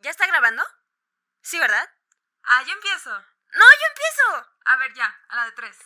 ¿Ya 0.00 0.10
está 0.10 0.26
grabando? 0.26 0.64
Sí, 1.42 1.58
¿verdad? 1.58 1.88
Ah, 2.44 2.62
yo 2.62 2.72
empiezo. 2.72 3.10
No, 3.10 3.64
yo 3.64 3.86
empiezo. 3.88 4.54
A 4.64 4.76
ver, 4.76 4.94
ya, 4.94 5.14
a 5.28 5.36
la 5.36 5.44
de 5.46 5.52
tres. 5.52 5.76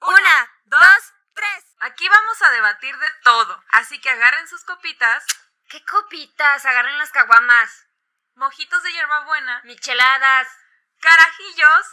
Una, 0.00 0.52
dos, 0.64 1.12
tres. 1.34 1.64
Aquí 1.80 2.08
vamos 2.08 2.40
a 2.42 2.50
debatir 2.50 2.96
de 2.96 3.10
todo, 3.22 3.62
así 3.72 4.00
que 4.00 4.10
agarren 4.10 4.48
sus 4.48 4.64
copitas, 4.64 5.24
¿Qué 5.68 5.84
copitas? 5.84 6.64
Agarren 6.66 6.98
las 6.98 7.10
caguamas. 7.12 7.86
mojitos 8.34 8.82
de 8.82 8.92
hierbabuena, 8.92 9.60
Micheladas. 9.64 10.48
carajillos, 11.00 11.86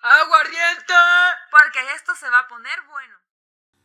¡Aguardiente! 0.00 0.94
porque 1.50 1.92
esto 1.94 2.14
se 2.16 2.28
va 2.28 2.40
a 2.40 2.48
poner 2.48 2.80
bueno. 2.82 3.18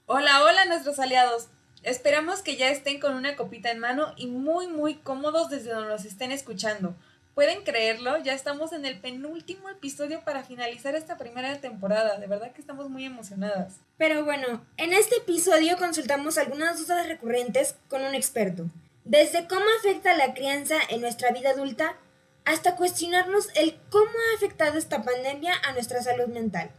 Hola, 0.07 0.43
hola 0.43 0.65
nuestros 0.65 0.99
aliados. 0.99 1.47
Esperamos 1.83 2.41
que 2.41 2.55
ya 2.55 2.69
estén 2.69 2.99
con 2.99 3.13
una 3.13 3.35
copita 3.35 3.69
en 3.69 3.79
mano 3.79 4.13
y 4.15 4.27
muy 4.27 4.67
muy 4.67 4.95
cómodos 4.95 5.49
desde 5.49 5.71
donde 5.71 5.89
nos 5.89 6.05
estén 6.05 6.31
escuchando. 6.31 6.95
¿Pueden 7.35 7.63
creerlo? 7.63 8.17
Ya 8.19 8.33
estamos 8.33 8.71
en 8.71 8.85
el 8.85 8.99
penúltimo 8.99 9.67
episodio 9.67 10.23
para 10.23 10.43
finalizar 10.43 10.95
esta 10.95 11.17
primera 11.17 11.59
temporada. 11.59 12.19
De 12.19 12.27
verdad 12.27 12.53
que 12.53 12.61
estamos 12.61 12.89
muy 12.89 13.05
emocionadas. 13.05 13.73
Pero 13.97 14.23
bueno, 14.23 14.65
en 14.77 14.93
este 14.93 15.17
episodio 15.17 15.77
consultamos 15.77 16.37
algunas 16.37 16.79
dudas 16.79 17.07
recurrentes 17.07 17.75
con 17.89 18.03
un 18.03 18.15
experto. 18.15 18.69
Desde 19.03 19.47
cómo 19.47 19.65
afecta 19.79 20.15
la 20.15 20.33
crianza 20.33 20.75
en 20.89 21.01
nuestra 21.01 21.31
vida 21.31 21.49
adulta 21.49 21.97
hasta 22.45 22.77
cuestionarnos 22.77 23.49
el 23.55 23.77
cómo 23.89 24.05
ha 24.05 24.37
afectado 24.37 24.77
esta 24.77 25.03
pandemia 25.03 25.53
a 25.65 25.73
nuestra 25.73 26.01
salud 26.01 26.27
mental. 26.27 26.71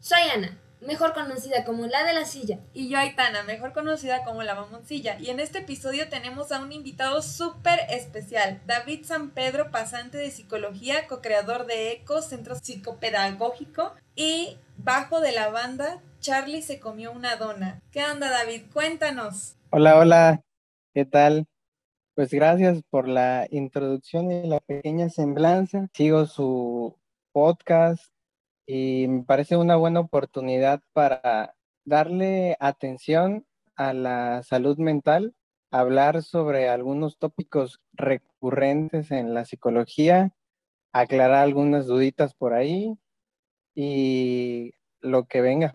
Soy 0.00 0.22
Ana, 0.34 0.58
mejor 0.82 1.14
conocida 1.14 1.64
como 1.64 1.86
la 1.86 2.04
de 2.04 2.12
la 2.12 2.24
silla. 2.24 2.58
Y 2.72 2.88
yo, 2.88 2.98
Aitana, 2.98 3.42
mejor 3.44 3.72
conocida 3.72 4.24
como 4.24 4.42
la 4.42 4.54
Mamoncilla. 4.54 5.18
Y 5.18 5.30
en 5.30 5.40
este 5.40 5.58
episodio 5.58 6.08
tenemos 6.08 6.52
a 6.52 6.60
un 6.60 6.72
invitado 6.72 7.22
súper 7.22 7.80
especial, 7.90 8.60
David 8.66 9.04
San 9.04 9.30
Pedro, 9.30 9.70
pasante 9.70 10.18
de 10.18 10.30
psicología, 10.30 11.06
co-creador 11.06 11.66
de 11.66 11.92
ECO, 11.92 12.22
Centro 12.22 12.56
Psicopedagógico, 12.56 13.94
y 14.14 14.58
bajo 14.76 15.20
de 15.20 15.32
la 15.32 15.48
banda 15.48 16.00
Charlie 16.20 16.62
se 16.62 16.78
comió 16.78 17.12
una 17.12 17.36
dona. 17.36 17.80
¿Qué 17.90 18.04
onda, 18.04 18.30
David? 18.30 18.62
Cuéntanos. 18.72 19.56
Hola, 19.70 19.98
hola, 19.98 20.40
¿qué 20.94 21.04
tal? 21.04 21.46
Pues 22.14 22.30
gracias 22.30 22.82
por 22.90 23.08
la 23.08 23.48
introducción 23.50 24.30
y 24.30 24.46
la 24.46 24.60
pequeña 24.60 25.08
semblanza. 25.08 25.88
Sigo 25.94 26.26
su 26.26 26.96
podcast 27.32 28.11
y 28.66 29.06
me 29.08 29.24
parece 29.24 29.56
una 29.56 29.76
buena 29.76 30.00
oportunidad 30.00 30.80
para 30.92 31.54
darle 31.84 32.56
atención 32.60 33.46
a 33.76 33.92
la 33.92 34.42
salud 34.42 34.78
mental, 34.78 35.34
hablar 35.70 36.22
sobre 36.22 36.68
algunos 36.68 37.18
tópicos 37.18 37.80
recurrentes 37.92 39.10
en 39.10 39.34
la 39.34 39.44
psicología, 39.44 40.32
aclarar 40.92 41.42
algunas 41.42 41.86
duditas 41.86 42.34
por 42.34 42.52
ahí 42.52 42.98
y 43.74 44.72
lo 45.00 45.24
que 45.24 45.40
venga. 45.40 45.72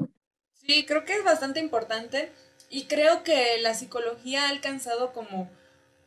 Sí, 0.54 0.86
creo 0.86 1.06
que 1.06 1.14
es 1.14 1.24
bastante 1.24 1.60
importante 1.60 2.32
y 2.70 2.86
creo 2.86 3.24
que 3.24 3.58
la 3.62 3.74
psicología 3.74 4.46
ha 4.46 4.50
alcanzado 4.50 5.14
como 5.14 5.50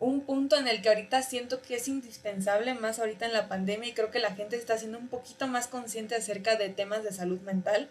un 0.01 0.23
punto 0.23 0.57
en 0.57 0.67
el 0.67 0.83
que 0.83 0.89
ahorita 0.89 1.23
siento 1.23 1.63
que 1.63 1.77
es 1.77 1.87
indispensable, 1.87 2.75
más 2.75 2.99
ahorita 2.99 3.27
en 3.27 3.33
la 3.33 3.49
pandemia, 3.49 3.91
y 3.91 3.93
creo 3.93 4.11
que 4.11 4.19
la 4.19 4.35
gente 4.35 4.57
está 4.57 4.77
siendo 4.77 4.99
un 4.99 5.09
poquito 5.09 5.47
más 5.47 5.69
consciente 5.69 6.17
acerca 6.17 6.57
de 6.57 6.71
temas 6.71 7.05
de 7.05 7.13
salud 7.13 7.41
mental. 7.43 7.91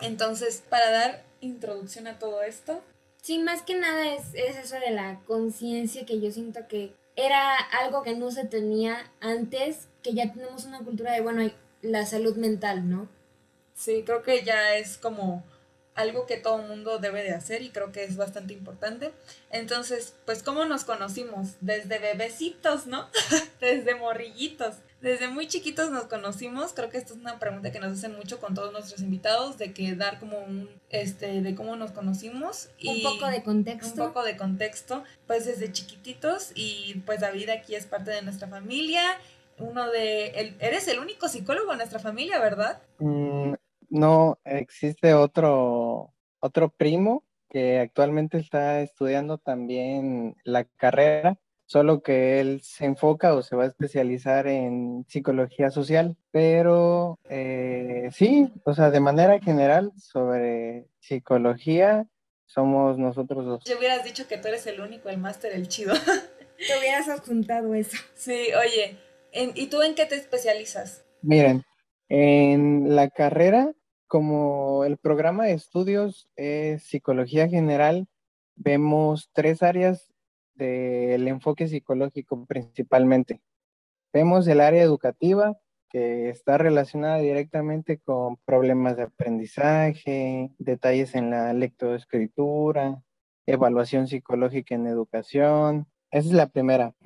Entonces, 0.00 0.62
para 0.68 0.90
dar 0.90 1.24
introducción 1.40 2.06
a 2.06 2.18
todo 2.18 2.42
esto, 2.42 2.82
Sí, 3.22 3.38
más 3.38 3.62
que 3.62 3.74
nada 3.74 4.14
es, 4.14 4.34
es 4.34 4.56
eso 4.56 4.76
de 4.76 4.90
la 4.90 5.20
conciencia 5.26 6.06
que 6.06 6.20
yo 6.20 6.30
siento 6.30 6.66
que 6.68 6.94
era 7.16 7.54
algo 7.56 8.02
que 8.02 8.16
no 8.16 8.30
se 8.30 8.46
tenía 8.46 9.12
antes, 9.20 9.88
que 10.02 10.14
ya 10.14 10.32
tenemos 10.32 10.64
una 10.64 10.78
cultura 10.78 11.12
de, 11.12 11.20
bueno, 11.20 11.50
la 11.82 12.06
salud 12.06 12.36
mental, 12.36 12.88
¿no? 12.88 13.08
sí, 13.74 14.02
creo 14.04 14.22
que 14.22 14.44
ya 14.44 14.76
es 14.76 14.98
como 14.98 15.42
algo 15.94 16.26
que 16.26 16.36
todo 16.36 16.58
mundo 16.58 16.98
debe 16.98 17.22
de 17.22 17.32
hacer 17.34 17.62
y 17.62 17.70
creo 17.70 17.92
que 17.92 18.04
es 18.04 18.16
bastante 18.16 18.54
importante. 18.54 19.12
Entonces, 19.50 20.14
pues, 20.24 20.42
¿cómo 20.42 20.64
nos 20.64 20.84
conocimos? 20.84 21.48
Desde 21.60 21.98
bebecitos, 21.98 22.86
¿no? 22.86 23.08
Desde 23.60 23.94
morrillitos. 23.94 24.76
Desde 25.00 25.28
muy 25.28 25.48
chiquitos 25.48 25.90
nos 25.90 26.04
conocimos. 26.04 26.72
Creo 26.74 26.90
que 26.90 26.98
esta 26.98 27.14
es 27.14 27.18
una 27.20 27.38
pregunta 27.38 27.72
que 27.72 27.80
nos 27.80 27.92
hacen 27.98 28.14
mucho 28.16 28.38
con 28.38 28.54
todos 28.54 28.70
nuestros 28.72 29.00
invitados, 29.00 29.56
de 29.58 29.72
que 29.72 29.94
dar 29.94 30.18
como 30.20 30.38
un, 30.38 30.68
este, 30.90 31.40
de 31.40 31.54
cómo 31.54 31.74
nos 31.76 31.90
conocimos. 31.92 32.68
Un 32.84 33.02
poco 33.02 33.26
de 33.26 33.36
un 33.38 33.42
contexto. 33.42 33.94
poco 33.96 34.22
de 34.24 34.36
contexto, 34.36 35.02
pues 35.26 35.46
desde 35.46 35.72
chiquititos 35.72 36.52
y 36.54 37.02
pues 37.06 37.20
David 37.20 37.48
aquí 37.48 37.74
es 37.74 37.86
parte 37.86 38.10
de 38.10 38.20
nuestra 38.22 38.46
familia. 38.48 39.02
Uno 39.58 39.90
de, 39.90 40.28
el- 40.28 40.56
eres 40.60 40.86
el 40.88 40.98
único 40.98 41.28
psicólogo 41.28 41.70
de 41.72 41.78
nuestra 41.78 41.98
familia, 41.98 42.38
¿verdad? 42.38 42.80
Mm, 42.98 43.54
no, 43.90 44.38
existe 44.44 45.14
otro, 45.14 46.12
otro 46.40 46.70
primo 46.70 47.24
que 47.48 47.78
actualmente 47.80 48.38
está 48.38 48.80
estudiando 48.80 49.38
también 49.38 50.36
la 50.44 50.64
carrera, 50.64 51.36
solo 51.66 52.02
que 52.02 52.40
él 52.40 52.60
se 52.62 52.84
enfoca 52.84 53.34
o 53.34 53.42
se 53.42 53.56
va 53.56 53.64
a 53.64 53.66
especializar 53.66 54.46
en 54.46 55.04
psicología 55.08 55.70
social, 55.70 56.16
pero 56.30 57.18
eh, 57.28 58.08
sí, 58.12 58.52
o 58.64 58.72
sea, 58.74 58.90
de 58.90 59.00
manera 59.00 59.38
general 59.40 59.92
sobre 59.96 60.86
psicología 61.00 62.06
somos 62.46 62.98
nosotros 62.98 63.44
dos. 63.44 63.62
Si 63.64 63.74
hubieras 63.74 64.04
dicho 64.04 64.26
que 64.26 64.38
tú 64.38 64.48
eres 64.48 64.66
el 64.66 64.80
único, 64.80 65.08
el 65.08 65.18
máster, 65.18 65.52
el 65.52 65.68
chido. 65.68 65.94
Te 66.56 66.78
hubieras 66.78 67.08
adjuntado 67.08 67.74
eso. 67.74 67.96
sí, 68.14 68.48
oye, 68.54 68.98
en- 69.32 69.52
¿y 69.54 69.68
tú 69.68 69.82
en 69.82 69.94
qué 69.94 70.06
te 70.06 70.16
especializas? 70.16 71.04
Miren, 71.22 71.62
en 72.08 72.94
la 72.96 73.08
carrera, 73.08 73.72
como 74.10 74.84
el 74.84 74.98
programa 74.98 75.44
de 75.44 75.52
estudios 75.52 76.28
es 76.34 76.82
psicología 76.82 77.48
general, 77.48 78.08
vemos 78.56 79.30
tres 79.32 79.62
áreas 79.62 80.12
del 80.56 81.28
enfoque 81.28 81.68
psicológico 81.68 82.44
principalmente. 82.44 83.40
Vemos 84.12 84.48
el 84.48 84.62
área 84.62 84.82
educativa, 84.82 85.56
que 85.90 86.28
está 86.28 86.58
relacionada 86.58 87.18
directamente 87.18 87.98
con 87.98 88.36
problemas 88.38 88.96
de 88.96 89.04
aprendizaje, 89.04 90.50
detalles 90.58 91.14
en 91.14 91.30
la 91.30 91.52
lectoescritura, 91.52 93.00
evaluación 93.46 94.08
psicológica 94.08 94.74
en 94.74 94.88
educación. 94.88 95.86
Esa 96.10 96.28
es 96.30 96.34
la 96.34 96.48
primera. 96.48 96.96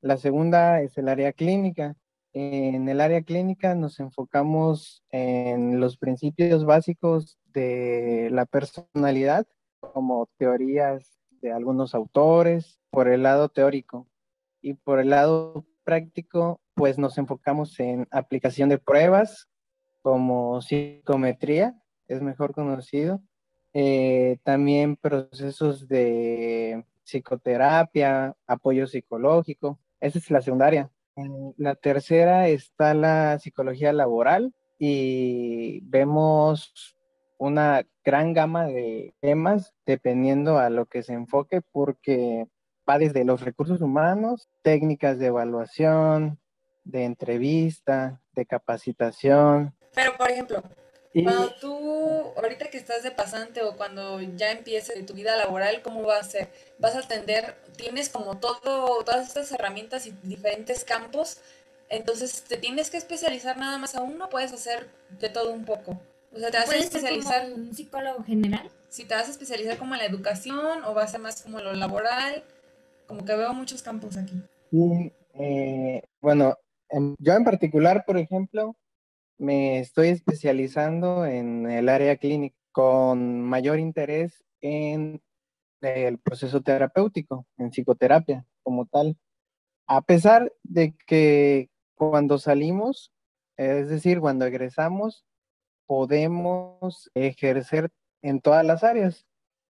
La 0.00 0.16
segunda 0.16 0.80
es 0.80 0.96
el 0.96 1.10
área 1.10 1.34
clínica. 1.34 1.94
En 2.36 2.88
el 2.88 3.00
área 3.00 3.22
clínica 3.22 3.76
nos 3.76 4.00
enfocamos 4.00 5.04
en 5.10 5.78
los 5.78 5.96
principios 5.96 6.64
básicos 6.64 7.38
de 7.52 8.28
la 8.32 8.44
personalidad, 8.44 9.46
como 9.78 10.28
teorías 10.36 11.16
de 11.40 11.52
algunos 11.52 11.94
autores, 11.94 12.80
por 12.90 13.06
el 13.06 13.22
lado 13.22 13.50
teórico. 13.50 14.08
Y 14.60 14.74
por 14.74 14.98
el 14.98 15.10
lado 15.10 15.64
práctico, 15.84 16.60
pues 16.74 16.98
nos 16.98 17.18
enfocamos 17.18 17.78
en 17.78 18.08
aplicación 18.10 18.68
de 18.68 18.78
pruebas, 18.78 19.48
como 20.02 20.60
psicometría, 20.60 21.80
es 22.08 22.20
mejor 22.20 22.52
conocido. 22.52 23.22
Eh, 23.74 24.38
también 24.42 24.96
procesos 24.96 25.86
de 25.86 26.84
psicoterapia, 27.04 28.34
apoyo 28.48 28.88
psicológico. 28.88 29.78
Esa 30.00 30.18
es 30.18 30.30
la 30.32 30.40
secundaria. 30.42 30.90
En 31.16 31.54
la 31.56 31.76
tercera 31.76 32.48
está 32.48 32.92
la 32.94 33.38
psicología 33.38 33.92
laboral 33.92 34.52
y 34.78 35.80
vemos 35.82 36.96
una 37.38 37.86
gran 38.04 38.32
gama 38.32 38.66
de 38.66 39.14
temas 39.20 39.74
dependiendo 39.86 40.58
a 40.58 40.70
lo 40.70 40.86
que 40.86 41.02
se 41.02 41.12
enfoque 41.12 41.60
porque 41.60 42.48
va 42.88 42.98
desde 42.98 43.24
los 43.24 43.42
recursos 43.42 43.80
humanos, 43.80 44.48
técnicas 44.62 45.18
de 45.18 45.26
evaluación, 45.26 46.40
de 46.84 47.04
entrevista, 47.04 48.20
de 48.32 48.46
capacitación. 48.46 49.74
Pero, 49.94 50.16
por 50.16 50.30
ejemplo, 50.30 50.62
cuando 51.22 51.54
tú, 51.60 52.32
ahorita 52.36 52.70
que 52.70 52.76
estás 52.78 53.02
de 53.02 53.10
pasante 53.12 53.62
o 53.62 53.76
cuando 53.76 54.20
ya 54.20 54.50
empieces 54.50 55.06
tu 55.06 55.14
vida 55.14 55.36
laboral, 55.36 55.80
¿cómo 55.82 56.02
va 56.02 56.18
a 56.18 56.24
ser? 56.24 56.48
¿Vas 56.78 56.96
a 56.96 57.00
atender, 57.00 57.54
tienes 57.76 58.08
como 58.08 58.38
todo, 58.38 59.04
todas 59.04 59.28
estas 59.28 59.52
herramientas 59.52 60.06
y 60.06 60.10
diferentes 60.24 60.84
campos? 60.84 61.38
Entonces, 61.88 62.42
¿te 62.42 62.56
tienes 62.56 62.90
que 62.90 62.96
especializar 62.96 63.56
nada 63.56 63.78
más 63.78 63.94
a 63.94 64.00
uno? 64.02 64.28
¿Puedes 64.28 64.52
hacer 64.52 64.88
de 65.20 65.28
todo 65.28 65.52
un 65.52 65.64
poco? 65.64 66.00
O 66.32 66.38
sea, 66.38 66.50
¿te 66.50 66.56
vas 66.56 66.64
a 66.64 66.66
¿Puedes 66.66 66.86
ser 66.86 66.96
especializar, 66.96 67.42
como 67.44 67.54
un 67.56 67.74
psicólogo 67.74 68.24
general? 68.24 68.70
si 68.88 69.04
te 69.04 69.14
vas 69.14 69.28
a 69.28 69.30
especializar 69.30 69.76
como 69.78 69.94
en 69.94 69.98
la 70.00 70.06
educación 70.06 70.84
o 70.84 70.94
vas 70.94 71.06
a 71.06 71.12
ser 71.12 71.20
más 71.20 71.42
como 71.42 71.58
en 71.58 71.64
lo 71.64 71.74
laboral? 71.74 72.42
Como 73.06 73.24
que 73.24 73.36
veo 73.36 73.52
muchos 73.52 73.82
campos 73.82 74.16
aquí. 74.16 74.34
Y, 74.72 75.12
eh, 75.34 76.02
bueno, 76.20 76.56
en- 76.88 77.14
yo 77.18 77.34
en 77.34 77.44
particular, 77.44 78.04
por 78.04 78.16
ejemplo, 78.18 78.74
me 79.38 79.78
estoy 79.78 80.08
especializando 80.08 81.26
en 81.26 81.70
el 81.70 81.88
área 81.88 82.16
clínica 82.16 82.56
con 82.72 83.40
mayor 83.42 83.78
interés 83.78 84.42
en 84.60 85.22
el 85.80 86.18
proceso 86.18 86.62
terapéutico, 86.62 87.46
en 87.58 87.70
psicoterapia 87.70 88.46
como 88.62 88.86
tal. 88.86 89.16
A 89.86 90.02
pesar 90.02 90.52
de 90.62 90.96
que 91.06 91.70
cuando 91.94 92.38
salimos, 92.38 93.12
es 93.56 93.88
decir, 93.88 94.20
cuando 94.20 94.46
egresamos, 94.46 95.24
podemos 95.86 97.10
ejercer 97.14 97.90
en 98.22 98.40
todas 98.40 98.64
las 98.64 98.82
áreas, 98.82 99.26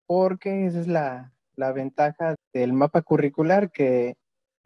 porque 0.07 0.67
esa 0.67 0.81
es 0.81 0.89
la, 0.89 1.33
la 1.55 1.73
ventaja 1.73 2.35
del 2.53 2.73
mapa 2.73 3.03
curricular, 3.03 3.71
que 3.71 4.17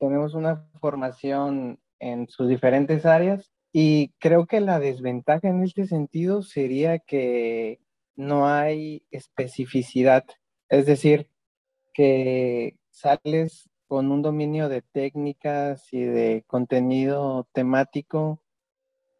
tenemos 0.00 0.34
una 0.34 0.66
formación 0.80 1.78
en 2.00 2.26
sus 2.28 2.48
diferentes 2.48 3.04
áreas 3.06 3.53
y 3.76 4.10
creo 4.20 4.46
que 4.46 4.60
la 4.60 4.78
desventaja 4.78 5.48
en 5.48 5.64
este 5.64 5.88
sentido 5.88 6.44
sería 6.44 7.00
que 7.00 7.80
no 8.14 8.46
hay 8.46 9.04
especificidad, 9.10 10.24
es 10.68 10.86
decir, 10.86 11.28
que 11.92 12.78
sales 12.90 13.68
con 13.88 14.12
un 14.12 14.22
dominio 14.22 14.68
de 14.68 14.82
técnicas 14.82 15.92
y 15.92 16.04
de 16.04 16.44
contenido 16.46 17.48
temático 17.52 18.40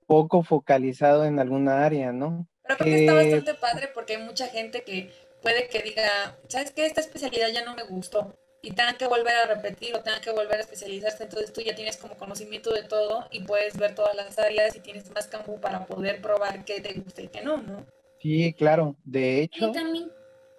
poco 0.07 0.45
focalizado 0.45 1.25
en 1.25 1.41
alguna 1.41 1.85
área, 1.85 2.13
¿no? 2.13 2.47
Pero 2.63 2.79
creo 2.79 2.95
que 2.95 3.01
está 3.01 3.15
bastante 3.15 3.55
padre 3.55 3.89
porque 3.93 4.15
hay 4.15 4.23
mucha 4.23 4.47
gente 4.47 4.85
que 4.85 5.11
puede 5.43 5.69
que 5.69 5.83
diga, 5.83 6.39
¿sabes 6.47 6.71
qué? 6.71 6.87
Esta 6.87 7.01
especialidad 7.01 7.49
ya 7.53 7.65
no 7.65 7.75
me 7.75 7.83
gustó 7.83 8.39
y 8.65 8.71
tengan 8.71 8.97
que 8.97 9.07
volver 9.07 9.35
a 9.35 9.55
repetir 9.55 9.95
o 9.95 10.01
tengan 10.01 10.23
que 10.23 10.31
volver 10.31 10.57
a 10.57 10.61
especializarse, 10.61 11.25
entonces 11.25 11.53
tú 11.53 11.61
ya 11.61 11.75
tienes 11.75 11.99
como 11.99 12.17
conocimiento 12.17 12.73
de 12.73 12.83
todo 12.83 13.27
y 13.31 13.43
puedes 13.43 13.77
ver 13.77 13.95
todas 13.95 14.17
las 14.17 14.39
áreas 14.39 14.75
y 14.75 14.81
tienes 14.81 15.13
más 15.15 15.27
campo 15.27 15.61
para 15.61 15.85
poder 15.85 16.23
probar 16.23 16.65
qué 16.65 16.81
te 16.81 16.95
gusta 16.95 17.23
y 17.23 17.29
qué 17.29 17.43
no, 17.43 17.59
¿no? 17.59 17.85
Sí, 18.21 18.55
claro, 18.55 18.97
de 19.05 19.43
hecho... 19.43 19.69
Y 19.69 19.73
también 19.73 20.11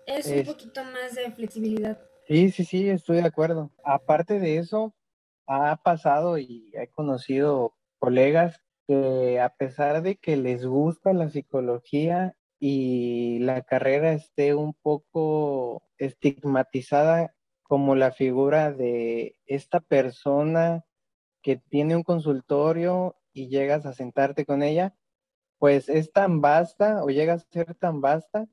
es, 0.05 0.27
un 0.27 0.45
poquito 0.45 0.83
más 0.83 1.15
de 1.15 1.31
flexibilidad. 1.31 1.99
Sí, 2.27 2.51
sí, 2.51 2.63
sí, 2.63 2.89
estoy 2.89 3.17
de 3.17 3.27
acuerdo. 3.27 3.71
Aparte 3.83 4.39
de 4.39 4.57
eso, 4.57 4.93
ha 5.47 5.75
pasado 5.77 6.37
y 6.37 6.71
he 6.73 6.87
conocido 6.89 7.73
colegas 7.97 8.61
que 8.87 9.39
a 9.39 9.49
pesar 9.49 10.03
de 10.03 10.15
que 10.15 10.37
les 10.37 10.65
gusta 10.65 11.11
la 11.13 11.29
psicología 11.29 12.35
y 12.59 13.39
la 13.39 13.61
carrera 13.63 14.13
esté 14.13 14.53
un 14.53 14.73
poco 14.73 15.83
estigmatizada 15.97 17.34
como 17.67 17.95
la 17.95 18.11
figura 18.11 18.71
de 18.71 19.37
esta 19.47 19.79
persona 19.79 20.85
que 21.41 21.57
tiene 21.57 21.95
un 21.95 22.03
consultorio 22.03 23.15
y 23.33 23.47
llegas 23.49 23.85
a 23.85 23.93
sentarte 23.93 24.45
con 24.45 24.61
ella, 24.61 24.95
pues 25.57 25.89
es 25.89 26.11
tan 26.11 26.41
vasta 26.41 27.03
o 27.03 27.07
llega 27.09 27.33
a 27.33 27.39
ser 27.39 27.73
tan 27.75 28.01
vasta 28.01 28.47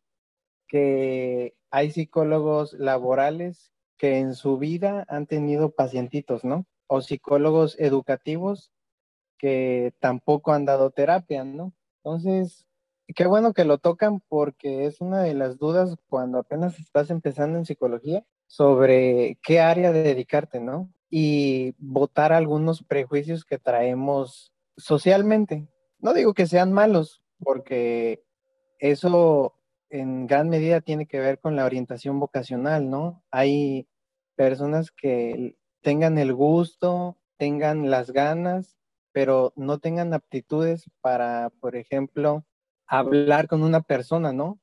que 0.66 1.54
hay 1.70 1.90
psicólogos 1.90 2.72
laborales 2.74 3.72
que 3.98 4.18
en 4.18 4.34
su 4.34 4.56
vida 4.58 5.04
han 5.08 5.26
tenido 5.26 5.72
pacientitos, 5.72 6.42
¿no? 6.44 6.66
O 6.86 7.02
psicólogos 7.02 7.78
educativos 7.78 8.72
que 9.38 9.92
tampoco 10.00 10.52
han 10.52 10.64
dado 10.64 10.90
terapia, 10.90 11.44
¿no? 11.44 11.74
Entonces, 12.02 12.66
qué 13.14 13.26
bueno 13.26 13.52
que 13.52 13.64
lo 13.64 13.76
tocan 13.76 14.20
porque 14.28 14.86
es 14.86 15.02
una 15.02 15.22
de 15.22 15.34
las 15.34 15.58
dudas 15.58 15.96
cuando 16.08 16.38
apenas 16.38 16.78
estás 16.78 17.10
empezando 17.10 17.58
en 17.58 17.66
psicología 17.66 18.24
sobre 18.52 19.38
qué 19.42 19.60
área 19.60 19.92
de 19.92 20.02
dedicarte, 20.02 20.60
¿no? 20.60 20.92
Y 21.08 21.74
votar 21.78 22.34
algunos 22.34 22.84
prejuicios 22.84 23.46
que 23.46 23.58
traemos 23.58 24.52
socialmente. 24.76 25.68
No 26.00 26.12
digo 26.12 26.34
que 26.34 26.46
sean 26.46 26.70
malos, 26.70 27.22
porque 27.38 28.22
eso 28.78 29.54
en 29.88 30.26
gran 30.26 30.50
medida 30.50 30.82
tiene 30.82 31.06
que 31.06 31.18
ver 31.18 31.40
con 31.40 31.56
la 31.56 31.64
orientación 31.64 32.20
vocacional, 32.20 32.90
¿no? 32.90 33.24
Hay 33.30 33.88
personas 34.36 34.90
que 34.90 35.56
tengan 35.80 36.18
el 36.18 36.34
gusto, 36.34 37.16
tengan 37.38 37.90
las 37.90 38.10
ganas, 38.10 38.76
pero 39.12 39.54
no 39.56 39.78
tengan 39.78 40.12
aptitudes 40.12 40.90
para, 41.00 41.48
por 41.58 41.74
ejemplo, 41.74 42.44
hablar 42.86 43.48
con 43.48 43.62
una 43.62 43.80
persona, 43.80 44.34
¿no? 44.34 44.60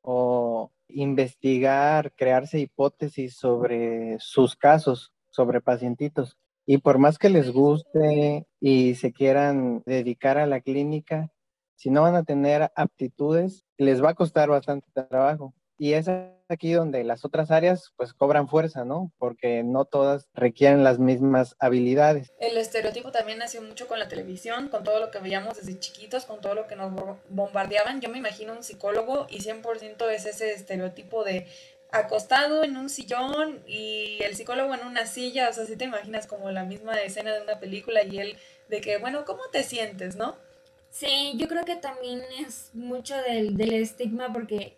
O 0.00 0.70
investigar, 0.94 2.12
crearse 2.14 2.58
hipótesis 2.58 3.36
sobre 3.36 4.16
sus 4.18 4.56
casos, 4.56 5.12
sobre 5.30 5.60
pacientitos. 5.60 6.36
Y 6.66 6.78
por 6.78 6.98
más 6.98 7.18
que 7.18 7.28
les 7.28 7.50
guste 7.50 8.46
y 8.60 8.94
se 8.94 9.12
quieran 9.12 9.82
dedicar 9.84 10.38
a 10.38 10.46
la 10.46 10.60
clínica, 10.60 11.30
si 11.76 11.90
no 11.90 12.02
van 12.02 12.14
a 12.14 12.22
tener 12.22 12.70
aptitudes, 12.76 13.64
les 13.76 14.02
va 14.02 14.10
a 14.10 14.14
costar 14.14 14.48
bastante 14.48 14.86
trabajo. 14.92 15.54
Y 15.82 15.94
es 15.94 16.08
aquí 16.48 16.74
donde 16.74 17.02
las 17.02 17.24
otras 17.24 17.50
áreas 17.50 17.92
pues 17.96 18.12
cobran 18.12 18.46
fuerza, 18.46 18.84
¿no? 18.84 19.10
Porque 19.18 19.64
no 19.64 19.84
todas 19.84 20.28
requieren 20.32 20.84
las 20.84 21.00
mismas 21.00 21.56
habilidades. 21.58 22.32
El 22.38 22.56
estereotipo 22.56 23.10
también 23.10 23.38
nació 23.38 23.62
mucho 23.62 23.88
con 23.88 23.98
la 23.98 24.06
televisión, 24.06 24.68
con 24.68 24.84
todo 24.84 25.00
lo 25.00 25.10
que 25.10 25.18
veíamos 25.18 25.56
desde 25.56 25.80
chiquitos, 25.80 26.24
con 26.24 26.40
todo 26.40 26.54
lo 26.54 26.68
que 26.68 26.76
nos 26.76 26.92
bombardeaban. 27.30 28.00
Yo 28.00 28.10
me 28.10 28.18
imagino 28.18 28.52
un 28.52 28.62
psicólogo 28.62 29.26
y 29.28 29.40
100% 29.40 30.08
es 30.10 30.24
ese 30.24 30.52
estereotipo 30.52 31.24
de 31.24 31.48
acostado 31.90 32.62
en 32.62 32.76
un 32.76 32.88
sillón 32.88 33.64
y 33.66 34.18
el 34.22 34.36
psicólogo 34.36 34.74
en 34.74 34.86
una 34.86 35.06
silla, 35.06 35.48
o 35.48 35.52
sea, 35.52 35.66
si 35.66 35.74
te 35.74 35.86
imaginas 35.86 36.28
como 36.28 36.52
la 36.52 36.62
misma 36.62 36.94
escena 37.02 37.34
de 37.34 37.42
una 37.42 37.58
película 37.58 38.04
y 38.04 38.20
él 38.20 38.36
de 38.68 38.80
que, 38.80 38.98
bueno, 38.98 39.24
¿cómo 39.24 39.42
te 39.50 39.64
sientes, 39.64 40.14
no? 40.14 40.36
Sí, 40.90 41.32
yo 41.38 41.48
creo 41.48 41.64
que 41.64 41.74
también 41.74 42.22
es 42.46 42.70
mucho 42.72 43.16
del, 43.22 43.56
del 43.56 43.72
estigma 43.72 44.32
porque 44.32 44.76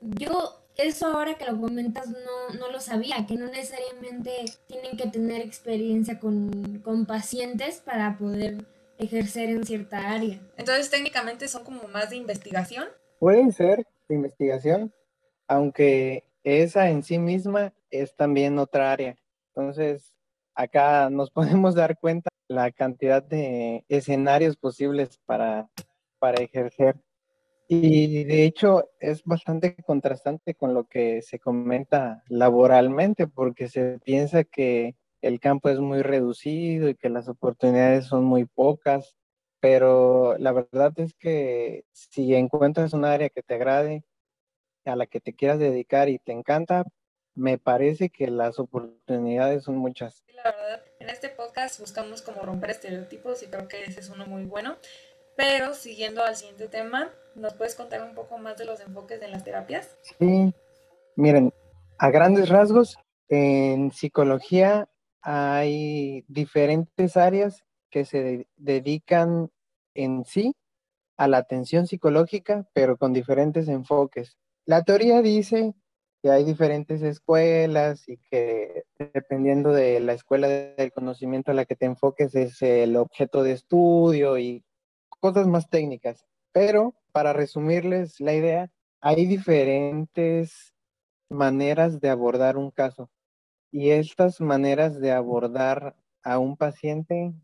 yo 0.00 0.62
eso 0.76 1.06
ahora 1.06 1.34
que 1.34 1.44
lo 1.44 1.60
comentas 1.60 2.08
no, 2.08 2.58
no 2.58 2.70
lo 2.70 2.80
sabía, 2.80 3.26
que 3.26 3.34
no 3.34 3.46
necesariamente 3.46 4.44
tienen 4.68 4.96
que 4.96 5.08
tener 5.08 5.42
experiencia 5.42 6.20
con, 6.20 6.80
con 6.84 7.04
pacientes 7.04 7.80
para 7.84 8.16
poder 8.16 8.64
ejercer 8.98 9.50
en 9.50 9.64
cierta 9.64 10.12
área. 10.12 10.40
Entonces 10.56 10.90
técnicamente 10.90 11.48
son 11.48 11.64
como 11.64 11.88
más 11.88 12.10
de 12.10 12.16
investigación. 12.16 12.86
Pueden 13.18 13.52
ser 13.52 13.86
de 14.08 14.14
investigación, 14.14 14.92
aunque 15.48 16.24
esa 16.44 16.90
en 16.90 17.02
sí 17.02 17.18
misma 17.18 17.74
es 17.90 18.14
también 18.14 18.58
otra 18.58 18.92
área. 18.92 19.16
Entonces, 19.54 20.14
acá 20.54 21.10
nos 21.10 21.30
podemos 21.32 21.74
dar 21.74 21.98
cuenta 21.98 22.30
la 22.48 22.70
cantidad 22.70 23.22
de 23.22 23.84
escenarios 23.88 24.56
posibles 24.56 25.18
para, 25.26 25.68
para 26.18 26.42
ejercer. 26.42 26.96
Y 27.70 28.24
de 28.24 28.44
hecho 28.44 28.88
es 28.98 29.22
bastante 29.24 29.76
contrastante 29.76 30.54
con 30.54 30.72
lo 30.72 30.84
que 30.84 31.20
se 31.20 31.38
comenta 31.38 32.24
laboralmente, 32.28 33.26
porque 33.26 33.68
se 33.68 33.98
piensa 34.02 34.44
que 34.44 34.96
el 35.20 35.38
campo 35.38 35.68
es 35.68 35.78
muy 35.78 36.00
reducido 36.00 36.88
y 36.88 36.94
que 36.94 37.10
las 37.10 37.28
oportunidades 37.28 38.06
son 38.06 38.24
muy 38.24 38.46
pocas, 38.46 39.16
pero 39.60 40.38
la 40.38 40.52
verdad 40.52 40.92
es 40.96 41.14
que 41.14 41.84
si 41.92 42.34
encuentras 42.34 42.94
un 42.94 43.04
área 43.04 43.28
que 43.28 43.42
te 43.42 43.54
agrade, 43.54 44.02
a 44.84 44.96
la 44.96 45.06
que 45.06 45.20
te 45.20 45.34
quieras 45.34 45.58
dedicar 45.58 46.08
y 46.08 46.18
te 46.18 46.32
encanta, 46.32 46.84
me 47.34 47.58
parece 47.58 48.08
que 48.08 48.28
las 48.28 48.58
oportunidades 48.58 49.64
son 49.64 49.76
muchas. 49.76 50.24
La 50.34 50.44
verdad, 50.44 50.82
en 50.98 51.10
este 51.10 51.28
podcast 51.28 51.78
buscamos 51.80 52.22
como 52.22 52.42
romper 52.42 52.70
estereotipos 52.70 53.42
y 53.42 53.46
creo 53.46 53.68
que 53.68 53.84
ese 53.84 54.00
es 54.00 54.08
uno 54.08 54.26
muy 54.26 54.44
bueno. 54.44 54.76
Pero 55.38 55.72
siguiendo 55.72 56.24
al 56.24 56.34
siguiente 56.34 56.66
tema, 56.66 57.10
¿nos 57.36 57.54
puedes 57.54 57.76
contar 57.76 58.02
un 58.02 58.12
poco 58.12 58.38
más 58.38 58.58
de 58.58 58.64
los 58.64 58.80
enfoques 58.80 59.20
de 59.20 59.28
las 59.28 59.44
terapias? 59.44 59.96
Sí, 60.18 60.52
miren, 61.14 61.54
a 61.96 62.10
grandes 62.10 62.48
rasgos, 62.48 62.98
en 63.28 63.92
psicología 63.92 64.88
hay 65.22 66.24
diferentes 66.26 67.16
áreas 67.16 67.62
que 67.88 68.04
se 68.04 68.48
dedican 68.56 69.48
en 69.94 70.24
sí 70.24 70.56
a 71.16 71.28
la 71.28 71.36
atención 71.36 71.86
psicológica, 71.86 72.68
pero 72.72 72.96
con 72.96 73.12
diferentes 73.12 73.68
enfoques. 73.68 74.36
La 74.66 74.82
teoría 74.82 75.22
dice 75.22 75.72
que 76.20 76.30
hay 76.30 76.42
diferentes 76.42 77.00
escuelas 77.00 78.08
y 78.08 78.16
que 78.28 78.82
dependiendo 78.98 79.72
de 79.72 80.00
la 80.00 80.14
escuela 80.14 80.48
del 80.48 80.90
conocimiento 80.90 81.52
a 81.52 81.54
la 81.54 81.64
que 81.64 81.76
te 81.76 81.86
enfoques 81.86 82.34
es 82.34 82.60
el 82.60 82.96
objeto 82.96 83.44
de 83.44 83.52
estudio 83.52 84.36
y 84.36 84.64
cosas 85.20 85.46
más 85.46 85.68
técnicas. 85.68 86.24
Pero 86.52 86.94
para 87.12 87.32
resumirles 87.32 88.20
la 88.20 88.34
idea, 88.34 88.70
hay 89.00 89.26
diferentes 89.26 90.74
maneras 91.28 92.00
de 92.00 92.08
abordar 92.10 92.56
un 92.56 92.70
caso. 92.70 93.10
Y 93.70 93.90
estas 93.90 94.40
maneras 94.40 95.00
de 95.00 95.12
abordar 95.12 95.94
a 96.22 96.38
un 96.38 96.56
paciente 96.56 97.34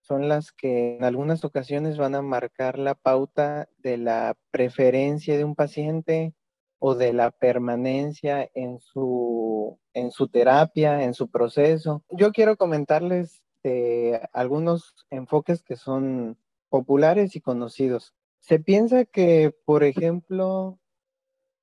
son 0.00 0.28
las 0.28 0.52
que 0.52 0.96
en 0.96 1.04
algunas 1.04 1.44
ocasiones 1.44 1.98
van 1.98 2.14
a 2.14 2.22
marcar 2.22 2.78
la 2.78 2.94
pauta 2.94 3.68
de 3.78 3.96
la 3.96 4.36
preferencia 4.50 5.36
de 5.36 5.44
un 5.44 5.54
paciente 5.54 6.34
o 6.78 6.94
de 6.94 7.12
la 7.12 7.30
permanencia 7.30 8.50
en 8.54 8.80
su, 8.80 9.78
en 9.92 10.10
su 10.10 10.28
terapia, 10.28 11.04
en 11.04 11.14
su 11.14 11.30
proceso. 11.30 12.02
Yo 12.10 12.32
quiero 12.32 12.56
comentarles 12.56 13.42
eh, 13.62 14.20
algunos 14.32 15.06
enfoques 15.10 15.62
que 15.62 15.76
son 15.76 16.38
populares 16.70 17.36
y 17.36 17.40
conocidos. 17.40 18.14
Se 18.38 18.58
piensa 18.58 19.04
que, 19.04 19.54
por 19.66 19.84
ejemplo, 19.84 20.78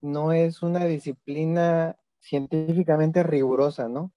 no 0.01 0.31
es 0.33 0.61
una 0.61 0.85
disciplina 0.85 1.97
científicamente 2.19 3.23
rigurosa, 3.23 3.87
¿no? 3.87 4.13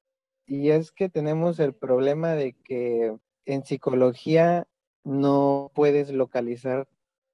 Y 0.46 0.70
es 0.70 0.92
que 0.92 1.08
tenemos 1.08 1.58
el 1.60 1.74
problema 1.74 2.34
de 2.34 2.54
que 2.64 3.16
en 3.46 3.64
psicología 3.64 4.66
no 5.04 5.70
puedes 5.74 6.10
localizar 6.10 6.88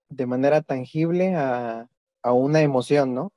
de 0.09 0.27
manera 0.27 0.63
tangible 0.63 1.35
a, 1.35 1.89
a 2.23 2.33
una 2.33 2.61
emoción, 2.61 3.15
¿no? 3.15 3.33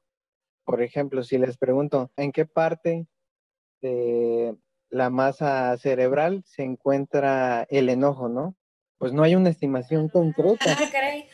Por 0.66 0.84
ejemplo, 0.84 1.24
si 1.24 1.38
les 1.40 1.58
pregunto, 1.58 2.12
¿en 2.16 2.32
qué 2.32 2.46
parte 2.46 3.08
de 3.82 4.56
la 4.90 5.10
masa 5.10 5.76
cerebral 5.78 6.44
se 6.46 6.64
encuentra 6.64 7.64
el 7.70 7.90
enojo, 7.90 8.30
¿no? 8.30 8.56
Pues 9.00 9.14
no 9.14 9.24
hay 9.24 9.36
una 9.36 9.50
estimación 9.50 10.10
concreta. 10.10 10.66
Ah, 10.68 10.78
caray. 10.92 11.26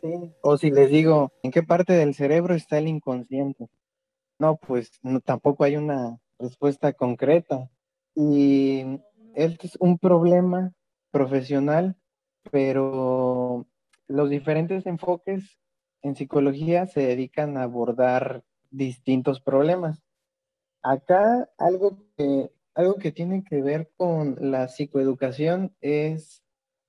Sí. 0.00 0.34
O 0.42 0.58
si 0.58 0.70
les 0.70 0.90
digo, 0.90 1.32
¿en 1.42 1.50
qué 1.50 1.62
parte 1.62 1.94
del 1.94 2.14
cerebro 2.14 2.54
está 2.54 2.76
el 2.76 2.88
inconsciente? 2.88 3.68
No, 4.38 4.56
pues 4.56 4.90
no, 5.02 5.20
tampoco 5.20 5.64
hay 5.64 5.76
una 5.76 6.18
respuesta 6.38 6.92
concreta. 6.92 7.70
Y 8.14 9.00
este 9.34 9.68
es 9.68 9.76
un 9.80 9.98
problema 9.98 10.72
profesional, 11.10 11.96
pero 12.50 13.66
los 14.08 14.28
diferentes 14.28 14.84
enfoques 14.86 15.58
en 16.02 16.16
psicología 16.16 16.86
se 16.86 17.00
dedican 17.00 17.56
a 17.56 17.62
abordar 17.62 18.44
distintos 18.70 19.40
problemas. 19.40 20.02
Acá 20.82 21.48
algo 21.56 21.96
que, 22.16 22.50
algo 22.74 22.96
que 22.96 23.12
tiene 23.12 23.44
que 23.44 23.62
ver 23.62 23.90
con 23.96 24.36
la 24.40 24.68
psicoeducación 24.68 25.74
es 25.80 26.42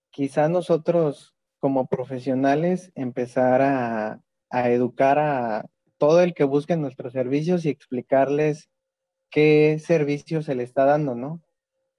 quizá 0.09 0.49
nosotros 0.49 1.35
como 1.59 1.87
profesionales 1.87 2.91
empezar 2.95 3.61
a, 3.61 4.21
educar 4.51 5.19
a 5.19 5.65
todo 5.97 6.21
el 6.21 6.33
que 6.33 6.43
busque 6.45 6.77
nuestros 6.77 7.13
servicios 7.13 7.65
y 7.65 7.69
explicarles 7.69 8.69
qué 9.29 9.79
servicio 9.79 10.41
se 10.41 10.55
le 10.55 10.63
está 10.63 10.85
dando, 10.85 11.15
¿no? 11.15 11.41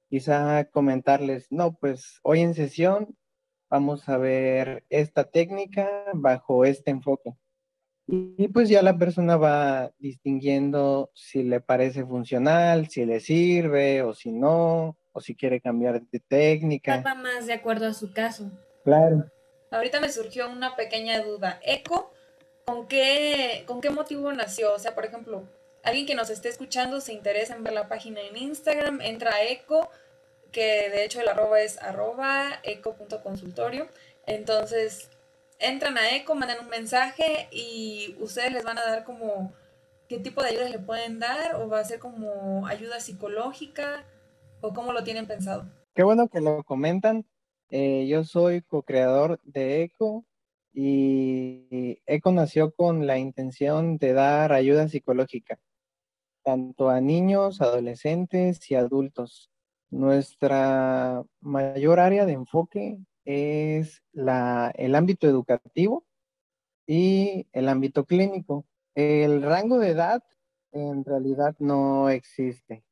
Quizá 0.09 0.65
comentarles, 0.71 1.49
no, 1.51 1.75
pues 1.75 2.21
hoy 2.23 2.41
en 2.41 2.55
sesión 2.55 3.17
vamos 3.69 4.09
a 4.09 4.17
ver 4.17 4.85
esta 4.89 5.25
técnica 5.25 5.89
bajo 6.15 6.65
este 6.65 6.91
enfoque. 6.91 7.37
Y 8.09 8.49
pues 8.49 8.69
ya 8.69 8.83
la 8.83 8.97
persona 8.97 9.37
va 9.37 9.91
distinguiendo 9.99 11.11
si 11.13 11.43
le 11.43 11.61
parece 11.61 12.05
funcional, 12.05 12.89
si 12.89 13.05
le 13.05 13.19
sirve 13.19 14.03
o 14.03 14.15
si 14.15 14.31
no, 14.31 14.97
o 15.13 15.21
si 15.21 15.35
quiere 15.35 15.61
cambiar 15.61 16.01
de 16.03 16.21
técnica. 16.21 17.03
Va 17.05 17.17
más 17.17 17.47
de 17.47 17.55
acuerdo 17.55 17.87
a 17.87 17.95
su 17.95 18.13
caso. 18.13 18.51
Claro. 18.85 19.25
Ahorita 19.73 19.99
me 20.01 20.13
surgió 20.13 20.49
una 20.49 20.77
pequeña 20.77 21.21
duda. 21.21 21.59
¿Eco 21.65 22.13
con 22.65 22.87
qué, 22.87 23.65
con 23.67 23.81
qué 23.81 23.91
motivo 23.91 24.33
nació? 24.33 24.75
O 24.75 24.79
sea, 24.79 24.95
por 24.95 25.05
ejemplo, 25.05 25.43
alguien 25.83 26.07
que 26.07 26.15
nos 26.15 26.31
esté 26.31 26.49
escuchando 26.49 27.01
se 27.01 27.13
interesa 27.13 27.57
en 27.57 27.65
ver 27.65 27.73
la 27.73 27.89
página 27.89 28.21
en 28.21 28.37
Instagram, 28.37 29.01
entra 29.01 29.35
a 29.35 29.45
Eco, 29.45 29.91
que 30.53 30.91
de 30.91 31.05
hecho 31.05 31.21
el 31.21 31.29
arroba 31.29 31.61
es 31.61 31.83
arroba 31.83 32.61
eco.consultorio. 32.63 33.89
Entonces, 34.27 35.11
entran 35.59 35.99
a 35.99 36.15
Eco, 36.15 36.35
mandan 36.35 36.61
un 36.61 36.69
mensaje 36.69 37.49
y 37.51 38.17
ustedes 38.21 38.53
les 38.53 38.65
van 38.65 38.79
a 38.79 38.85
dar 38.85 39.05
como 39.05 39.53
qué 40.09 40.19
tipo 40.19 40.43
de 40.43 40.51
ayudas 40.51 40.71
le 40.71 40.79
pueden 40.79 41.19
dar 41.19 41.57
o 41.57 41.69
va 41.69 41.81
a 41.81 41.85
ser 41.85 41.99
como 41.99 42.67
ayuda 42.67 43.01
psicológica 43.01 44.05
o 44.61 44.73
cómo 44.73 44.93
lo 44.93 45.05
tienen 45.05 45.27
pensado. 45.27 45.71
Qué 45.95 46.03
bueno 46.03 46.29
que 46.29 46.41
lo 46.41 46.63
comentan. 46.65 47.27
Eh, 47.71 48.07
yo 48.07 48.25
soy 48.25 48.63
co-creador 48.63 49.41
de 49.43 49.83
ECO 49.83 50.25
y 50.73 52.01
ECO 52.07 52.33
nació 52.33 52.73
con 52.73 53.07
la 53.07 53.19
intención 53.19 53.97
de 53.97 54.13
dar 54.13 54.53
ayuda 54.53 54.89
psicológica, 54.89 55.59
tanto 56.45 56.91
a 56.91 57.01
niños, 57.01 57.61
adolescentes 57.61 58.71
y 58.71 58.75
adultos. 58.75 59.51
Nuestra 59.91 61.25
mayor 61.41 61.99
área 61.99 62.27
de 62.27 62.33
enfoque 62.33 62.99
es 63.27 64.03
la, 64.13 64.73
el 64.77 64.95
ámbito 64.95 65.29
educativo 65.29 66.07
y 66.87 67.47
el 67.53 67.69
ámbito 67.69 68.05
clínico. 68.07 68.65
El 68.95 69.43
rango 69.43 69.79
de 69.79 69.91
edad 69.91 70.23
en 70.73 71.05
realidad 71.05 71.55
no 71.59 72.09
existe. 72.09 72.85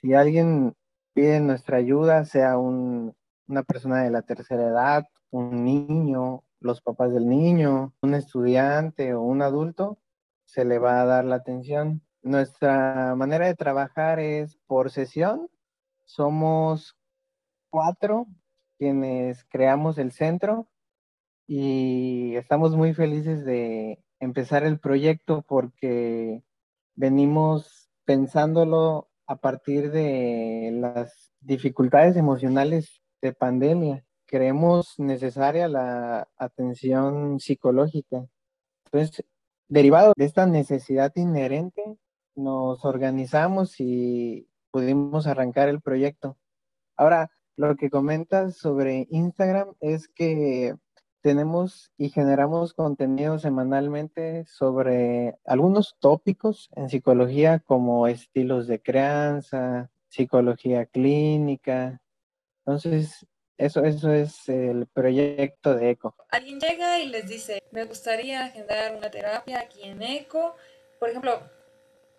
Si 0.00 0.14
alguien 0.14 0.74
pide 1.12 1.40
nuestra 1.40 1.76
ayuda, 1.76 2.24
sea 2.24 2.58
un, 2.58 3.14
una 3.46 3.62
persona 3.62 4.02
de 4.02 4.10
la 4.10 4.22
tercera 4.22 4.66
edad, 4.66 5.06
un 5.30 5.64
niño, 5.64 6.42
los 6.60 6.80
papás 6.80 7.12
del 7.12 7.28
niño, 7.28 7.92
un 8.00 8.14
estudiante 8.14 9.14
o 9.14 9.22
un 9.22 9.42
adulto, 9.42 9.98
se 10.44 10.64
le 10.64 10.78
va 10.78 11.02
a 11.02 11.04
dar 11.04 11.24
la 11.24 11.36
atención. 11.36 12.02
Nuestra 12.22 13.14
manera 13.16 13.46
de 13.46 13.54
trabajar 13.54 14.18
es 14.18 14.56
por 14.66 14.90
sesión. 14.90 15.50
Somos 16.04 16.96
cuatro 17.70 18.26
quienes 18.78 19.44
creamos 19.44 19.98
el 19.98 20.12
centro 20.12 20.68
y 21.46 22.36
estamos 22.36 22.76
muy 22.76 22.94
felices 22.94 23.44
de 23.44 24.04
empezar 24.20 24.64
el 24.64 24.78
proyecto 24.78 25.42
porque 25.42 26.42
venimos 26.94 27.90
pensándolo 28.04 29.08
a 29.26 29.36
partir 29.36 29.90
de 29.90 30.70
las 30.72 31.32
dificultades 31.40 32.16
emocionales 32.16 33.02
de 33.20 33.32
pandemia. 33.32 34.04
Creemos 34.26 34.98
necesaria 34.98 35.68
la 35.68 36.28
atención 36.36 37.40
psicológica. 37.40 38.26
Entonces, 38.86 39.24
derivado 39.68 40.12
de 40.16 40.24
esta 40.24 40.46
necesidad 40.46 41.12
inherente, 41.16 41.98
nos 42.34 42.84
organizamos 42.84 43.80
y 43.80 44.48
pudimos 44.70 45.26
arrancar 45.26 45.68
el 45.68 45.80
proyecto. 45.80 46.36
Ahora, 46.96 47.30
lo 47.58 47.74
que 47.76 47.90
comentas 47.90 48.56
sobre 48.56 49.08
Instagram 49.10 49.74
es 49.80 50.06
que 50.06 50.76
tenemos 51.22 51.90
y 51.98 52.10
generamos 52.10 52.72
contenido 52.72 53.40
semanalmente 53.40 54.44
sobre 54.46 55.36
algunos 55.44 55.96
tópicos 55.98 56.70
en 56.76 56.88
psicología 56.88 57.58
como 57.58 58.06
estilos 58.06 58.68
de 58.68 58.80
crianza, 58.80 59.90
psicología 60.06 60.86
clínica. 60.86 62.00
Entonces, 62.64 63.26
eso, 63.56 63.82
eso 63.82 64.12
es 64.12 64.48
el 64.48 64.86
proyecto 64.86 65.74
de 65.74 65.90
ECO. 65.90 66.14
Alguien 66.30 66.60
llega 66.60 67.00
y 67.00 67.08
les 67.08 67.26
dice, 67.26 67.60
me 67.72 67.86
gustaría 67.86 68.44
agendar 68.44 68.94
una 68.94 69.10
terapia 69.10 69.58
aquí 69.58 69.82
en 69.82 70.00
ECO. 70.00 70.54
Por 71.00 71.08
ejemplo, 71.08 71.40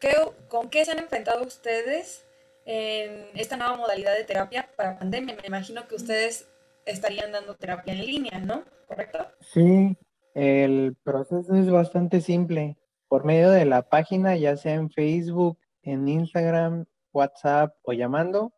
¿qué, 0.01 0.15
¿con 0.49 0.69
qué 0.69 0.83
se 0.83 0.91
han 0.91 0.99
enfrentado 0.99 1.45
ustedes 1.45 2.28
en 2.71 3.25
esta 3.33 3.57
nueva 3.57 3.75
modalidad 3.77 4.15
de 4.15 4.25
terapia 4.25 4.69
para 4.77 4.99
pandemia. 4.99 5.35
Me 5.41 5.47
imagino 5.47 5.87
que 5.87 5.95
ustedes 5.95 6.47
estarían 6.85 7.31
dando 7.31 7.55
terapia 7.55 7.93
en 7.93 8.05
línea, 8.05 8.37
¿no? 8.37 8.63
¿Correcto? 8.87 9.25
Sí, 9.41 9.97
el 10.35 10.95
proceso 11.03 11.55
es 11.55 11.71
bastante 11.71 12.21
simple. 12.21 12.77
Por 13.07 13.25
medio 13.25 13.49
de 13.49 13.65
la 13.65 13.89
página, 13.89 14.37
ya 14.37 14.55
sea 14.55 14.75
en 14.75 14.91
Facebook, 14.91 15.57
en 15.81 16.07
Instagram, 16.07 16.85
WhatsApp 17.11 17.75
o 17.81 17.93
llamando, 17.93 18.53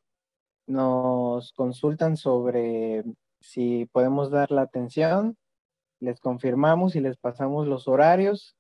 nos 0.68 1.53
consultan 1.53 2.18
sobre 2.18 3.06
si 3.39 3.86
podemos 3.94 4.30
dar 4.30 4.51
la 4.51 4.63
atención, 4.63 5.38
les 6.01 6.20
confirmamos 6.20 6.98
y 6.98 7.00
les 7.00 7.15
pasamos 7.15 7.65
los 7.65 7.88
horarios, 7.88 8.58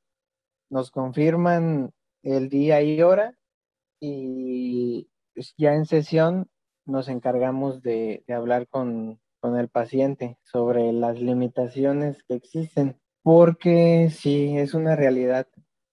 nos 0.69 0.91
confirman 0.91 1.91
el 2.23 2.47
día 2.47 2.81
y 2.81 3.01
hora 3.01 3.37
y 3.99 5.09
pues, 5.41 5.55
ya 5.57 5.73
en 5.73 5.87
sesión 5.87 6.51
nos 6.85 7.07
encargamos 7.07 7.81
de, 7.81 8.23
hablar 8.27 8.67
con, 8.67 9.19
el 9.41 9.69
paciente 9.69 10.37
sobre 10.43 10.93
las 10.93 11.19
limitaciones 11.19 12.21
que 12.27 12.35
existen, 12.35 13.01
porque 13.23 14.11
sí, 14.11 14.55
es 14.55 14.75
una 14.75 14.95
realidad. 14.95 15.47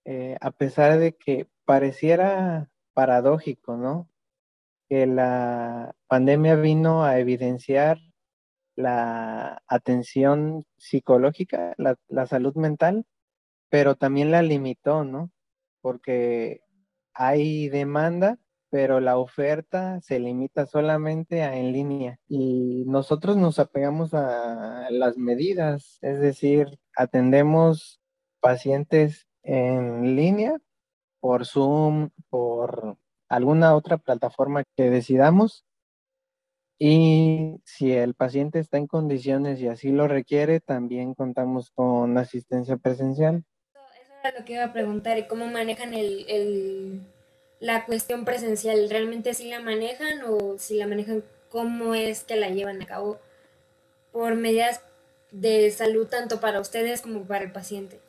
Eh, 0.05 0.37
a 0.43 0.51
pesar 0.51 0.99
de 0.99 1.15
que 1.15 1.49
pareciera 1.65 2.69
paradójico, 2.93 3.79
¿no? 3.79 4.11
Que 4.87 5.07
la 5.07 5.95
pandemia 6.09 6.57
vino 6.57 7.05
a 7.05 7.19
evidenciar 7.19 7.97
la 8.77 9.63
atención 9.67 10.67
psicológica, 10.77 11.73
la, 11.79 11.97
la 12.09 12.27
salud 12.27 12.55
mental, 12.55 13.07
pero 13.71 13.95
también 13.95 14.31
la 14.31 14.43
limitó, 14.43 15.05
¿no? 15.05 15.31
Porque 15.81 16.61
hay 17.15 17.71
demanda 17.71 18.39
pero 18.71 19.01
la 19.01 19.19
oferta 19.19 20.01
se 20.01 20.19
limita 20.19 20.67
solamente 20.67 21.43
a 21.43 21.57
en 21.57 21.73
línea 21.73 22.19
y 22.29 22.85
nosotros 22.87 23.37
nos 23.37 23.59
apegamos 23.59 24.15
a 24.15 24.89
las 24.91 25.17
medidas, 25.17 25.99
es 26.03 26.21
decir, 26.21 26.79
atendemos 26.95 28.01
pacientes 28.41 29.27
en 29.43 30.17
línea 30.17 30.59
por 31.21 31.47
Zoom, 31.47 32.11
por 32.29 32.97
alguna 33.29 33.75
otra 33.75 33.99
plataforma 33.99 34.65
que 34.77 34.91
decidamos 34.91 35.65
y 36.79 37.61
si 37.65 37.93
el 37.93 38.15
paciente 38.15 38.61
está 38.61 38.79
en 38.79 38.87
condiciones 38.87 39.61
y 39.61 39.69
así 39.69 39.91
lo 39.91 40.07
requiere, 40.07 40.61
también 40.61 41.15
contamos 41.15 41.71
con 41.73 42.17
asistencia 42.19 42.77
presencial. 42.77 43.45
Eso 43.73 44.13
era 44.23 44.39
lo 44.39 44.45
que 44.45 44.53
iba 44.55 44.65
a 44.65 44.73
preguntar, 44.73 45.19
¿y 45.19 45.27
cómo 45.27 45.47
manejan 45.47 45.93
el 45.95 47.03
la 47.61 47.85
cuestión 47.87 48.25
presencial, 48.25 48.89
¿realmente 48.91 49.35
si 49.35 49.49
la 49.49 49.61
manejan 49.61 50.23
o 50.27 50.59
si 50.59 50.77
la 50.77 50.87
manejan, 50.87 51.25
cómo 51.49 51.95
es 51.95 52.25
que 52.25 52.37
la 52.37 52.51
llevan 52.51 52.83
a 52.83 52.87
cabo 52.87 53.19
por 54.13 54.35
medidas 54.37 54.81
de 55.31 55.71
salud 55.71 56.07
tanto 56.09 56.41
para 56.41 56.61
ustedes 56.61 57.03
como 57.03 57.25
para 57.25 57.45
el 57.45 57.53
paciente. 57.53 58.01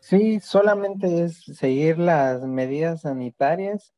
Sí, 0.00 0.40
solamente 0.40 1.24
es 1.24 1.44
seguir 1.44 1.98
las 1.98 2.42
medidas 2.42 3.02
sanitarias 3.02 3.94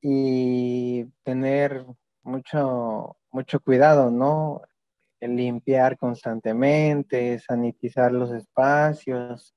y 0.00 1.04
tener 1.22 1.84
mucho, 2.22 3.16
mucho 3.30 3.60
cuidado, 3.60 4.10
¿no? 4.10 4.62
Limpiar 5.20 5.96
constantemente, 5.96 7.38
sanitizar 7.38 8.12
los 8.12 8.32
espacios. 8.32 9.54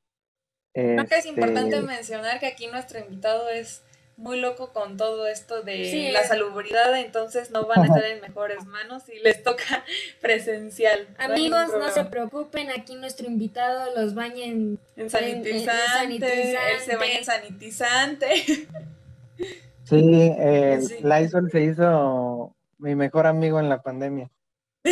Creo 0.73 1.05
que 1.05 1.17
es 1.17 1.25
importante 1.25 1.75
este, 1.75 1.87
mencionar 1.87 2.39
que 2.39 2.47
aquí 2.47 2.67
nuestro 2.67 2.99
invitado 2.99 3.49
es 3.49 3.83
muy 4.21 4.39
loco 4.39 4.71
con 4.71 4.97
todo 4.97 5.27
esto 5.27 5.61
de 5.63 5.89
Sí. 5.91 6.11
la 6.11 6.23
salubridad, 6.23 6.97
entonces 6.99 7.51
no 7.51 7.65
van 7.65 7.81
a 7.81 7.85
estar 7.85 8.05
en 8.05 8.21
mejores 8.21 8.65
manos 8.65 9.09
y 9.09 9.19
les 9.19 9.43
toca 9.43 9.83
presencial. 10.21 11.07
Amigos, 11.17 11.67
no 11.77 11.89
se 11.91 12.05
preocupen, 12.05 12.69
aquí 12.69 12.95
nuestro 12.95 13.27
invitado 13.27 13.93
los 13.95 14.13
baña 14.13 14.45
en... 14.45 14.79
En 14.95 15.09
sanitizante, 15.09 15.71
sanitizante. 15.93 16.71
él 16.73 16.79
se 16.85 16.95
baña 16.95 17.17
en 17.17 17.25
sanitizante. 17.25 18.67
Sí, 19.83 20.31
el 20.39 20.83
Sí. 20.87 20.97
Lysol 21.03 21.51
se 21.51 21.63
hizo 21.63 22.55
mi 22.77 22.95
mejor 22.95 23.27
amigo 23.27 23.59
en 23.59 23.67
la 23.67 23.81
pandemia. 23.81 24.29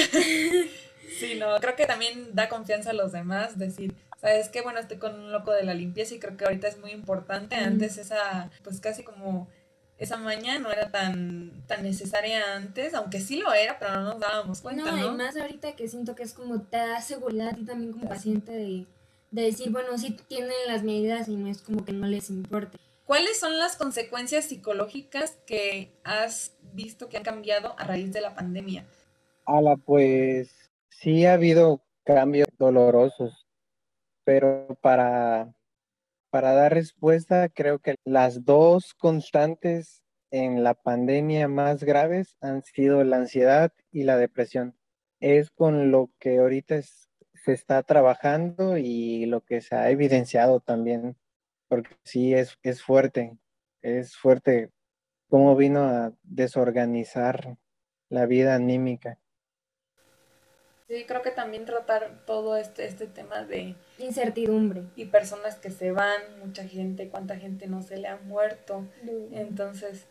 Sí, 1.20 1.36
no, 1.38 1.58
creo 1.60 1.76
que 1.76 1.86
también 1.86 2.34
da 2.34 2.48
confianza 2.48 2.92
a 2.92 2.94
los 2.94 3.12
demás, 3.12 3.60
decir, 3.60 3.94
sabes 4.20 4.50
qué, 4.50 4.62
bueno, 4.62 4.80
estoy 4.80 4.98
con 4.98 5.16
un 5.20 5.32
loco 5.32 5.52
de 5.52 5.64
la 5.64 5.74
limpieza 5.74 6.16
y 6.16 6.20
creo 6.20 6.38
que 6.38 6.46
ahorita 6.46 6.68
es 6.68 6.78
muy 6.80 6.92
importante. 6.92 7.56
Antes 7.56 7.98
esa, 7.98 8.50
pues 8.64 8.80
casi 8.80 9.04
como 9.04 9.48
esa 9.98 10.18
maña 10.18 10.60
no 10.60 10.72
era 10.72 10.92
tan, 10.92 11.64
tan 11.68 11.84
necesaria 11.84 12.56
antes, 12.56 12.94
aunque 12.94 13.20
sí 13.20 13.38
lo 13.38 13.54
era, 13.54 13.78
pero 13.80 13.96
no 13.96 14.04
nos 14.04 14.20
dábamos 14.20 14.62
cuenta, 14.62 14.92
No, 14.92 14.98
¿no? 14.98 15.14
y 15.14 15.18
más 15.18 15.36
ahorita 15.36 15.76
que 15.76 15.88
siento 15.88 16.16
que 16.16 16.24
es 16.24 16.34
como 16.34 16.62
te 16.62 16.78
da 16.78 17.02
seguridad 17.02 17.50
a 17.50 17.54
ti 17.54 17.66
también 17.66 17.92
como 17.92 18.08
paciente 18.08 18.52
de, 18.52 18.86
de 19.32 19.42
decir, 19.42 19.72
bueno, 19.72 19.98
sí 19.98 20.12
tienen 20.28 20.52
las 20.68 20.84
medidas 20.84 21.28
y 21.28 21.36
no 21.36 21.50
es 21.50 21.62
como 21.62 21.84
que 21.84 21.92
no 21.92 22.08
les 22.08 22.30
importe. 22.30 22.78
¿Cuáles 23.04 23.40
son 23.40 23.58
las 23.58 23.76
consecuencias 23.76 24.46
psicológicas 24.46 25.38
que 25.46 25.92
has 26.04 26.54
visto 26.74 27.10
que 27.10 27.18
han 27.18 27.24
cambiado 27.24 27.76
a 27.78 27.84
raíz 27.84 28.14
de 28.14 28.22
la 28.22 28.36
pandemia? 28.36 28.86
Ala, 29.46 29.76
pues 29.78 30.72
sí 30.90 31.26
ha 31.26 31.34
habido 31.34 31.84
cambios 32.04 32.48
dolorosos, 32.58 33.39
pero 34.24 34.68
para, 34.82 35.54
para 36.30 36.54
dar 36.54 36.74
respuesta, 36.74 37.50
creo 37.50 37.80
que 37.80 37.96
las 38.06 38.46
dos 38.46 38.94
constantes 38.94 40.04
en 40.32 40.64
la 40.64 40.74
pandemia 40.76 41.48
más 41.48 41.84
graves 41.84 42.38
han 42.42 42.64
sido 42.64 43.04
la 43.04 43.18
ansiedad 43.18 43.72
y 43.92 44.04
la 44.04 44.18
depresión. 44.18 44.76
Es 45.20 45.50
con 45.50 45.92
lo 45.92 46.12
que 46.20 46.40
ahorita 46.40 46.82
se 46.82 47.54
está 47.54 47.84
trabajando 47.84 48.78
y 48.78 49.26
lo 49.26 49.42
que 49.42 49.62
se 49.62 49.76
ha 49.76 49.90
evidenciado 49.90 50.60
también, 50.60 51.18
porque 51.68 51.96
sí 52.04 52.34
es, 52.34 52.58
es 52.64 52.82
fuerte, 52.84 53.38
es 53.82 54.16
fuerte 54.16 54.72
cómo 55.30 55.56
vino 55.56 55.84
a 55.84 56.14
desorganizar 56.24 57.58
la 58.10 58.26
vida 58.26 58.56
anímica. 58.56 59.20
Sí, 60.90 61.06
creo 61.08 61.22
que 61.22 61.30
también 61.30 61.66
tratar 61.66 62.10
todo 62.26 62.58
este, 62.58 62.88
este 62.88 63.06
tema 63.06 63.44
de 63.44 63.76
Incertidumbre. 64.00 64.86
y 64.96 65.06
personas 65.06 65.56
que 65.56 65.70
se 65.70 65.92
van, 65.92 66.20
mucha 66.44 66.64
gente, 66.64 67.10
cuánta 67.10 67.36
gente 67.38 67.68
no 67.68 67.84
se 67.84 67.98
le 67.98 68.08
ha 68.08 68.18
muerto. 68.18 68.84
Entonces, 69.32 70.08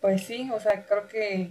pues 0.00 0.22
sí, 0.24 0.50
o 0.50 0.60
sea, 0.60 0.86
creo 0.86 1.08
que 1.08 1.50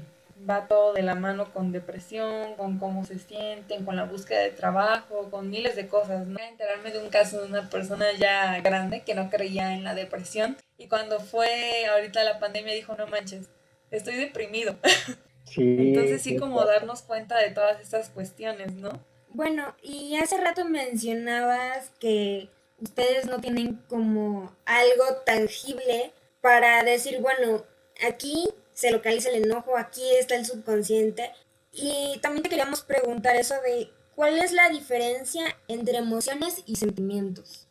va 0.49 0.67
todo 0.67 0.93
de 0.93 1.03
la 1.03 1.13
mano 1.13 1.53
con 1.53 1.71
depresión, 1.71 2.55
con 2.55 2.79
cómo 2.79 3.05
se 3.05 3.19
sienten, 3.19 3.85
con 3.85 3.95
la 3.95 4.05
búsqueda 4.05 4.39
de 4.39 4.49
trabajo, 4.49 5.29
con 5.29 5.51
miles 5.51 5.75
de 5.75 5.87
cosas. 5.87 6.25
¿no? 6.25 6.39
Enterarme 6.39 6.89
de 6.89 6.97
un 6.97 7.09
caso 7.09 7.39
de 7.39 7.49
una 7.49 7.69
persona 7.69 8.07
ya 8.13 8.59
grande 8.61 9.01
que 9.01 9.13
no 9.13 9.29
creía 9.29 9.75
en 9.75 9.83
la 9.83 9.93
depresión 9.93 10.57
y 10.79 10.87
cuando 10.87 11.19
fue 11.19 11.85
ahorita 11.85 12.23
la 12.23 12.39
pandemia 12.39 12.73
dijo, 12.73 12.95
no 12.95 13.05
manches, 13.05 13.51
estoy 13.91 14.15
deprimido. 14.15 14.75
Sí, 15.49 15.75
Entonces 15.79 16.21
sí 16.21 16.31
sí, 16.31 16.37
como 16.37 16.63
darnos 16.65 17.01
cuenta 17.01 17.37
de 17.37 17.51
todas 17.51 17.79
estas 17.79 18.09
cuestiones, 18.09 18.73
¿no? 18.73 18.89
Bueno, 19.29 19.75
y 19.81 20.17
hace 20.17 20.37
rato 20.37 20.65
mencionabas 20.65 21.91
que 21.99 22.49
ustedes 22.79 23.25
no 23.27 23.39
tienen 23.39 23.81
como 23.87 24.51
algo 24.65 25.05
tangible 25.25 26.11
para 26.41 26.83
decir, 26.83 27.21
bueno, 27.21 27.63
aquí 28.07 28.49
se 28.73 28.91
localiza 28.91 29.29
el 29.29 29.45
enojo, 29.45 29.77
aquí 29.77 30.03
está 30.19 30.35
el 30.35 30.45
subconsciente. 30.45 31.31
Y 31.71 32.19
también 32.21 32.43
te 32.43 32.49
queríamos 32.49 32.81
preguntar 32.81 33.35
eso 33.35 33.55
de 33.61 33.89
cuál 34.15 34.39
es 34.39 34.51
la 34.51 34.69
diferencia 34.69 35.43
entre 35.67 35.97
emociones 35.97 36.63
y 36.65 36.75
sentimientos. 36.75 37.67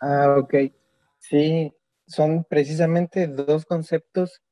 Ah, 0.00 0.36
ok. 0.38 0.54
Sí, 1.18 1.72
son 2.06 2.44
precisamente 2.44 3.26
dos 3.26 3.64
conceptos 3.64 4.42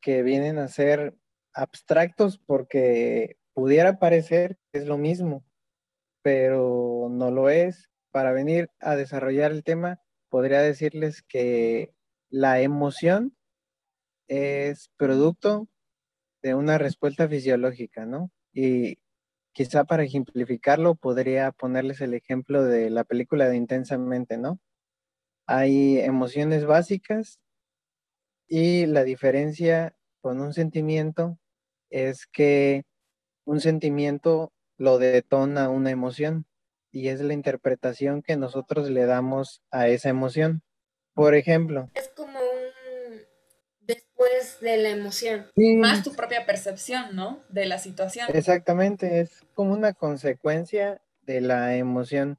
que 0.00 0.22
vienen 0.22 0.58
a 0.58 0.68
ser 0.68 1.14
abstractos 1.56 2.38
porque 2.38 3.38
pudiera 3.54 3.98
parecer 3.98 4.58
que 4.70 4.78
es 4.78 4.86
lo 4.86 4.98
mismo, 4.98 5.44
pero 6.22 7.08
no 7.10 7.30
lo 7.30 7.48
es. 7.48 7.90
Para 8.12 8.32
venir 8.32 8.70
a 8.80 8.96
desarrollar 8.96 9.50
el 9.50 9.64
tema, 9.64 10.00
podría 10.28 10.60
decirles 10.60 11.22
que 11.22 11.94
la 12.30 12.60
emoción 12.60 13.36
es 14.28 14.90
producto 14.96 15.68
de 16.42 16.54
una 16.54 16.78
respuesta 16.78 17.28
fisiológica, 17.28 18.06
¿no? 18.06 18.30
Y 18.52 18.98
quizá 19.52 19.84
para 19.84 20.04
ejemplificarlo, 20.04 20.94
podría 20.94 21.52
ponerles 21.52 22.00
el 22.00 22.14
ejemplo 22.14 22.62
de 22.62 22.90
la 22.90 23.04
película 23.04 23.48
de 23.48 23.56
Intensamente, 23.56 24.36
¿no? 24.36 24.60
Hay 25.46 25.98
emociones 26.00 26.66
básicas 26.66 27.40
y 28.48 28.86
la 28.86 29.04
diferencia 29.04 29.96
con 30.20 30.40
un 30.40 30.52
sentimiento 30.52 31.38
es 31.90 32.26
que 32.26 32.84
un 33.44 33.60
sentimiento 33.60 34.52
lo 34.76 34.98
detona 34.98 35.68
una 35.68 35.90
emoción 35.90 36.46
y 36.90 37.08
es 37.08 37.20
la 37.20 37.32
interpretación 37.32 38.22
que 38.22 38.36
nosotros 38.36 38.90
le 38.90 39.06
damos 39.06 39.62
a 39.70 39.88
esa 39.88 40.08
emoción. 40.08 40.62
Por 41.14 41.34
ejemplo, 41.34 41.90
Es 41.94 42.08
como 42.10 42.38
un 42.38 42.66
después 43.80 44.60
de 44.60 44.76
la 44.76 44.90
emoción. 44.90 45.46
Más 45.56 46.02
tu 46.02 46.14
propia 46.14 46.44
percepción, 46.46 47.14
¿no? 47.14 47.42
De 47.48 47.66
la 47.66 47.78
situación. 47.78 48.26
Exactamente, 48.32 49.20
es 49.20 49.44
como 49.54 49.72
una 49.72 49.92
consecuencia 49.94 51.00
de 51.22 51.40
la 51.40 51.76
emoción. 51.76 52.38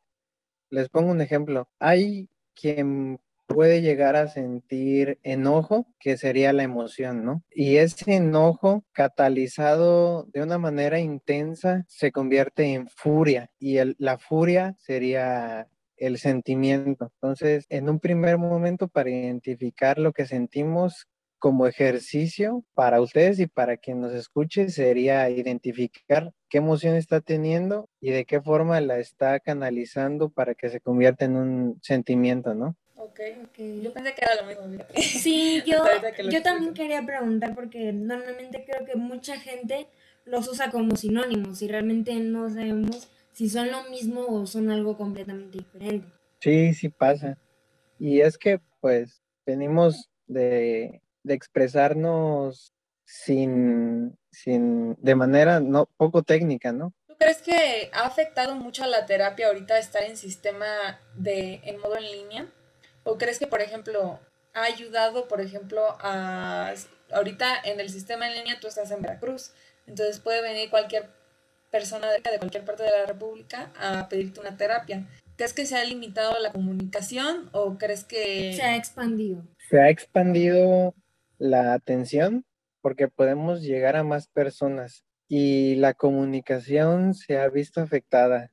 Les 0.69 0.89
pongo 0.89 1.11
un 1.11 1.21
ejemplo. 1.21 1.69
Hay 1.79 2.29
quien 2.53 3.19
puede 3.47 3.81
llegar 3.81 4.15
a 4.15 4.27
sentir 4.27 5.19
enojo, 5.23 5.87
que 5.99 6.17
sería 6.17 6.53
la 6.53 6.63
emoción, 6.63 7.25
¿no? 7.25 7.43
Y 7.49 7.77
ese 7.77 8.15
enojo 8.15 8.83
catalizado 8.91 10.25
de 10.33 10.43
una 10.43 10.57
manera 10.57 10.99
intensa 10.99 11.85
se 11.87 12.11
convierte 12.11 12.73
en 12.73 12.87
furia 12.87 13.49
y 13.59 13.77
la 13.97 14.17
furia 14.17 14.75
sería 14.79 15.67
el 15.95 16.19
sentimiento. 16.19 17.11
Entonces, 17.15 17.65
en 17.69 17.89
un 17.89 17.99
primer 17.99 18.37
momento, 18.37 18.87
para 18.87 19.09
identificar 19.09 19.97
lo 19.97 20.13
que 20.13 20.27
sentimos, 20.27 21.07
como 21.39 21.67
ejercicio 21.67 22.63
para 22.73 23.01
ustedes 23.01 23.39
y 23.39 23.47
para 23.47 23.77
quien 23.77 24.01
nos 24.01 24.13
escuche 24.13 24.69
sería 24.69 25.29
identificar 25.29 26.33
qué 26.49 26.57
emoción 26.57 26.95
está 26.95 27.21
teniendo 27.21 27.89
y 28.01 28.11
de 28.11 28.25
qué 28.25 28.41
forma 28.41 28.81
la 28.81 28.97
está 28.99 29.39
canalizando 29.39 30.29
para 30.29 30.55
que 30.55 30.69
se 30.69 30.81
convierta 30.81 31.25
en 31.25 31.35
un 31.35 31.79
sentimiento, 31.83 32.53
¿no? 32.55 32.75
Ok. 32.97 33.19
Ok. 33.43 33.59
Yo 33.83 33.93
pensé 33.93 34.13
que 34.13 34.25
era 34.25 34.41
lo 34.41 34.47
mismo. 34.47 34.85
Sí, 34.95 35.63
yo, 35.65 35.83
yo 36.31 36.41
también 36.41 36.73
quería 36.73 37.05
preguntar 37.05 37.55
porque 37.55 37.93
normalmente 37.93 38.65
creo 38.65 38.85
que 38.85 38.95
mucha 38.95 39.39
gente 39.39 39.87
los 40.25 40.47
usa 40.47 40.71
como 40.71 40.95
sinónimos 40.95 41.61
y 41.61 41.67
realmente 41.67 42.15
no 42.15 42.49
sabemos 42.49 43.07
si 43.31 43.49
son 43.49 43.71
lo 43.71 43.83
mismo 43.89 44.25
o 44.27 44.45
son 44.45 44.71
algo 44.71 44.97
completamente 44.97 45.59
diferente. 45.59 46.07
Sí, 46.41 46.73
sí 46.73 46.89
pasa. 46.89 47.37
Y 47.99 48.21
es 48.21 48.37
que 48.37 48.59
pues 48.81 49.21
venimos 49.45 50.09
de, 50.27 51.01
de 51.23 51.33
expresarnos 51.33 52.73
sin, 53.05 54.17
sin, 54.31 54.95
de 54.99 55.15
manera 55.15 55.59
no 55.59 55.87
poco 55.97 56.23
técnica, 56.23 56.71
¿no? 56.71 56.93
¿Tú 57.07 57.15
crees 57.17 57.41
que 57.41 57.89
ha 57.93 58.05
afectado 58.05 58.55
mucho 58.55 58.83
a 58.83 58.87
la 58.87 59.05
terapia 59.05 59.47
ahorita 59.47 59.79
estar 59.79 60.03
en 60.03 60.17
sistema 60.17 60.65
de 61.15 61.61
en 61.63 61.79
modo 61.79 61.97
en 61.97 62.11
línea? 62.11 62.53
¿O 63.07 63.17
crees 63.17 63.39
que, 63.39 63.47
por 63.47 63.61
ejemplo, 63.61 64.19
ha 64.53 64.63
ayudado, 64.63 65.29
por 65.29 65.39
ejemplo, 65.39 65.81
a 66.01 66.73
ahorita 67.11 67.47
en 67.63 67.79
el 67.79 67.89
sistema 67.89 68.27
en 68.27 68.35
línea 68.35 68.59
tú 68.59 68.67
estás 68.67 68.91
en 68.91 69.01
Veracruz, 69.01 69.51
entonces 69.87 70.19
puede 70.19 70.41
venir 70.41 70.69
cualquier 70.69 71.09
persona 71.71 72.11
de, 72.11 72.19
de 72.19 72.37
cualquier 72.37 72.65
parte 72.65 72.83
de 72.83 72.91
la 72.91 73.05
República 73.05 73.71
a 73.79 74.09
pedirte 74.09 74.41
una 74.41 74.57
terapia? 74.57 75.07
¿Crees 75.37 75.53
que 75.53 75.65
se 75.65 75.77
ha 75.77 75.85
limitado 75.85 76.37
la 76.39 76.51
comunicación 76.51 77.49
o 77.53 77.77
crees 77.77 78.03
que 78.03 78.53
Se 78.53 78.63
ha 78.63 78.75
expandido. 78.75 79.43
Se 79.69 79.79
ha 79.79 79.89
expandido 79.89 80.93
la 81.37 81.73
atención 81.73 82.45
porque 82.81 83.07
podemos 83.07 83.61
llegar 83.61 83.95
a 83.95 84.03
más 84.03 84.27
personas. 84.27 85.05
y 85.29 85.75
la 85.75 85.93
comunicación 85.93 87.13
se 87.13 87.37
ha 87.37 87.49
visto 87.49 87.81
afectada 87.81 88.49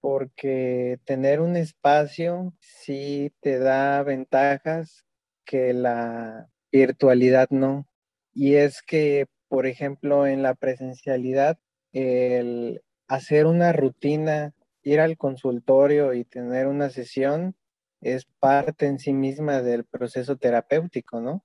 porque 0.00 0.98
tener 1.04 1.40
un 1.40 1.56
espacio 1.56 2.54
sí 2.60 3.32
te 3.40 3.58
da 3.58 4.02
ventajas 4.02 5.04
que 5.44 5.72
la 5.72 6.48
virtualidad 6.72 7.48
no. 7.50 7.86
Y 8.32 8.54
es 8.54 8.82
que, 8.82 9.26
por 9.48 9.66
ejemplo, 9.66 10.26
en 10.26 10.42
la 10.42 10.54
presencialidad, 10.54 11.58
el 11.92 12.82
hacer 13.08 13.46
una 13.46 13.72
rutina, 13.72 14.54
ir 14.82 15.00
al 15.00 15.16
consultorio 15.16 16.14
y 16.14 16.24
tener 16.24 16.66
una 16.66 16.90
sesión 16.90 17.56
es 18.00 18.26
parte 18.38 18.86
en 18.86 18.98
sí 18.98 19.12
misma 19.12 19.62
del 19.62 19.84
proceso 19.84 20.36
terapéutico, 20.36 21.20
¿no? 21.20 21.44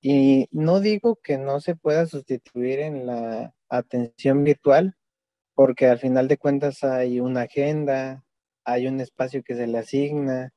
Y 0.00 0.48
no 0.50 0.80
digo 0.80 1.16
que 1.22 1.38
no 1.38 1.60
se 1.60 1.76
pueda 1.76 2.06
sustituir 2.06 2.80
en 2.80 3.06
la 3.06 3.54
atención 3.68 4.42
virtual, 4.42 4.96
porque 5.54 5.86
al 5.86 5.98
final 5.98 6.28
de 6.28 6.38
cuentas 6.38 6.84
hay 6.84 7.20
una 7.20 7.42
agenda, 7.42 8.24
hay 8.64 8.86
un 8.86 9.00
espacio 9.00 9.42
que 9.42 9.54
se 9.54 9.66
le 9.66 9.78
asigna, 9.78 10.52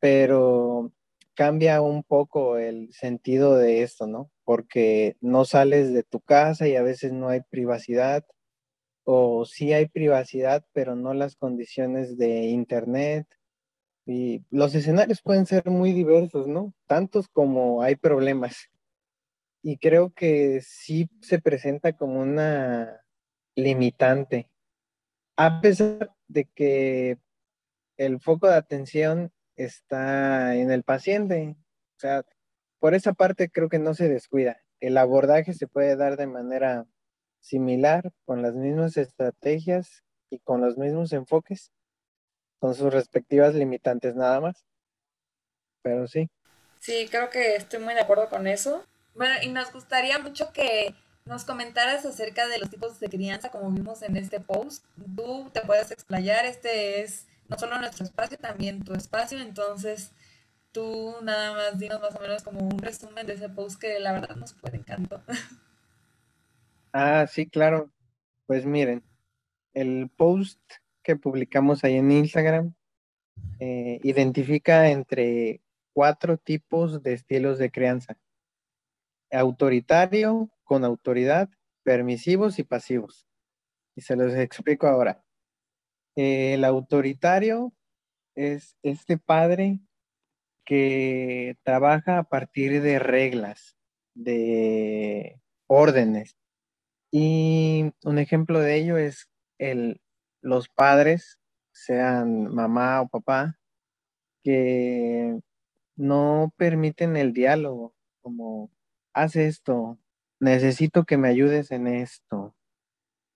pero 0.00 0.92
cambia 1.34 1.80
un 1.82 2.02
poco 2.04 2.58
el 2.58 2.92
sentido 2.92 3.56
de 3.56 3.82
esto, 3.82 4.06
¿no? 4.06 4.30
Porque 4.44 5.16
no 5.20 5.44
sales 5.44 5.92
de 5.92 6.02
tu 6.02 6.20
casa 6.20 6.68
y 6.68 6.76
a 6.76 6.82
veces 6.82 7.12
no 7.12 7.28
hay 7.28 7.40
privacidad, 7.50 8.24
o 9.04 9.44
sí 9.44 9.72
hay 9.72 9.86
privacidad, 9.88 10.64
pero 10.72 10.94
no 10.96 11.14
las 11.14 11.36
condiciones 11.36 12.16
de 12.18 12.46
Internet. 12.46 13.26
Y 14.06 14.44
los 14.50 14.74
escenarios 14.74 15.22
pueden 15.22 15.46
ser 15.46 15.68
muy 15.70 15.92
diversos, 15.92 16.48
¿no? 16.48 16.74
Tantos 16.86 17.28
como 17.28 17.82
hay 17.82 17.96
problemas. 17.96 18.68
Y 19.62 19.78
creo 19.78 20.12
que 20.12 20.60
sí 20.62 21.08
se 21.20 21.40
presenta 21.40 21.92
como 21.96 22.20
una 22.20 23.01
limitante. 23.54 24.50
A 25.36 25.60
pesar 25.60 26.14
de 26.28 26.44
que 26.46 27.18
el 27.96 28.20
foco 28.20 28.48
de 28.48 28.56
atención 28.56 29.32
está 29.56 30.54
en 30.56 30.70
el 30.70 30.82
paciente. 30.82 31.56
O 31.96 32.00
sea, 32.00 32.24
por 32.78 32.94
esa 32.94 33.12
parte 33.12 33.50
creo 33.50 33.68
que 33.68 33.78
no 33.78 33.94
se 33.94 34.08
descuida. 34.08 34.60
El 34.80 34.98
abordaje 34.98 35.52
se 35.54 35.68
puede 35.68 35.96
dar 35.96 36.16
de 36.16 36.26
manera 36.26 36.86
similar, 37.40 38.12
con 38.24 38.42
las 38.42 38.54
mismas 38.54 38.96
estrategias 38.96 40.04
y 40.30 40.38
con 40.40 40.60
los 40.60 40.78
mismos 40.78 41.12
enfoques, 41.12 41.72
con 42.58 42.74
sus 42.74 42.92
respectivas 42.92 43.54
limitantes 43.54 44.14
nada 44.14 44.40
más. 44.40 44.64
Pero 45.82 46.06
sí. 46.06 46.30
Sí, 46.80 47.08
creo 47.10 47.30
que 47.30 47.56
estoy 47.56 47.80
muy 47.80 47.94
de 47.94 48.00
acuerdo 48.00 48.28
con 48.28 48.46
eso. 48.46 48.84
Bueno, 49.14 49.34
y 49.42 49.48
nos 49.50 49.72
gustaría 49.72 50.18
mucho 50.18 50.52
que 50.52 50.94
nos 51.24 51.44
comentaras 51.44 52.04
acerca 52.04 52.48
de 52.48 52.58
los 52.58 52.70
tipos 52.70 52.98
de 53.00 53.08
crianza, 53.08 53.50
como 53.50 53.70
vimos 53.70 54.02
en 54.02 54.16
este 54.16 54.40
post. 54.40 54.84
Tú 55.16 55.50
te 55.52 55.60
puedes 55.62 55.90
explayar, 55.90 56.44
este 56.44 57.02
es 57.02 57.26
no 57.48 57.58
solo 57.58 57.78
nuestro 57.78 58.04
espacio, 58.04 58.38
también 58.38 58.82
tu 58.82 58.94
espacio, 58.94 59.38
entonces 59.38 60.12
tú 60.72 61.14
nada 61.22 61.52
más 61.52 61.78
dinos 61.78 62.00
más 62.00 62.16
o 62.16 62.20
menos 62.20 62.42
como 62.42 62.60
un 62.60 62.78
resumen 62.78 63.26
de 63.26 63.34
ese 63.34 63.48
post 63.48 63.80
que 63.80 64.00
la 64.00 64.12
verdad 64.12 64.36
nos 64.36 64.54
puede 64.54 64.76
encantó. 64.76 65.22
Ah, 66.94 67.26
sí, 67.26 67.46
claro. 67.46 67.90
Pues 68.44 68.66
miren, 68.66 69.02
el 69.72 70.10
post 70.14 70.60
que 71.02 71.16
publicamos 71.16 71.84
ahí 71.84 71.96
en 71.96 72.10
Instagram 72.10 72.74
eh, 73.60 73.98
identifica 74.02 74.90
entre 74.90 75.62
cuatro 75.94 76.36
tipos 76.36 77.02
de 77.02 77.14
estilos 77.14 77.58
de 77.58 77.70
crianza. 77.70 78.18
Autoritario, 79.32 80.50
con 80.62 80.84
autoridad, 80.84 81.48
permisivos 81.82 82.58
y 82.58 82.64
pasivos. 82.64 83.26
Y 83.96 84.02
se 84.02 84.16
los 84.16 84.34
explico 84.34 84.86
ahora. 84.86 85.24
El 86.14 86.64
autoritario 86.64 87.72
es 88.34 88.76
este 88.82 89.18
padre 89.18 89.80
que 90.64 91.56
trabaja 91.64 92.18
a 92.18 92.24
partir 92.24 92.82
de 92.82 92.98
reglas, 92.98 93.76
de 94.14 95.40
órdenes. 95.66 96.36
Y 97.10 97.92
un 98.04 98.18
ejemplo 98.18 98.60
de 98.60 98.76
ello 98.76 98.96
es 98.96 99.28
el, 99.58 100.00
los 100.40 100.68
padres, 100.68 101.38
sean 101.72 102.54
mamá 102.54 103.02
o 103.02 103.08
papá, 103.08 103.58
que 104.42 105.38
no 105.96 106.52
permiten 106.56 107.16
el 107.16 107.32
diálogo, 107.32 107.94
como 108.22 108.70
haz 109.14 109.36
esto, 109.36 109.98
necesito 110.40 111.04
que 111.04 111.16
me 111.16 111.28
ayudes 111.28 111.70
en 111.70 111.86
esto. 111.86 112.54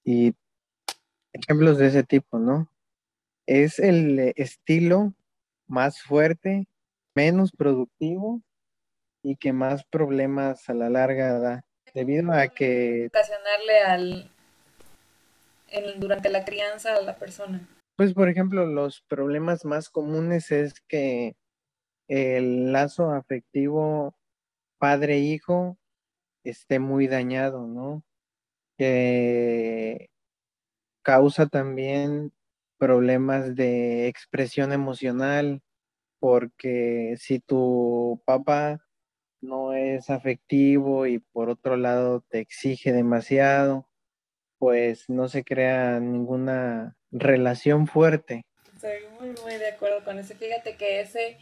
Y 0.05 0.35
ejemplos 1.33 1.79
de 1.79 1.89
ese 1.89 2.03
tipo, 2.03 2.39
¿no? 2.39 2.71
Es 3.47 3.79
el 3.79 4.33
estilo 4.37 5.15
más 5.67 6.03
fuerte, 6.03 6.67
menos 7.15 7.53
productivo 7.53 8.43
y 9.23 9.37
que 9.37 9.53
más 9.53 9.85
problemas 9.85 10.69
a 10.69 10.75
la 10.75 10.91
larga 10.91 11.39
da, 11.39 11.65
debido 11.95 12.33
a 12.33 12.49
que... 12.49 13.07
Ocasionarle 13.07 13.81
al... 13.81 14.33
durante 15.99 16.29
la 16.29 16.45
crianza 16.45 16.97
a 16.97 17.03
la 17.03 17.17
persona. 17.17 17.69
Pues, 17.97 18.12
por 18.15 18.29
ejemplo, 18.29 18.67
los 18.67 19.01
problemas 19.03 19.65
más 19.65 19.89
comunes 19.89 20.51
es 20.53 20.81
que 20.89 21.37
el 22.09 22.73
lazo 22.73 23.11
afectivo 23.11 24.15
padre-hijo 24.79 25.79
esté 26.45 26.79
muy 26.79 27.07
dañado, 27.07 27.67
¿no? 27.67 28.05
Que 28.77 30.11
causa 31.03 31.47
también 31.47 32.33
problemas 32.79 33.55
de 33.55 34.09
expresión 34.09 34.73
emocional, 34.73 35.62
porque 36.19 37.15
si 37.19 37.41
tu 37.41 38.23
papá 38.25 38.81
no 39.41 39.73
es 39.75 40.11
afectivo 40.11 41.07
y 41.07 41.19
por 41.19 41.49
otro 41.49 41.77
lado 41.77 42.23
te 42.29 42.41
exige 42.41 42.93
demasiado, 42.93 43.89
pues 44.59 45.09
no 45.09 45.29
se 45.29 45.45
crea 45.45 46.01
ninguna 46.01 46.97
relación 47.11 47.87
fuerte. 47.87 48.45
Estoy 48.75 49.09
muy, 49.21 49.35
muy 49.43 49.55
de 49.57 49.69
acuerdo 49.69 50.05
con 50.05 50.19
eso. 50.19 50.35
Fíjate 50.35 50.77
que 50.77 51.01
ese 51.01 51.39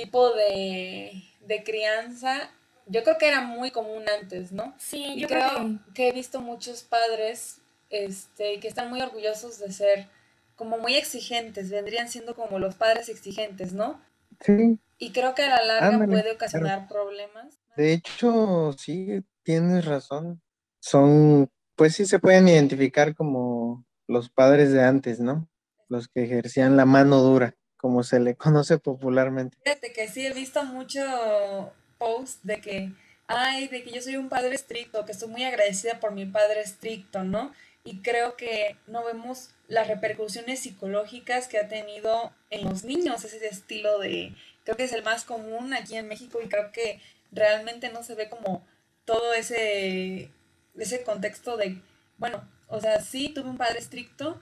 tipo 0.00 0.30
de, 0.30 1.22
de 1.40 1.64
crianza 1.64 2.50
yo 2.86 3.02
creo 3.02 3.18
que 3.18 3.28
era 3.28 3.40
muy 3.40 3.70
común 3.70 4.04
antes, 4.20 4.52
¿no? 4.52 4.74
Sí, 4.78 5.18
yo 5.18 5.26
creo, 5.26 5.80
que... 5.92 6.08
he 6.08 6.12
visto 6.12 6.40
muchos 6.40 6.82
padres 6.82 7.58
este, 7.90 8.60
que 8.60 8.68
están 8.68 8.88
muy 8.90 9.00
orgullosos 9.02 9.58
de 9.58 9.72
ser 9.72 10.08
como 10.54 10.78
muy 10.78 10.94
exigentes, 10.94 11.70
vendrían 11.70 12.08
siendo 12.08 12.34
como 12.34 12.58
los 12.58 12.76
padres 12.76 13.08
exigentes, 13.08 13.72
¿no? 13.72 14.00
Sí. 14.40 14.78
Y 14.98 15.10
creo 15.10 15.34
que 15.34 15.42
a 15.42 15.56
la 15.56 15.64
larga 15.64 16.06
puede 16.06 16.32
ocasionar 16.32 16.88
problemas. 16.88 17.58
De 17.76 17.92
hecho, 17.92 18.72
sí, 18.78 19.22
tienes 19.42 19.84
razón. 19.84 20.40
Son, 20.80 21.50
pues 21.74 21.94
sí 21.94 22.06
se 22.06 22.20
pueden 22.20 22.48
identificar 22.48 23.14
como 23.14 23.84
los 24.06 24.30
padres 24.30 24.72
de 24.72 24.82
antes, 24.82 25.20
¿no? 25.20 25.48
Los 25.88 26.08
que 26.08 26.22
ejercían 26.22 26.76
la 26.76 26.86
mano 26.86 27.18
dura, 27.18 27.56
como 27.86 28.02
se 28.02 28.18
le 28.18 28.34
conoce 28.44 28.78
popularmente. 28.78 29.56
Fíjate 29.62 29.92
que 29.92 30.08
sí 30.08 30.26
he 30.26 30.32
visto 30.32 30.64
mucho 30.64 31.72
post 31.98 32.42
de 32.42 32.60
que, 32.60 32.92
ay, 33.28 33.68
de 33.68 33.84
que 33.84 33.92
yo 33.92 34.02
soy 34.02 34.16
un 34.16 34.28
padre 34.28 34.56
estricto, 34.56 35.04
que 35.04 35.12
estoy 35.12 35.28
muy 35.28 35.44
agradecida 35.44 36.00
por 36.00 36.10
mi 36.10 36.26
padre 36.26 36.62
estricto, 36.62 37.22
¿no? 37.22 37.52
Y 37.84 38.02
creo 38.02 38.36
que 38.36 38.76
no 38.88 39.04
vemos 39.04 39.50
las 39.68 39.86
repercusiones 39.86 40.58
psicológicas 40.58 41.46
que 41.46 41.58
ha 41.58 41.68
tenido 41.68 42.32
en 42.50 42.64
los 42.64 42.82
niños 42.82 43.24
ese 43.24 43.46
estilo 43.46 44.00
de, 44.00 44.34
creo 44.64 44.76
que 44.76 44.82
es 44.82 44.92
el 44.92 45.04
más 45.04 45.24
común 45.24 45.72
aquí 45.72 45.96
en 45.96 46.08
México 46.08 46.40
y 46.42 46.48
creo 46.48 46.72
que 46.72 47.00
realmente 47.30 47.92
no 47.92 48.02
se 48.02 48.16
ve 48.16 48.28
como 48.28 48.66
todo 49.04 49.32
ese, 49.34 50.32
ese 50.76 51.04
contexto 51.04 51.56
de, 51.56 51.80
bueno, 52.18 52.42
o 52.66 52.80
sea, 52.80 53.00
sí 53.00 53.28
tuve 53.28 53.48
un 53.48 53.58
padre 53.58 53.78
estricto, 53.78 54.40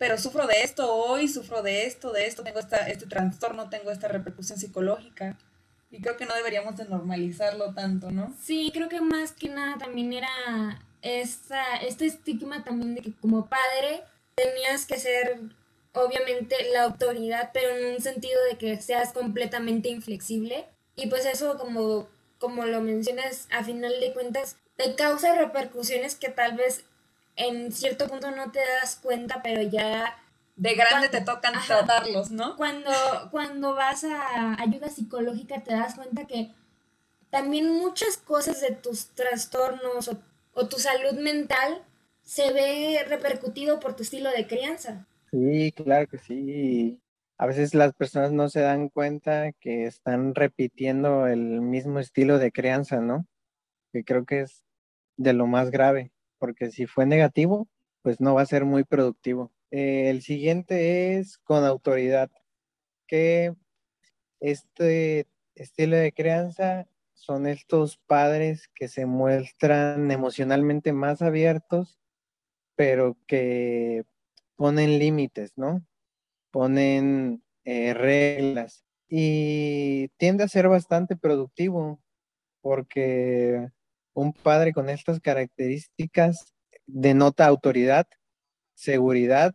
pero 0.00 0.16
sufro 0.16 0.46
de 0.46 0.62
esto 0.62 0.94
hoy, 0.94 1.28
sufro 1.28 1.60
de 1.62 1.84
esto, 1.84 2.10
de 2.10 2.26
esto, 2.26 2.42
tengo 2.42 2.58
esta, 2.58 2.88
este 2.88 3.04
trastorno, 3.04 3.68
tengo 3.68 3.90
esta 3.90 4.08
repercusión 4.08 4.58
psicológica. 4.58 5.36
Y 5.90 6.00
creo 6.00 6.16
que 6.16 6.24
no 6.24 6.34
deberíamos 6.34 6.74
de 6.78 6.86
normalizarlo 6.86 7.74
tanto, 7.74 8.10
¿no? 8.10 8.34
Sí, 8.42 8.70
creo 8.72 8.88
que 8.88 9.02
más 9.02 9.32
que 9.32 9.50
nada 9.50 9.76
también 9.76 10.14
era 10.14 10.82
esta, 11.02 11.76
este 11.82 12.06
estigma 12.06 12.64
también 12.64 12.94
de 12.94 13.02
que 13.02 13.12
como 13.12 13.46
padre 13.50 14.02
tenías 14.36 14.86
que 14.86 14.98
ser 14.98 15.38
obviamente 15.92 16.56
la 16.72 16.84
autoridad, 16.84 17.50
pero 17.52 17.76
en 17.76 17.96
un 17.96 18.00
sentido 18.00 18.42
de 18.50 18.56
que 18.56 18.80
seas 18.80 19.12
completamente 19.12 19.90
inflexible. 19.90 20.64
Y 20.96 21.08
pues 21.08 21.26
eso 21.26 21.58
como, 21.58 22.08
como 22.38 22.64
lo 22.64 22.80
mencionas, 22.80 23.48
a 23.50 23.64
final 23.64 23.92
de 24.00 24.14
cuentas, 24.14 24.56
te 24.76 24.94
causa 24.94 25.34
repercusiones 25.34 26.14
que 26.14 26.30
tal 26.30 26.56
vez 26.56 26.84
en 27.40 27.72
cierto 27.72 28.06
punto 28.06 28.30
no 28.30 28.50
te 28.52 28.60
das 28.60 28.96
cuenta, 28.96 29.42
pero 29.42 29.62
ya 29.62 30.16
de 30.56 30.74
grande 30.74 31.08
te 31.08 31.22
tocan 31.22 31.54
tratarlos, 31.66 32.30
¿no? 32.30 32.56
Cuando, 32.56 32.90
cuando 33.30 33.74
vas 33.74 34.04
a 34.04 34.60
ayuda 34.60 34.90
psicológica 34.90 35.62
te 35.62 35.72
das 35.72 35.94
cuenta 35.94 36.26
que 36.26 36.50
también 37.30 37.70
muchas 37.70 38.18
cosas 38.18 38.60
de 38.60 38.72
tus 38.72 39.08
trastornos 39.14 40.10
o, 40.52 40.68
tu 40.68 40.78
salud 40.78 41.18
mental 41.18 41.82
se 42.22 42.52
ve 42.52 43.02
repercutido 43.08 43.80
por 43.80 43.96
tu 43.96 44.02
estilo 44.02 44.30
de 44.30 44.46
crianza. 44.46 45.06
Sí, 45.30 45.72
claro 45.72 46.06
que 46.08 46.18
sí. 46.18 47.00
A 47.38 47.46
veces 47.46 47.74
las 47.74 47.94
personas 47.94 48.32
no 48.32 48.50
se 48.50 48.60
dan 48.60 48.90
cuenta 48.90 49.52
que 49.52 49.86
están 49.86 50.34
repitiendo 50.34 51.26
el 51.26 51.62
mismo 51.62 51.98
estilo 51.98 52.38
de 52.38 52.52
crianza, 52.52 53.00
¿no? 53.00 53.26
Que 53.92 54.04
creo 54.04 54.26
que 54.26 54.40
es 54.40 54.62
de 55.16 55.32
lo 55.32 55.46
más 55.46 55.70
grave, 55.70 56.12
porque 56.40 56.72
si 56.72 56.86
fue 56.86 57.06
negativo, 57.06 57.68
pues 58.02 58.20
no 58.20 58.34
va 58.34 58.42
a 58.42 58.46
ser 58.46 58.64
muy 58.64 58.82
productivo. 58.82 59.52
Eh, 59.70 60.10
el 60.10 60.22
siguiente 60.22 61.18
es 61.18 61.38
con 61.38 61.64
autoridad, 61.64 62.30
que 63.06 63.54
este 64.40 65.28
estilo 65.54 65.96
de 65.96 66.12
crianza 66.12 66.88
son 67.14 67.46
estos 67.46 67.98
padres 67.98 68.68
que 68.74 68.88
se 68.88 69.06
muestran 69.06 70.10
emocionalmente 70.10 70.92
más 70.92 71.22
abiertos, 71.22 72.00
pero 72.76 73.16
que 73.26 74.04
ponen 74.56 74.98
límites, 74.98 75.52
¿no? 75.56 75.84
Ponen 76.50 77.42
eh, 77.64 77.94
reglas 77.94 78.84
y 79.08 80.08
tiende 80.16 80.44
a 80.44 80.48
ser 80.48 80.68
bastante 80.68 81.16
productivo 81.16 82.00
porque 82.62 83.70
un 84.14 84.32
padre 84.32 84.72
con 84.72 84.88
estas 84.88 85.20
características 85.20 86.54
denota 86.86 87.46
autoridad, 87.46 88.06
seguridad, 88.74 89.54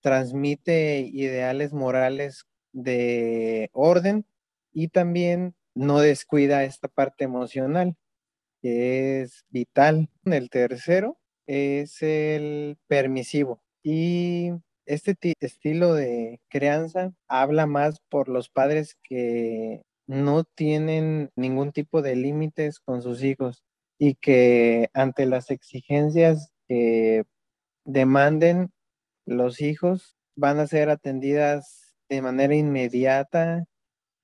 transmite 0.00 1.00
ideales 1.00 1.72
morales 1.72 2.44
de 2.72 3.70
orden 3.72 4.26
y 4.72 4.88
también 4.88 5.54
no 5.74 6.00
descuida 6.00 6.64
esta 6.64 6.88
parte 6.88 7.24
emocional, 7.24 7.96
que 8.62 9.22
es 9.22 9.44
vital. 9.48 10.08
El 10.24 10.50
tercero 10.50 11.18
es 11.46 12.02
el 12.02 12.78
permisivo 12.88 13.62
y 13.82 14.50
este 14.86 15.16
estilo 15.40 15.94
de 15.94 16.40
crianza 16.48 17.12
habla 17.28 17.66
más 17.66 18.00
por 18.08 18.28
los 18.28 18.48
padres 18.48 18.96
que 19.02 19.82
no 20.06 20.44
tienen 20.44 21.30
ningún 21.36 21.72
tipo 21.72 22.02
de 22.02 22.16
límites 22.16 22.80
con 22.80 23.02
sus 23.02 23.24
hijos 23.24 23.65
y 23.98 24.14
que 24.16 24.90
ante 24.92 25.26
las 25.26 25.50
exigencias 25.50 26.52
que 26.68 27.24
demanden 27.84 28.72
los 29.24 29.60
hijos 29.60 30.16
van 30.36 30.58
a 30.58 30.66
ser 30.66 30.90
atendidas 30.90 31.94
de 32.08 32.22
manera 32.22 32.54
inmediata 32.54 33.64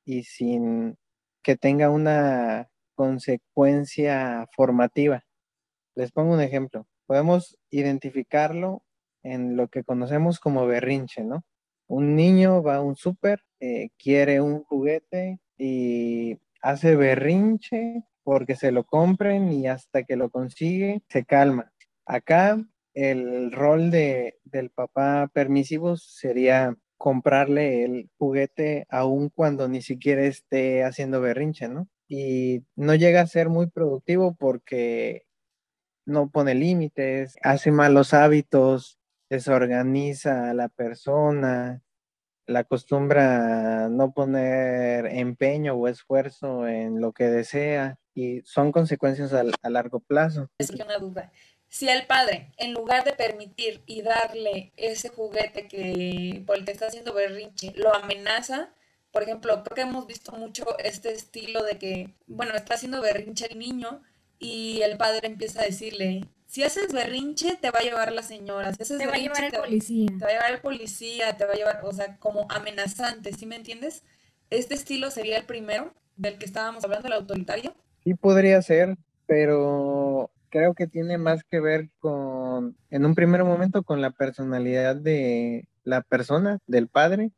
y 0.04 0.24
sin 0.24 0.96
que 1.42 1.56
tenga 1.56 1.90
una 1.90 2.68
consecuencia 2.94 4.46
formativa. 4.54 5.24
Les 5.94 6.12
pongo 6.12 6.34
un 6.34 6.40
ejemplo. 6.40 6.86
Podemos 7.06 7.58
identificarlo 7.70 8.82
en 9.22 9.56
lo 9.56 9.68
que 9.68 9.84
conocemos 9.84 10.40
como 10.40 10.66
berrinche, 10.66 11.24
¿no? 11.24 11.44
Un 11.88 12.16
niño 12.16 12.62
va 12.62 12.76
a 12.76 12.80
un 12.82 12.96
súper, 12.96 13.42
eh, 13.60 13.90
quiere 13.98 14.40
un 14.40 14.62
juguete 14.64 15.40
y 15.58 16.38
hace 16.60 16.96
berrinche 16.96 18.04
porque 18.24 18.56
se 18.56 18.72
lo 18.72 18.84
compren 18.84 19.52
y 19.52 19.66
hasta 19.68 20.04
que 20.04 20.16
lo 20.16 20.30
consigue 20.30 21.02
se 21.08 21.24
calma. 21.24 21.72
Acá 22.06 22.58
el 22.94 23.52
rol 23.52 23.90
de, 23.90 24.38
del 24.44 24.70
papá 24.70 25.30
permisivo 25.32 25.96
sería 25.96 26.76
comprarle 26.98 27.84
el 27.84 28.10
juguete 28.18 28.86
aun 28.88 29.28
cuando 29.30 29.68
ni 29.68 29.82
siquiera 29.82 30.22
esté 30.22 30.84
haciendo 30.84 31.20
berrinche, 31.20 31.68
¿no? 31.68 31.88
Y 32.08 32.64
no 32.76 32.94
llega 32.94 33.22
a 33.22 33.26
ser 33.26 33.48
muy 33.48 33.66
productivo 33.68 34.36
porque 34.36 35.24
no 36.06 36.30
pone 36.30 36.54
límites, 36.54 37.36
hace 37.42 37.72
malos 37.72 38.14
hábitos, 38.14 38.98
desorganiza 39.30 40.50
a 40.50 40.54
la 40.54 40.68
persona, 40.68 41.82
la 42.46 42.60
acostumbra 42.60 43.88
no 43.88 44.12
poner 44.12 45.06
empeño 45.06 45.74
o 45.74 45.88
esfuerzo 45.88 46.68
en 46.68 47.00
lo 47.00 47.12
que 47.12 47.24
desea 47.24 47.98
y 48.14 48.42
son 48.42 48.72
consecuencias 48.72 49.32
a, 49.32 49.70
largo 49.70 50.00
plazo. 50.00 50.48
Es 50.58 50.70
una 50.70 50.98
duda 50.98 51.30
si 51.72 51.88
el 51.88 52.06
padre, 52.06 52.52
en 52.58 52.74
lugar 52.74 53.02
de 53.02 53.14
permitir 53.14 53.82
y 53.86 54.02
darle 54.02 54.74
ese 54.76 55.08
juguete 55.08 55.68
que 55.68 56.42
por 56.46 56.58
el 56.58 56.66
que 56.66 56.72
está 56.72 56.88
haciendo 56.88 57.14
berrinche, 57.14 57.72
lo 57.74 57.94
amenaza, 57.94 58.74
por 59.10 59.22
ejemplo, 59.22 59.64
creo 59.64 59.74
que 59.74 59.80
hemos 59.80 60.06
visto 60.06 60.32
mucho 60.32 60.78
este 60.80 61.12
estilo 61.12 61.62
de 61.62 61.78
que, 61.78 62.14
bueno, 62.26 62.52
está 62.54 62.74
haciendo 62.74 63.00
berrinche 63.00 63.46
el 63.50 63.58
niño 63.58 64.02
y 64.38 64.82
el 64.82 64.98
padre 64.98 65.28
empieza 65.28 65.62
a 65.62 65.64
decirle, 65.64 66.28
si 66.44 66.62
haces 66.62 66.92
berrinche, 66.92 67.56
te 67.56 67.70
va 67.70 67.78
a 67.78 67.82
llevar 67.82 68.12
la 68.12 68.22
señora. 68.22 68.74
Si 68.74 68.82
haces 68.82 68.98
te 68.98 69.06
va 69.06 69.14
a 69.14 69.18
llevar 69.18 69.44
el 69.44 69.52
policía. 69.52 70.08
Te 70.18 70.24
va 70.26 70.30
a 70.30 70.32
llevar 70.34 70.52
el 70.52 70.60
policía, 70.60 71.36
te 71.38 71.46
va 71.46 71.52
a 71.54 71.56
llevar, 71.56 71.80
o 71.84 71.92
sea, 71.94 72.18
como 72.18 72.46
amenazante, 72.50 73.32
¿sí 73.32 73.46
me 73.46 73.56
entiendes? 73.56 74.02
Este 74.50 74.74
estilo 74.74 75.10
sería 75.10 75.38
el 75.38 75.46
primero 75.46 75.94
del 76.16 76.36
que 76.36 76.44
estábamos 76.44 76.84
hablando, 76.84 77.06
el 77.06 77.14
autoritario. 77.14 77.74
Sí, 78.04 78.14
podría 78.14 78.60
ser, 78.62 78.96
pero 79.26 80.30
creo 80.48 80.74
que 80.74 80.86
tiene 80.86 81.18
más 81.18 81.44
que 81.44 81.60
ver 81.60 81.88
con, 82.00 82.76
en 82.90 83.06
un 83.06 83.14
primer 83.14 83.44
momento, 83.44 83.84
con 83.84 84.00
la 84.00 84.10
personalidad 84.10 84.96
de 84.96 85.68
la 85.84 86.02
persona, 86.02 86.58
del 86.66 86.88
padre, 86.88 87.30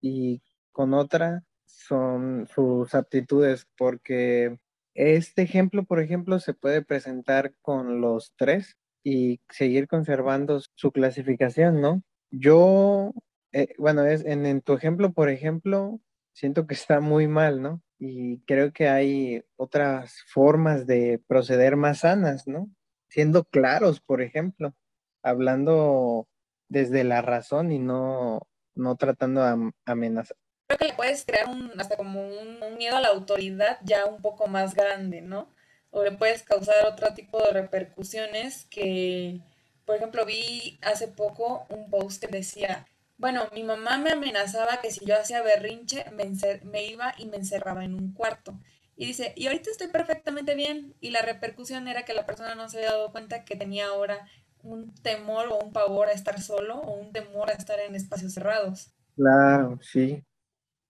y 0.00 0.42
con 0.72 0.94
otra 0.94 1.44
son 1.66 2.48
sus 2.52 2.94
aptitudes, 2.94 3.66
porque 3.78 4.58
este 4.94 5.42
ejemplo, 5.42 5.84
por 5.84 6.00
ejemplo, 6.00 6.40
se 6.40 6.54
puede 6.54 6.82
presentar 6.82 7.54
con 7.62 8.00
los 8.00 8.32
tres 8.36 8.76
y 9.04 9.40
seguir 9.48 9.88
conservando 9.88 10.60
su 10.74 10.92
clasificación, 10.92 11.80
¿no? 11.80 12.02
Yo, 12.30 13.12
eh, 13.52 13.74
bueno, 13.78 14.04
es 14.04 14.24
en, 14.24 14.44
en 14.44 14.60
tu 14.60 14.74
ejemplo, 14.74 15.12
por 15.12 15.30
ejemplo, 15.30 16.00
siento 16.32 16.66
que 16.66 16.74
está 16.74 17.00
muy 17.00 17.28
mal, 17.28 17.62
¿no? 17.62 17.80
Y 18.00 18.38
creo 18.46 18.72
que 18.72 18.88
hay 18.88 19.44
otras 19.56 20.24
formas 20.26 20.86
de 20.86 21.22
proceder 21.28 21.76
más 21.76 22.00
sanas, 22.00 22.48
¿no? 22.48 22.70
Siendo 23.10 23.44
claros, 23.44 24.00
por 24.00 24.22
ejemplo, 24.22 24.74
hablando 25.22 26.26
desde 26.70 27.04
la 27.04 27.20
razón 27.20 27.72
y 27.72 27.78
no, 27.78 28.40
no 28.74 28.96
tratando 28.96 29.44
de 29.44 29.72
amenazar. 29.84 30.36
Creo 30.66 30.78
que 30.78 30.86
le 30.86 30.94
puedes 30.94 31.26
crear 31.26 31.48
un, 31.48 31.78
hasta 31.78 31.98
como 31.98 32.26
un, 32.26 32.58
miedo 32.78 32.96
a 32.96 33.00
la 33.02 33.08
autoridad 33.08 33.78
ya 33.82 34.06
un 34.06 34.22
poco 34.22 34.46
más 34.46 34.74
grande, 34.74 35.20
¿no? 35.20 35.52
O 35.90 36.02
le 36.02 36.12
puedes 36.12 36.42
causar 36.42 36.86
otro 36.86 37.12
tipo 37.12 37.38
de 37.42 37.52
repercusiones 37.52 38.64
que, 38.70 39.40
por 39.84 39.96
ejemplo, 39.96 40.24
vi 40.24 40.78
hace 40.80 41.08
poco 41.08 41.66
un 41.68 41.90
post 41.90 42.24
que 42.24 42.28
decía, 42.28 42.86
bueno, 43.20 43.42
mi 43.52 43.62
mamá 43.64 43.98
me 43.98 44.12
amenazaba 44.12 44.80
que 44.80 44.90
si 44.90 45.04
yo 45.04 45.14
hacía 45.14 45.42
berrinche 45.42 46.06
me, 46.12 46.84
iba 46.86 47.14
y 47.18 47.26
me 47.26 47.36
encerraba 47.36 47.84
en 47.84 47.94
un 47.94 48.14
cuarto. 48.14 48.58
Y 48.96 49.06
dice, 49.06 49.34
y 49.36 49.46
ahorita 49.46 49.70
estoy 49.70 49.88
perfectamente 49.88 50.54
bien. 50.54 50.94
Y 51.00 51.10
la 51.10 51.20
repercusión 51.20 51.86
era 51.86 52.04
que 52.04 52.14
la 52.14 52.24
persona 52.24 52.54
no 52.54 52.68
se 52.70 52.78
había 52.78 52.92
dado 52.92 53.12
cuenta 53.12 53.44
que 53.44 53.56
tenía 53.56 53.88
ahora 53.88 54.26
un 54.62 54.94
temor 55.02 55.48
o 55.48 55.58
un 55.58 55.72
pavor 55.72 56.08
a 56.08 56.12
estar 56.12 56.40
solo 56.40 56.76
o 56.78 56.94
un 56.94 57.12
temor 57.12 57.50
a 57.50 57.54
estar 57.54 57.78
en 57.80 57.94
espacios 57.94 58.32
cerrados. 58.32 58.94
Claro, 59.16 59.78
sí. 59.82 60.24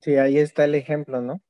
Sí, 0.01 0.17
ahí 0.17 0.39
está 0.39 0.65
el 0.65 0.77
ejemplo, 0.77 1.21
¿no? 1.21 1.43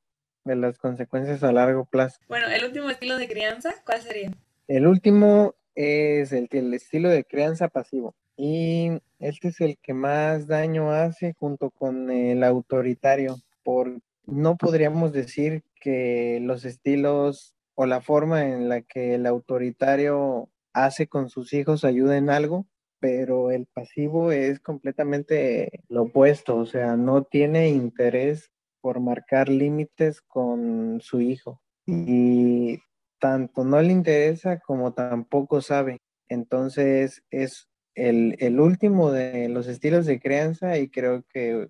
De 0.45 0.57
las 0.57 0.79
consecuencias 0.79 1.43
a 1.43 1.53
largo 1.53 1.85
plazo. 1.85 2.19
Bueno, 2.27 2.47
el 2.49 2.65
último 2.65 2.89
estilo 2.89 3.19
de 3.19 3.29
crianza, 3.29 3.75
¿cuál 3.85 4.01
sería? 4.01 4.33
El 4.67 4.87
último 4.87 5.55
es 5.75 6.33
el, 6.33 6.49
el 6.51 6.73
estilo 6.73 7.11
de 7.11 7.25
crianza 7.25 7.69
pasivo. 7.69 8.15
Y 8.43 9.03
este 9.19 9.49
es 9.49 9.61
el 9.61 9.77
que 9.83 9.93
más 9.93 10.47
daño 10.47 10.93
hace 10.93 11.35
junto 11.39 11.71
con 11.71 12.11
el 12.11 12.43
autoritario, 12.43 13.37
por 13.63 14.01
no 14.25 14.57
podríamos 14.57 15.13
decir 15.13 15.63
que 15.79 16.39
los 16.41 16.65
estilos 16.65 17.55
o 17.75 17.85
la 17.85 18.01
forma 18.01 18.49
en 18.49 18.71
la 18.71 18.81
que 18.81 19.13
el 19.17 19.27
autoritario 19.27 20.49
hace 20.73 21.07
con 21.07 21.29
sus 21.29 21.53
hijos 21.53 21.85
ayuda 21.85 22.17
en 22.17 22.31
algo, 22.31 22.67
pero 22.99 23.51
el 23.51 23.67
pasivo 23.67 24.33
es 24.33 24.59
completamente 24.59 25.83
lo 25.91 26.05
opuesto, 26.05 26.57
o 26.57 26.65
sea, 26.65 26.97
no 26.97 27.25
tiene 27.25 27.69
interés 27.69 28.51
por 28.81 29.01
marcar 29.01 29.51
límites 29.51 30.23
con 30.23 31.03
su 31.03 31.21
hijo 31.21 31.61
y 31.85 32.79
tanto 33.19 33.65
no 33.65 33.83
le 33.83 33.93
interesa 33.93 34.61
como 34.61 34.95
tampoco 34.95 35.61
sabe. 35.61 36.01
Entonces 36.31 37.23
es 37.31 37.70
el, 38.09 38.61
último 38.61 39.13
de 39.13 39.49
los 39.49 39.67
estilos 39.67 40.07
de 40.07 40.21
crianza 40.21 40.79
y 40.79 40.89
creo 40.89 41.25
que 41.33 41.69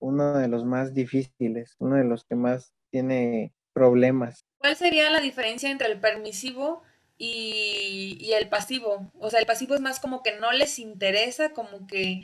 uno 0.00 0.38
de 0.38 0.48
los 0.48 0.64
más 0.64 0.92
difíciles, 0.94 1.76
uno 1.78 1.96
de 1.96 2.04
los 2.04 2.24
que 2.24 2.34
más 2.34 2.72
tiene 2.90 3.52
problemas. 3.72 4.44
¿Cuál 4.58 4.76
sería 4.76 5.10
la 5.10 5.20
diferencia 5.20 5.70
entre 5.70 5.88
el 5.88 6.00
permisivo 6.00 6.82
y, 7.16 8.30
el 8.32 8.48
pasivo? 8.48 9.12
O 9.18 9.30
sea, 9.30 9.40
el 9.40 9.46
pasivo 9.46 9.74
es 9.74 9.80
más 9.80 10.00
como 10.00 10.22
que 10.22 10.38
no 10.38 10.52
les 10.52 10.78
interesa, 10.78 11.50
como 11.50 11.86
que 11.86 12.22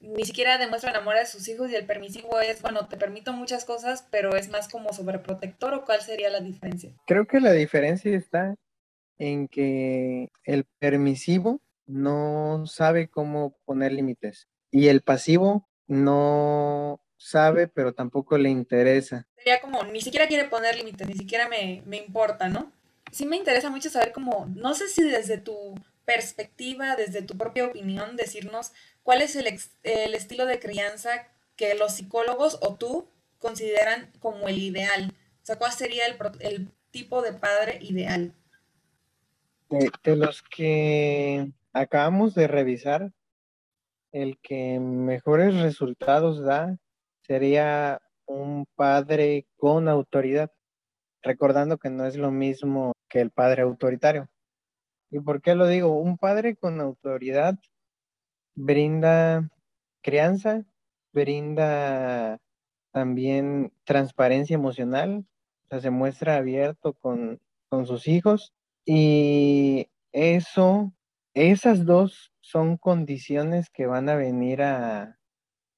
ni 0.00 0.24
siquiera 0.24 0.58
demuestran 0.58 0.96
amor 0.96 1.16
a 1.16 1.26
sus 1.26 1.48
hijos 1.48 1.70
y 1.70 1.76
el 1.76 1.86
permisivo 1.86 2.40
es, 2.40 2.60
bueno, 2.62 2.88
te 2.88 2.96
permito 2.96 3.32
muchas 3.32 3.64
cosas, 3.64 4.06
pero 4.10 4.36
es 4.36 4.48
más 4.48 4.68
como 4.68 4.92
sobreprotector 4.92 5.74
o 5.74 5.84
cuál 5.84 6.00
sería 6.00 6.30
la 6.30 6.40
diferencia? 6.40 6.92
Creo 7.06 7.26
que 7.26 7.40
la 7.40 7.52
diferencia 7.52 8.14
está 8.14 8.54
en 9.18 9.48
que 9.48 10.30
el 10.44 10.64
permisivo 10.78 11.60
no 11.86 12.64
sabe 12.66 13.08
cómo 13.08 13.56
poner 13.64 13.92
límites. 13.92 14.48
Y 14.70 14.88
el 14.88 15.02
pasivo 15.02 15.68
no 15.86 17.00
sabe, 17.16 17.68
pero 17.68 17.92
tampoco 17.94 18.38
le 18.38 18.48
interesa. 18.50 19.26
Sería 19.36 19.60
como, 19.60 19.82
ni 19.84 20.00
siquiera 20.00 20.26
quiere 20.26 20.48
poner 20.48 20.76
límites, 20.76 21.06
ni 21.06 21.14
siquiera 21.14 21.48
me, 21.48 21.82
me 21.86 21.96
importa, 21.98 22.48
¿no? 22.48 22.72
Sí 23.12 23.26
me 23.26 23.36
interesa 23.36 23.70
mucho 23.70 23.90
saber 23.90 24.12
cómo, 24.12 24.50
no 24.56 24.74
sé 24.74 24.88
si 24.88 25.02
desde 25.02 25.38
tu 25.38 25.74
perspectiva, 26.04 26.96
desde 26.96 27.22
tu 27.22 27.36
propia 27.36 27.66
opinión, 27.66 28.16
decirnos 28.16 28.72
cuál 29.02 29.22
es 29.22 29.36
el, 29.36 29.46
ex- 29.46 29.70
el 29.82 30.14
estilo 30.14 30.46
de 30.46 30.58
crianza 30.58 31.28
que 31.56 31.74
los 31.74 31.94
psicólogos 31.94 32.58
o 32.60 32.74
tú 32.74 33.08
consideran 33.38 34.10
como 34.18 34.48
el 34.48 34.58
ideal. 34.58 35.14
O 35.42 35.46
sea, 35.46 35.56
¿cuál 35.56 35.72
sería 35.72 36.06
el, 36.06 36.16
el 36.40 36.68
tipo 36.90 37.22
de 37.22 37.32
padre 37.32 37.78
ideal? 37.82 38.34
De, 39.70 39.90
de 40.02 40.16
los 40.16 40.42
que 40.42 41.50
acabamos 41.74 42.34
de 42.34 42.46
revisar, 42.46 43.12
el 44.12 44.38
que 44.40 44.78
mejores 44.80 45.60
resultados 45.60 46.42
da 46.42 46.78
sería 47.22 48.00
un 48.26 48.64
padre 48.76 49.46
con 49.56 49.88
autoridad, 49.88 50.52
recordando 51.22 51.78
que 51.78 51.90
no 51.90 52.06
es 52.06 52.16
lo 52.16 52.30
mismo 52.30 52.92
que 53.08 53.20
el 53.20 53.30
padre 53.30 53.62
autoritario. 53.62 54.28
¿Y 55.10 55.20
por 55.20 55.42
qué 55.42 55.54
lo 55.54 55.66
digo? 55.66 55.98
Un 55.98 56.16
padre 56.16 56.56
con 56.56 56.80
autoridad 56.80 57.58
brinda 58.54 59.50
crianza, 60.00 60.64
brinda 61.12 62.40
también 62.92 63.72
transparencia 63.84 64.54
emocional, 64.54 65.26
o 65.64 65.68
sea, 65.68 65.80
se 65.80 65.90
muestra 65.90 66.36
abierto 66.36 66.92
con, 66.94 67.40
con 67.68 67.86
sus 67.86 68.06
hijos 68.06 68.54
y 68.84 69.88
eso, 70.12 70.92
esas 71.34 71.84
dos 71.84 72.32
son 72.40 72.76
condiciones 72.76 73.70
que 73.70 73.86
van 73.86 74.08
a 74.08 74.16
venir 74.16 74.62
a, 74.62 75.18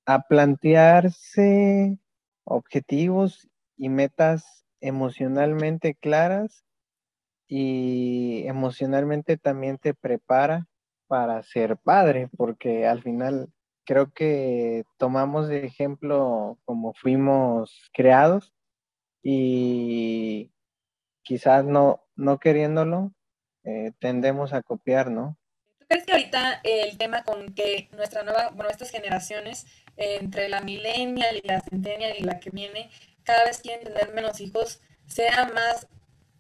a 0.07 0.23
plantearse 0.23 1.99
objetivos 2.45 3.49
y 3.77 3.89
metas 3.89 4.65
emocionalmente 4.81 5.95
claras 5.95 6.65
y 7.49 8.47
emocionalmente 8.47 9.37
también 9.37 9.79
te 9.79 9.95
prepara 9.95 10.67
para 11.07 11.43
ser 11.43 11.77
padre, 11.77 12.29
porque 12.37 12.87
al 12.87 13.03
final 13.03 13.51
creo 13.85 14.13
que 14.13 14.85
tomamos 14.97 15.49
de 15.49 15.65
ejemplo 15.65 16.59
como 16.65 16.93
fuimos 16.95 17.91
creados 17.93 18.53
y 19.23 20.53
quizás 21.23 21.65
no, 21.65 22.03
no 22.17 22.39
queriéndolo, 22.39 23.13
eh, 23.65 23.93
tendemos 23.99 24.53
a 24.53 24.63
copiar, 24.63 25.11
¿no? 25.11 25.37
¿Tú 25.89 25.95
crees 25.95 26.05
que 26.05 26.13
ahorita 26.13 26.61
el 26.65 26.99
tema 26.99 27.23
con 27.23 27.55
que 27.55 27.89
nuestra 27.93 28.25
nueva, 28.25 28.51
bueno, 28.51 28.71
estas 28.71 28.91
generaciones, 28.91 29.67
entre 29.97 30.49
la 30.49 30.61
millennial 30.61 31.37
y 31.37 31.47
la 31.47 31.61
centennial 31.61 32.15
y 32.19 32.23
la 32.23 32.41
que 32.41 32.51
viene, 32.51 32.91
cada 33.23 33.45
vez 33.45 33.61
quieren 33.61 33.85
tener 33.85 34.13
menos 34.13 34.41
hijos, 34.41 34.81
sea 35.07 35.47
más 35.55 35.87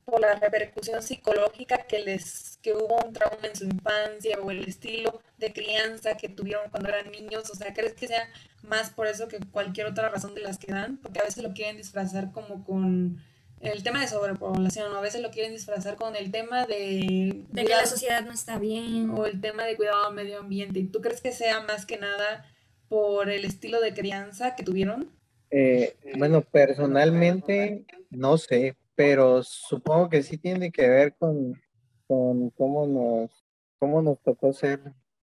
por 0.05 0.21
la 0.21 0.35
repercusión 0.35 1.01
psicológica 1.01 1.87
que 1.87 2.01
les, 2.01 2.59
que 2.61 2.73
hubo 2.73 2.97
un 3.05 3.13
trauma 3.13 3.39
en 3.47 3.55
su 3.55 3.65
infancia 3.65 4.37
o 4.41 4.51
el 4.51 4.67
estilo 4.67 5.21
de 5.39 5.53
crianza 5.53 6.17
que 6.17 6.29
tuvieron 6.29 6.69
cuando 6.71 6.89
eran 6.89 7.13
niños? 7.13 7.49
O 7.49 7.55
sea, 7.55 7.73
¿crees 7.73 7.95
que 7.95 8.09
sea 8.09 8.29
más 8.63 8.91
por 8.91 9.07
eso 9.07 9.29
que 9.29 9.39
cualquier 9.53 9.87
otra 9.87 10.09
razón 10.09 10.35
de 10.35 10.41
las 10.41 10.59
que 10.59 10.73
dan? 10.73 10.97
Porque 10.99 11.21
a 11.21 11.25
veces 11.25 11.45
lo 11.45 11.55
quieren 11.55 11.77
disfrazar 11.77 12.33
como 12.33 12.65
con 12.65 13.23
el 13.61 13.83
tema 13.83 14.01
de 14.01 14.09
sobrepoblación, 14.09 14.95
a 14.95 15.01
veces 15.01 15.23
lo 15.23 15.31
quieren 15.31 15.53
disfrazar 15.53 15.97
con 15.97 16.15
el 16.17 16.31
tema 16.31 16.67
de 16.67 17.45
De 17.51 17.65
que 17.65 17.75
la 17.75 17.87
sociedad 17.87 18.25
no 18.25 18.33
está 18.33 18.59
bien. 18.59 19.11
o 19.11 19.27
el 19.27 19.41
tema 19.41 19.65
de 19.65 19.77
cuidado 19.77 20.07
del 20.07 20.15
medio 20.15 20.41
ambiente. 20.41 20.87
¿Tú 20.93 21.01
crees 21.01 21.21
que 21.21 21.33
sea 21.33 21.61
más 21.63 21.87
que 21.87 21.99
nada 21.99 22.45
por 22.89 23.31
el 23.31 23.45
estilo 23.45 23.81
de 23.81 23.95
crianza 23.95 24.55
que 24.55 24.63
tuvieron? 24.63 25.11
Eh, 25.51 25.97
bueno, 26.19 26.43
personalmente 26.43 27.87
no 28.11 28.37
sé, 28.39 28.77
pero 28.95 29.43
supongo 29.43 30.09
que 30.09 30.23
sí 30.23 30.39
tiene 30.39 30.73
que 30.73 30.89
ver 30.89 31.15
con, 31.17 31.61
con 32.07 32.51
cómo 32.51 32.87
nos, 32.87 33.45
cómo 33.79 34.03
nos 34.03 34.21
tocó 34.23 34.53
ser 34.53 34.81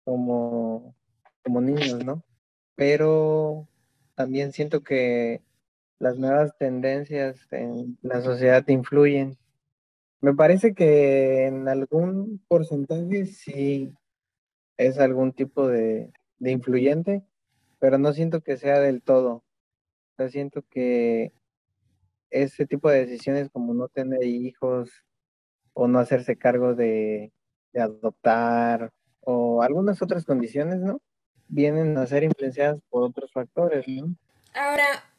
como, 0.04 0.94
como 1.42 1.60
niños, 1.60 2.04
¿no? 2.04 2.22
Pero 2.76 3.68
también 4.14 4.52
siento 4.52 4.82
que 4.82 5.42
las 6.04 6.18
nuevas 6.18 6.54
tendencias 6.58 7.50
en 7.50 7.96
la 8.02 8.20
sociedad 8.20 8.62
influyen. 8.68 9.38
Me 10.20 10.34
parece 10.34 10.74
que 10.74 11.46
en 11.46 11.66
algún 11.66 12.44
porcentaje 12.46 13.24
sí 13.24 13.90
es 14.76 14.98
algún 14.98 15.32
tipo 15.32 15.66
de, 15.66 16.12
de 16.38 16.50
influyente, 16.50 17.24
pero 17.78 17.96
no 17.96 18.12
siento 18.12 18.42
que 18.42 18.58
sea 18.58 18.80
del 18.80 19.00
todo. 19.00 19.44
O 20.18 20.28
siento 20.28 20.62
que 20.68 21.32
ese 22.28 22.66
tipo 22.66 22.90
de 22.90 23.06
decisiones 23.06 23.48
como 23.48 23.72
no 23.72 23.88
tener 23.88 24.24
hijos 24.24 24.90
o 25.72 25.88
no 25.88 26.00
hacerse 26.00 26.36
cargo 26.36 26.74
de, 26.74 27.32
de 27.72 27.80
adoptar 27.80 28.92
o 29.20 29.62
algunas 29.62 30.02
otras 30.02 30.26
condiciones, 30.26 30.80
¿no? 30.80 31.00
Vienen 31.48 31.96
a 31.96 32.06
ser 32.06 32.24
influenciadas 32.24 32.78
por 32.90 33.04
otros 33.04 33.32
factores, 33.32 33.88
¿no? 33.88 34.14
Ahora, 34.52 35.13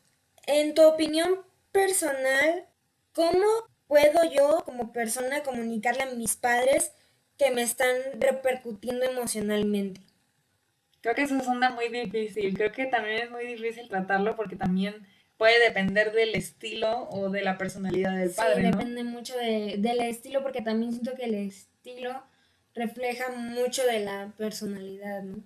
en 0.48 0.74
tu 0.74 0.84
opinión 0.84 1.40
personal, 1.72 2.66
¿cómo 3.14 3.46
puedo 3.88 4.24
yo 4.32 4.64
como 4.66 4.92
persona 4.92 5.44
comunicarle 5.44 6.04
a 6.04 6.16
mis 6.16 6.36
padres 6.36 6.92
que 7.38 7.52
me 7.52 7.62
están 7.64 7.96
repercutiendo 8.20 9.06
emocionalmente? 9.06 10.02
Creo 11.02 11.16
que 11.16 11.24
eso 11.24 11.38
es 11.38 11.48
una 11.48 11.70
muy 11.70 11.90
difícil. 11.90 12.56
Creo 12.56 12.72
que 12.72 12.86
también 12.88 13.24
es 13.24 13.32
muy 13.32 13.46
difícil 13.46 13.88
tratarlo 13.88 14.36
porque 14.36 14.56
también 14.56 15.06
puede 15.38 15.60
depender 15.60 16.12
del 16.14 16.34
estilo 16.36 17.08
o 17.10 17.30
de 17.30 17.42
la 17.44 17.58
personalidad 17.58 18.18
del 18.18 18.30
Sí, 18.30 18.36
padre, 18.38 18.64
¿no? 18.72 18.72
depende 18.72 19.04
mucho 19.04 19.36
de- 19.38 19.76
del 19.78 20.02
estilo 20.02 20.42
porque 20.42 20.62
también 20.62 20.92
siento 20.94 21.14
que 21.16 21.26
el 21.26 21.36
estilo 21.36 22.24
refleja 22.74 23.30
mucho 23.32 23.86
de 23.86 24.00
la 24.00 24.34
personalidad, 24.38 25.22
¿no? 25.24 25.44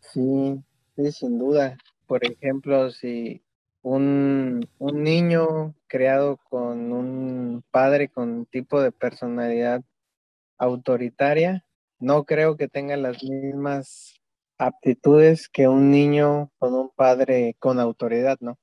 Sí, 0.00 0.62
sí, 0.96 1.12
sin 1.12 1.38
duda. 1.38 1.76
Por 2.06 2.24
ejemplo, 2.24 2.90
si 2.90 3.42
un, 3.82 4.68
un 4.78 5.02
niño 5.02 5.74
creado 5.86 6.38
con 6.48 6.92
un 6.92 7.64
padre 7.70 8.08
con 8.08 8.46
tipo 8.46 8.80
de 8.80 8.92
personalidad 8.92 9.82
autoritaria, 10.58 11.64
no 11.98 12.24
creo 12.24 12.56
que 12.56 12.68
tenga 12.68 12.96
las 12.96 13.22
mismas 13.22 14.20
aptitudes 14.58 15.48
que 15.48 15.68
un 15.68 15.90
niño 15.90 16.50
con 16.58 16.74
un 16.74 16.90
padre 16.90 17.56
con 17.58 17.80
autoridad, 17.80 18.36
¿no? 18.40 18.58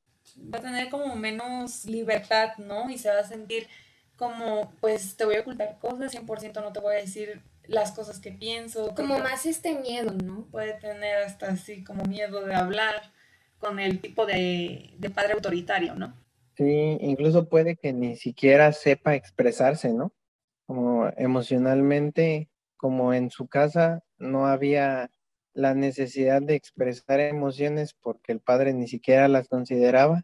va 0.53 0.59
a 0.59 0.61
tener 0.61 0.89
como 0.89 1.15
menos 1.15 1.85
libertad, 1.85 2.57
¿no? 2.57 2.89
Y 2.89 2.97
se 2.97 3.09
va 3.09 3.19
a 3.19 3.23
sentir 3.23 3.67
como, 4.15 4.71
pues 4.79 5.15
te 5.15 5.25
voy 5.25 5.35
a 5.35 5.41
ocultar 5.41 5.77
cosas, 5.79 6.13
100% 6.13 6.61
no 6.61 6.73
te 6.73 6.79
voy 6.79 6.95
a 6.95 6.99
decir 6.99 7.41
las 7.63 7.91
cosas 7.91 8.19
que 8.19 8.31
pienso. 8.31 8.93
Como 8.95 9.19
más 9.19 9.45
este 9.45 9.77
miedo, 9.79 10.11
¿no? 10.11 10.45
Puede 10.51 10.73
tener 10.73 11.17
hasta 11.23 11.47
así 11.47 11.83
como 11.83 12.03
miedo 12.03 12.45
de 12.45 12.55
hablar 12.55 13.11
con 13.59 13.79
el 13.79 13.99
tipo 13.99 14.25
de, 14.25 14.93
de 14.97 15.09
padre 15.09 15.33
autoritario, 15.33 15.95
¿no? 15.95 16.13
Sí, 16.55 16.97
incluso 17.01 17.49
puede 17.49 17.75
que 17.75 17.93
ni 17.93 18.15
siquiera 18.15 18.71
sepa 18.73 19.15
expresarse, 19.15 19.93
¿no? 19.93 20.13
Como 20.65 21.07
emocionalmente, 21.17 22.49
como 22.77 23.13
en 23.13 23.29
su 23.29 23.47
casa 23.47 24.03
no 24.17 24.47
había 24.47 25.11
la 25.53 25.73
necesidad 25.73 26.41
de 26.41 26.55
expresar 26.55 27.19
emociones 27.19 27.93
porque 27.93 28.31
el 28.31 28.39
padre 28.39 28.73
ni 28.73 28.87
siquiera 28.87 29.27
las 29.27 29.47
consideraba. 29.47 30.23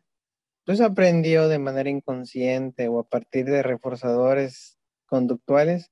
Entonces 0.59 0.85
aprendió 0.85 1.49
de 1.49 1.59
manera 1.59 1.89
inconsciente 1.89 2.87
o 2.87 2.99
a 2.99 3.03
partir 3.03 3.45
de 3.45 3.63
reforzadores 3.63 4.79
conductuales 5.05 5.91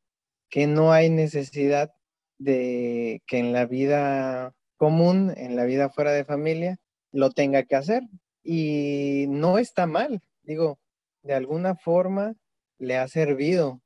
que 0.50 0.68
no 0.68 0.92
hay 0.92 1.10
necesidad 1.10 1.94
de 2.38 3.22
que 3.28 3.38
en 3.38 3.54
la 3.54 3.66
vida 3.66 4.54
común, 4.78 5.34
en 5.38 5.56
la 5.56 5.66
vida 5.66 5.90
fuera 5.90 6.12
de 6.12 6.26
familia, 6.26 6.80
lo 7.12 7.32
tenga 7.32 7.64
que 7.64 7.76
hacer. 7.76 8.04
Y 8.44 9.26
no 9.30 9.58
está 9.58 9.86
mal, 9.86 10.22
digo, 10.44 10.80
de 11.24 11.34
alguna 11.36 11.76
forma 11.76 12.36
le 12.80 12.98
ha 12.98 13.08
servido 13.08 13.82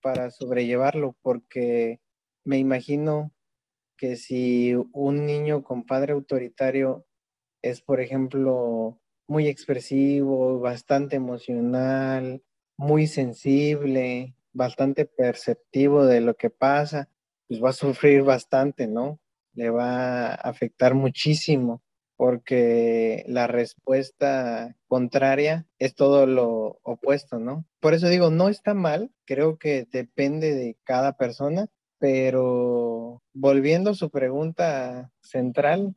para 0.00 0.30
sobrellevarlo, 0.30 1.16
porque 1.22 2.00
me 2.44 2.58
imagino 2.58 3.32
que 3.98 4.16
si 4.16 4.74
un 4.92 5.26
niño 5.26 5.62
con 5.62 5.84
padre 5.84 6.12
autoritario 6.12 7.04
es, 7.62 7.82
por 7.82 8.00
ejemplo, 8.00 8.98
muy 9.26 9.48
expresivo, 9.48 10.60
bastante 10.60 11.16
emocional, 11.16 12.42
muy 12.78 13.06
sensible, 13.06 14.34
bastante 14.52 15.04
perceptivo 15.04 16.06
de 16.06 16.20
lo 16.20 16.34
que 16.34 16.48
pasa, 16.48 17.10
pues 17.48 17.62
va 17.62 17.70
a 17.70 17.74
sufrir 17.74 18.22
bastante, 18.22 18.86
¿no? 18.86 19.20
Le 19.52 19.68
va 19.70 20.28
a 20.28 20.34
afectar 20.34 20.94
muchísimo 20.94 21.82
porque 22.18 23.24
la 23.28 23.46
respuesta 23.46 24.76
contraria 24.88 25.68
es 25.78 25.94
todo 25.94 26.26
lo 26.26 26.80
opuesto, 26.82 27.38
¿no? 27.38 27.64
Por 27.78 27.94
eso 27.94 28.08
digo, 28.08 28.28
no 28.30 28.48
está 28.48 28.74
mal, 28.74 29.12
creo 29.24 29.56
que 29.56 29.86
depende 29.92 30.52
de 30.52 30.76
cada 30.82 31.16
persona, 31.16 31.68
pero 32.00 33.22
volviendo 33.32 33.90
a 33.90 33.94
su 33.94 34.10
pregunta 34.10 35.12
central, 35.20 35.94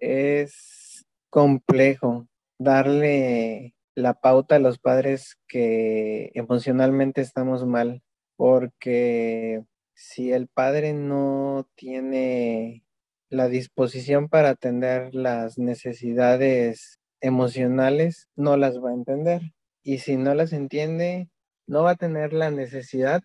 es 0.00 1.06
complejo 1.30 2.26
darle 2.58 3.76
la 3.94 4.14
pauta 4.14 4.56
a 4.56 4.58
los 4.58 4.80
padres 4.80 5.38
que 5.46 6.32
emocionalmente 6.34 7.20
estamos 7.20 7.64
mal, 7.64 8.02
porque 8.34 9.62
si 9.94 10.32
el 10.32 10.48
padre 10.48 10.92
no 10.92 11.68
tiene 11.76 12.82
la 13.28 13.48
disposición 13.48 14.28
para 14.28 14.50
atender 14.50 15.14
las 15.14 15.58
necesidades 15.58 16.98
emocionales, 17.20 18.28
no 18.36 18.56
las 18.56 18.78
va 18.78 18.90
a 18.90 18.94
entender. 18.94 19.42
Y 19.82 19.98
si 19.98 20.16
no 20.16 20.34
las 20.34 20.52
entiende, 20.52 21.28
no 21.66 21.82
va 21.82 21.92
a 21.92 21.96
tener 21.96 22.32
la 22.32 22.50
necesidad 22.50 23.22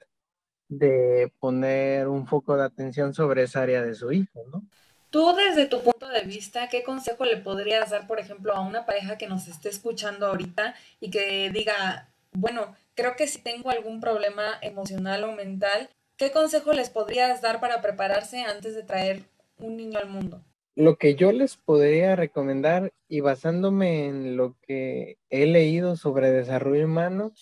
de 0.69 1.31
poner 1.39 2.07
un 2.07 2.27
foco 2.27 2.55
de 2.55 2.63
atención 2.63 3.13
sobre 3.13 3.43
esa 3.43 3.61
área 3.61 3.81
de 3.81 3.93
su 3.93 4.11
hijo, 4.11 4.41
¿no? 4.51 4.63
Tú 5.09 5.35
desde 5.35 5.65
tu 5.65 5.81
punto 5.81 6.07
de 6.07 6.21
vista, 6.21 6.69
¿qué 6.69 6.83
consejo 6.83 7.25
le 7.25 7.35
podrías 7.35 7.89
dar, 7.89 8.07
por 8.07 8.19
ejemplo, 8.19 8.53
a 8.53 8.61
una 8.61 8.85
pareja 8.85 9.17
que 9.17 9.27
nos 9.27 9.49
esté 9.49 9.67
escuchando 9.67 10.27
ahorita 10.27 10.73
y 11.01 11.11
que 11.11 11.49
diga, 11.49 12.09
bueno, 12.31 12.73
creo 12.95 13.17
que 13.17 13.27
si 13.27 13.39
tengo 13.39 13.69
algún 13.69 13.99
problema 13.99 14.57
emocional 14.61 15.25
o 15.25 15.33
mental, 15.33 15.89
¿qué 16.15 16.31
consejo 16.31 16.71
les 16.71 16.89
podrías 16.89 17.41
dar 17.41 17.59
para 17.59 17.81
prepararse 17.81 18.43
antes 18.43 18.73
de 18.73 18.83
traer 18.83 19.23
un 19.61 19.77
niño 19.77 19.99
al 19.99 20.09
mundo? 20.09 20.43
Lo 20.75 20.97
que 20.97 21.15
yo 21.15 21.31
les 21.31 21.57
podría 21.57 22.15
recomendar 22.15 22.93
y 23.07 23.19
basándome 23.19 24.07
en 24.07 24.37
lo 24.37 24.57
que 24.61 25.17
he 25.29 25.45
leído 25.45 25.95
sobre 25.95 26.31
desarrollo 26.31 26.85
humano 26.85 27.33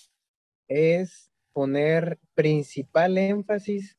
es 0.68 1.32
poner 1.54 2.20
principal 2.34 3.18
énfasis 3.18 3.98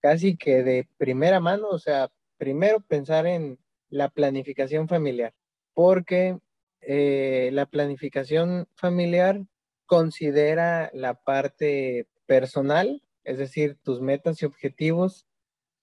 casi 0.00 0.36
que 0.36 0.62
de 0.62 0.88
primera 0.98 1.40
mano, 1.40 1.68
o 1.68 1.78
sea, 1.78 2.10
primero 2.36 2.80
pensar 2.80 3.26
en 3.26 3.58
la 3.88 4.08
planificación 4.08 4.88
familiar, 4.88 5.34
porque 5.74 6.38
eh, 6.80 7.50
la 7.52 7.66
planificación 7.66 8.68
familiar 8.74 9.42
considera 9.86 10.90
la 10.92 11.14
parte 11.14 12.06
personal, 12.26 13.02
es 13.24 13.38
decir, 13.38 13.76
tus 13.82 14.00
metas 14.00 14.42
y 14.42 14.46
objetivos, 14.46 15.26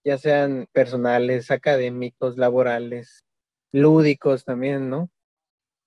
ya 0.03 0.17
sean 0.17 0.67
personales, 0.71 1.51
académicos, 1.51 2.37
laborales, 2.37 3.23
lúdicos 3.71 4.45
también, 4.45 4.89
¿no? 4.89 5.09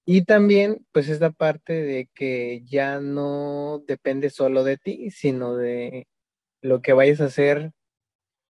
Y 0.06 0.24
también, 0.24 0.86
pues, 0.92 1.08
esta 1.08 1.30
parte 1.30 1.72
de 1.82 2.08
que 2.14 2.62
ya 2.64 3.00
no 3.00 3.82
depende 3.86 4.30
solo 4.30 4.64
de 4.64 4.76
ti, 4.78 5.10
sino 5.10 5.56
de 5.56 6.06
lo 6.62 6.80
que 6.80 6.92
vayas 6.92 7.20
a 7.20 7.26
hacer 7.26 7.72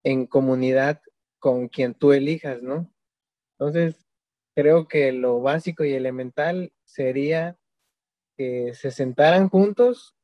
en 0.04 0.28
comunidad 0.28 1.02
con 1.40 1.68
quien 1.68 1.94
tú 1.94 2.14
elijas, 2.14 2.62
¿no? 2.62 2.94
Entonces, 3.60 4.06
creo 4.56 4.88
que 4.88 5.12
lo 5.12 5.42
básico 5.42 5.84
y 5.84 5.94
elemental 5.94 6.74
sería 6.86 7.58
que 8.38 8.74
se 8.74 8.92
sentaran 8.92 9.50
juntos, 9.50 10.16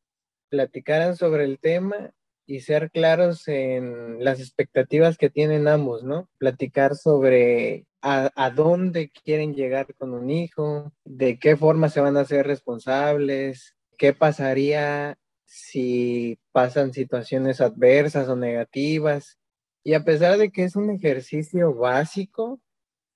platicaran 0.50 1.16
sobre 1.18 1.44
el 1.44 1.60
tema 1.60 2.14
y 2.48 2.62
ser 2.62 2.90
claros 2.92 3.48
en 3.50 4.24
las 4.24 4.40
expectativas 4.40 5.18
que 5.18 5.30
tienen 5.30 5.68
ambos, 5.68 6.04
¿no? 6.04 6.30
Platicar 6.38 6.96
sobre 6.96 7.86
a, 8.02 8.50
dónde 8.56 9.10
quieren 9.10 9.54
llegar 9.54 9.94
con 9.96 10.14
un 10.14 10.30
hijo, 10.30 10.94
de 11.04 11.38
qué 11.40 11.58
forma 11.58 11.90
se 11.90 12.00
van 12.00 12.16
a 12.16 12.24
ser 12.24 12.48
responsables, 12.48 13.76
qué 13.98 14.14
pasaría 14.14 15.18
si 15.46 16.40
pasan 16.54 16.94
situaciones 16.94 17.60
adversas 17.60 18.30
o 18.30 18.38
negativas, 18.38 19.38
y 19.84 19.94
a 19.94 20.06
pesar 20.06 20.38
de 20.38 20.52
que 20.52 20.64
es 20.64 20.76
un 20.78 20.90
ejercicio 20.90 21.74
básico 21.74 22.62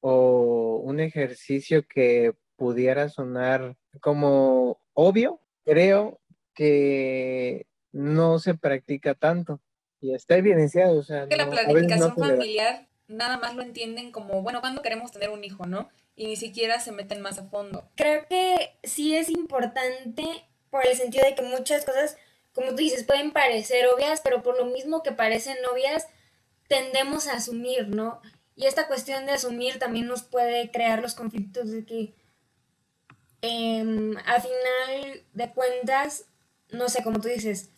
o 0.02 0.82
un 0.84 1.00
ejercicio 1.00 1.86
que 1.88 2.34
pudiera 2.58 3.08
sonar 3.10 3.78
como 4.02 4.82
obvio, 4.94 5.40
creo 5.64 6.20
que 6.54 7.66
no 7.92 8.40
se 8.40 8.54
practica 8.54 9.14
tanto 9.14 9.60
y 10.00 10.14
está 10.14 10.36
evidenciado. 10.36 10.98
O 10.98 11.04
sea, 11.04 11.28
que 11.28 11.36
la 11.36 11.50
planificación 11.50 12.16
familiar 12.16 12.88
nada 13.08 13.38
más 13.38 13.56
lo 13.56 13.62
entienden 13.62 14.12
como, 14.12 14.42
bueno, 14.42 14.62
cuando 14.62 14.82
queremos 14.82 15.12
tener 15.12 15.30
un 15.30 15.44
hijo, 15.44 15.66
¿no? 15.66 15.90
Y 16.16 16.28
ni 16.28 16.36
siquiera 16.36 16.80
se 16.80 16.92
meten 16.92 17.22
más 17.22 17.38
a 17.38 17.46
fondo. 17.46 17.90
Creo 17.96 18.26
que 18.28 18.78
sí 18.84 19.16
es 19.16 19.30
importante 19.30 20.24
por 20.70 20.86
el 20.86 20.96
sentido 20.96 21.26
de 21.26 21.36
que 21.36 21.42
muchas 21.42 21.86
cosas, 21.86 22.18
como 22.54 22.70
tú 22.70 22.78
dices, 22.78 23.04
pueden 23.04 23.32
parecer 23.32 23.86
obvias, 23.88 24.22
pero 24.22 24.42
por 24.42 24.58
lo 24.58 24.66
mismo 24.66 25.04
que 25.04 25.12
parecen 25.12 25.58
obvias, 25.72 26.08
tendemos 26.68 27.28
a 27.28 27.34
asumir, 27.34 27.90
¿no? 27.90 28.22
Y 28.56 28.66
esta 28.66 28.88
cuestión 28.88 29.26
de 29.26 29.34
asumir 29.34 29.80
también 29.80 30.08
nos 30.08 30.24
puede 30.24 30.72
crear 30.72 31.02
los 31.02 31.16
conflictos 31.16 31.72
de 31.72 31.86
que 31.86 32.14
eh, 33.42 34.14
a 34.26 34.40
final 34.40 35.24
de 35.34 35.52
cuentas, 35.52 36.26
no 36.70 36.88
sé, 36.90 37.04
como 37.04 37.20
tú 37.20 37.28
dices, 37.28 37.71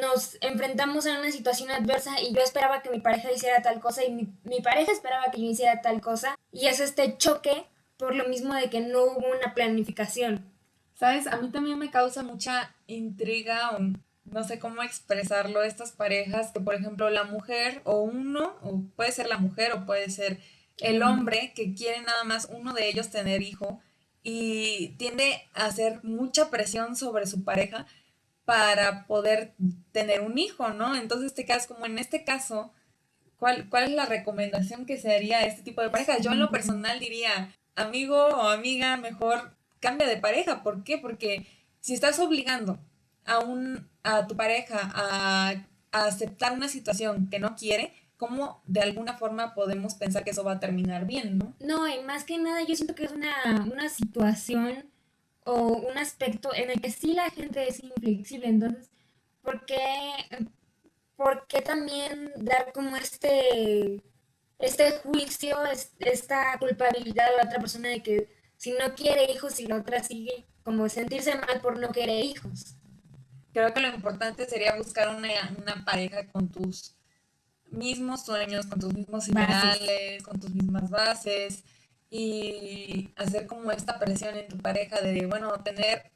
nos 0.00 0.36
enfrentamos 0.40 1.06
a 1.06 1.18
una 1.18 1.30
situación 1.30 1.70
adversa 1.70 2.20
y 2.20 2.34
yo 2.34 2.40
esperaba 2.42 2.82
que 2.82 2.90
mi 2.90 3.00
pareja 3.00 3.32
hiciera 3.32 3.62
tal 3.62 3.80
cosa 3.80 4.04
y 4.04 4.12
mi, 4.12 4.60
pareja 4.62 4.92
esperaba 4.92 5.30
que 5.30 5.40
yo 5.40 5.50
hiciera 5.50 5.80
tal 5.80 6.00
cosa 6.00 6.36
y 6.52 6.66
es 6.66 6.80
este 6.80 7.16
choque 7.16 7.66
por 7.96 8.14
lo 8.14 8.28
mismo 8.28 8.54
de 8.54 8.70
que 8.70 8.80
no 8.80 9.04
hubo 9.04 9.26
una 9.36 9.54
planificación. 9.54 10.52
Sabes, 10.94 11.26
a 11.26 11.36
mí 11.36 11.50
también 11.50 11.78
me 11.78 11.90
causa 11.90 12.22
mucha 12.22 12.74
intriga 12.86 13.70
o 13.70 13.78
no 14.24 14.44
sé 14.44 14.58
cómo 14.58 14.82
expresarlo, 14.82 15.62
estas 15.62 15.92
parejas 15.92 16.52
que, 16.52 16.60
por 16.60 16.74
ejemplo, 16.74 17.08
la 17.10 17.24
mujer 17.24 17.80
o 17.84 18.00
uno, 18.00 18.56
o 18.62 18.82
puede 18.94 19.12
ser 19.12 19.28
la 19.28 19.38
mujer 19.38 19.72
o 19.72 19.86
puede 19.86 20.10
ser 20.10 20.38
el 20.78 21.02
hombre, 21.02 21.52
que 21.54 21.74
quiere 21.74 22.02
nada 22.02 22.24
más 22.24 22.48
uno 22.52 22.72
de 22.72 22.88
ellos 22.88 23.10
tener 23.10 23.42
hijo 23.42 23.80
y 24.22 24.96
tiende 24.98 25.48
a 25.54 25.66
hacer 25.66 26.00
mucha 26.04 26.50
presión 26.50 26.96
sobre 26.96 27.26
su 27.26 27.44
pareja 27.44 27.86
para 28.48 29.04
poder 29.06 29.52
tener 29.92 30.22
un 30.22 30.38
hijo, 30.38 30.70
¿no? 30.70 30.96
Entonces 30.96 31.34
te 31.34 31.44
quedas 31.44 31.66
como 31.66 31.84
en 31.84 31.98
este 31.98 32.24
caso, 32.24 32.72
¿cuál, 33.36 33.68
cuál 33.68 33.84
es 33.84 33.90
la 33.90 34.06
recomendación 34.06 34.86
que 34.86 34.96
se 34.96 35.14
haría 35.14 35.40
a 35.40 35.44
este 35.44 35.60
tipo 35.60 35.82
de 35.82 35.90
parejas? 35.90 36.22
Yo 36.22 36.32
en 36.32 36.40
lo 36.40 36.50
personal 36.50 36.98
diría, 36.98 37.54
amigo 37.76 38.16
o 38.16 38.48
amiga, 38.48 38.96
mejor 38.96 39.54
cambia 39.80 40.08
de 40.08 40.16
pareja. 40.16 40.62
¿Por 40.62 40.82
qué? 40.82 40.96
Porque 40.96 41.46
si 41.80 41.92
estás 41.92 42.18
obligando 42.20 42.78
a, 43.26 43.40
un, 43.40 43.86
a 44.02 44.26
tu 44.26 44.34
pareja 44.34 44.78
a, 44.94 45.50
a 45.92 46.04
aceptar 46.06 46.52
una 46.52 46.68
situación 46.68 47.28
que 47.28 47.40
no 47.40 47.54
quiere, 47.54 47.92
¿cómo 48.16 48.62
de 48.66 48.80
alguna 48.80 49.18
forma 49.18 49.52
podemos 49.52 49.94
pensar 49.94 50.24
que 50.24 50.30
eso 50.30 50.42
va 50.42 50.52
a 50.52 50.60
terminar 50.60 51.04
bien, 51.04 51.36
no? 51.36 51.54
No, 51.60 51.86
y 51.86 52.02
más 52.02 52.24
que 52.24 52.38
nada 52.38 52.62
yo 52.62 52.74
siento 52.74 52.94
que 52.94 53.04
es 53.04 53.12
una, 53.12 53.66
una 53.70 53.90
situación 53.90 54.86
o 55.48 55.78
un 55.78 55.96
aspecto 55.96 56.54
en 56.54 56.70
el 56.70 56.80
que 56.80 56.90
sí 56.90 57.14
la 57.14 57.30
gente 57.30 57.66
es 57.66 57.82
inflexible, 57.82 58.48
entonces, 58.48 58.90
¿por 59.40 59.64
qué, 59.64 59.78
por 61.16 61.46
qué 61.46 61.62
también 61.62 62.32
dar 62.36 62.70
como 62.74 62.96
este, 62.96 64.02
este 64.58 64.90
juicio, 65.02 65.56
esta 66.00 66.58
culpabilidad 66.58 67.28
a 67.28 67.36
la 67.38 67.44
otra 67.44 67.60
persona 67.60 67.88
de 67.88 68.02
que 68.02 68.28
si 68.58 68.72
no 68.72 68.94
quiere 68.94 69.32
hijos 69.32 69.58
y 69.58 69.66
la 69.66 69.76
otra 69.76 70.04
sigue 70.04 70.44
como 70.64 70.86
sentirse 70.90 71.34
mal 71.34 71.62
por 71.62 71.78
no 71.78 71.88
querer 71.92 72.24
hijos? 72.24 72.74
creo 73.50 73.72
que 73.72 73.80
lo 73.80 73.88
importante 73.88 74.46
sería 74.46 74.76
buscar 74.76 75.08
una, 75.16 75.30
una 75.58 75.84
pareja 75.84 76.28
con 76.28 76.48
tus 76.48 76.94
mismos 77.70 78.24
sueños, 78.24 78.66
con 78.66 78.78
tus 78.78 78.92
mismos 78.92 79.26
ideales, 79.28 80.22
con 80.22 80.38
tus 80.38 80.50
mismas 80.50 80.90
bases 80.90 81.64
y 82.10 83.12
hacer 83.16 83.46
como 83.46 83.70
esta 83.70 83.98
presión 83.98 84.36
en 84.36 84.48
tu 84.48 84.58
pareja 84.58 85.00
de, 85.00 85.26
bueno, 85.26 85.52
tener 85.62 86.10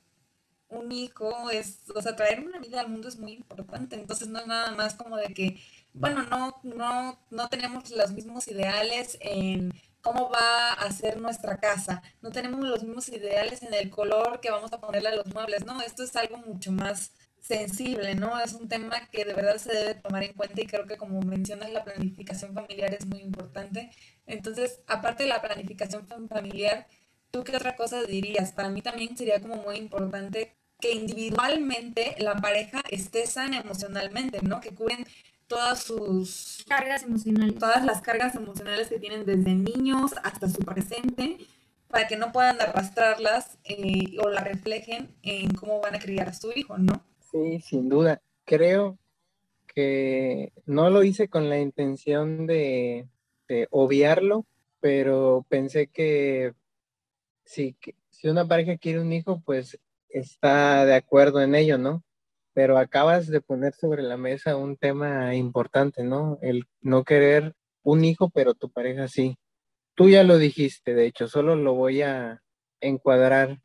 un 0.69 0.91
hijo 0.93 1.51
es, 1.51 1.81
o 1.95 2.01
sea, 2.01 2.17
traer 2.17 2.41
una 2.41 2.59
vida 2.59 2.81
al 2.81 2.89
mundo 2.89 3.09
es 3.09 3.19
muy 3.19 3.33
importante, 3.33 3.97
entonces 3.97 4.29
no 4.29 4.41
es 4.41 4.47
nada 4.47 4.73
más 4.73 4.95
como 4.95 5.17
de 5.17 5.35
que, 5.35 5.61
bueno, 5.93 6.23
no, 6.25 6.61
no, 6.63 7.19
no 7.31 7.49
tenemos 7.49 7.91
los 7.91 8.13
mismos 8.13 8.49
ideales 8.49 9.19
en 9.21 9.73
cómo 10.01 10.31
va 10.31 10.73
a 10.73 10.91
ser 10.91 11.21
nuestra 11.21 11.59
casa, 11.59 12.03
no 12.23 12.31
tenemos 12.31 12.61
los 12.61 12.83
mismos 12.83 13.09
ideales 13.11 13.63
en 13.63 13.75
el 13.75 13.91
color 13.91 14.41
que 14.41 14.51
vamos 14.51 14.73
a 14.73 14.81
ponerle 14.81 15.11
a 15.11 15.17
los 15.17 15.27
muebles, 15.27 15.65
no, 15.67 15.81
esto 15.83 16.03
es 16.03 16.17
algo 16.17 16.39
mucho 16.39 16.73
más 16.73 17.13
sensible, 17.43 18.15
¿no? 18.15 18.41
Es 18.41 18.55
un 18.55 18.69
tema 18.69 19.07
que 19.11 19.25
de 19.25 19.35
verdad 19.35 19.59
se 19.59 19.75
debe 19.75 19.95
tomar 19.97 20.23
en 20.23 20.33
cuenta 20.33 20.63
y 20.63 20.67
creo 20.67 20.87
que 20.87 20.97
como 20.97 21.21
mencionas 21.21 21.71
la 21.73 21.85
planificación 21.85 22.55
familiar 22.55 22.95
es 22.95 23.05
muy 23.05 23.21
importante. 23.21 23.91
Entonces, 24.27 24.81
aparte 24.87 25.25
de 25.25 25.29
la 25.29 25.43
planificación 25.43 26.07
familiar, 26.29 26.87
¿tú 27.31 27.43
qué 27.43 27.57
otra 27.57 27.77
cosa 27.77 28.03
dirías? 28.05 28.53
Para 28.53 28.71
mí 28.71 28.81
también 28.81 29.17
sería 29.17 29.41
como 29.41 29.57
muy 29.57 29.77
importante 29.77 30.57
que 30.81 30.93
individualmente 30.93 32.15
la 32.19 32.37
pareja 32.37 32.81
esté 32.91 33.27
sana 33.27 33.59
emocionalmente, 33.59 34.41
¿no? 34.43 34.61
Que 34.61 34.71
cubren 34.71 35.05
todas 35.49 35.83
sus 35.83 36.65
cargas 36.69 37.03
emocionales. 37.03 37.59
Todas 37.59 37.85
las 37.85 38.03
cargas 38.03 38.37
emocionales 38.37 38.89
que 38.89 39.01
tienen 39.01 39.27
desde 39.27 39.55
niños 39.55 40.13
hasta 40.23 40.49
su 40.49 40.61
presente 40.61 41.39
para 41.89 42.07
que 42.07 42.17
no 42.17 42.33
puedan 42.33 42.61
arrastrarlas 42.61 43.59
eh, 43.65 44.17
o 44.25 44.31
la 44.31 44.43
reflejen 44.43 45.15
en 45.23 45.51
cómo 45.51 45.81
van 45.81 45.97
a 45.97 45.99
criar 45.99 46.29
a 46.29 46.33
su 46.33 46.51
hijo, 46.55 46.79
¿no? 46.79 47.05
Sí, 47.33 47.61
sin 47.61 47.89
duda. 47.89 48.21
Creo 48.45 48.99
porque 49.75 50.53
no 50.67 50.91
lo 50.91 51.03
hice 51.03 51.29
con 51.29 51.49
la 51.49 51.59
intención 51.59 52.47
de, 52.47 53.09
de 53.49 53.69
obviarlo, 53.71 54.45
pero 54.81 55.47
pensé 55.49 55.87
que 55.87 56.53
si, 57.45 57.77
si 58.11 58.29
una 58.29 58.47
pareja 58.47 58.77
quiere 58.77 59.01
un 59.01 59.13
hijo, 59.15 59.41
pues 59.45 59.79
está 60.11 60.85
de 60.85 60.95
acuerdo 60.95 61.41
en 61.41 61.55
ello, 61.55 61.79
¿no? 61.79 62.05
Pero 62.53 62.77
acabas 62.77 63.29
de 63.29 63.41
poner 63.41 63.73
sobre 63.73 64.03
la 64.03 64.19
mesa 64.19 64.57
un 64.57 64.77
tema 64.77 65.35
importante, 65.35 66.05
¿no? 66.05 66.39
El 66.43 66.65
no 66.83 67.05
querer 67.05 67.55
un 67.83 68.05
hijo, 68.05 68.29
pero 68.29 68.53
tu 68.55 68.71
pareja 68.71 69.09
sí. 69.09 69.39
Tú 69.95 70.11
ya 70.11 70.23
lo 70.23 70.37
dijiste, 70.37 70.95
de 70.95 71.07
hecho, 71.07 71.29
solo 71.29 71.57
lo 71.57 71.73
voy 71.75 72.03
a 72.03 72.43
encuadrar 72.81 73.63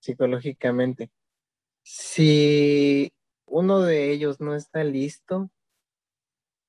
psicológicamente. 0.00 1.10
Si 1.90 3.14
uno 3.46 3.80
de 3.80 4.12
ellos 4.12 4.40
no 4.40 4.54
está 4.54 4.84
listo, 4.84 5.50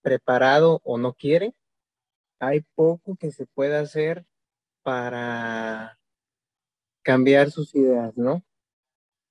preparado 0.02 0.80
o 0.86 0.98
no 0.98 1.14
quiere, 1.14 1.54
hay 2.40 2.62
poco 2.74 3.18
que 3.18 3.32
se 3.32 3.46
pueda 3.46 3.82
hacer 3.82 4.26
para 4.82 6.00
cambiar 7.04 7.52
sus 7.52 7.76
ideas, 7.76 8.16
¿no? 8.16 8.46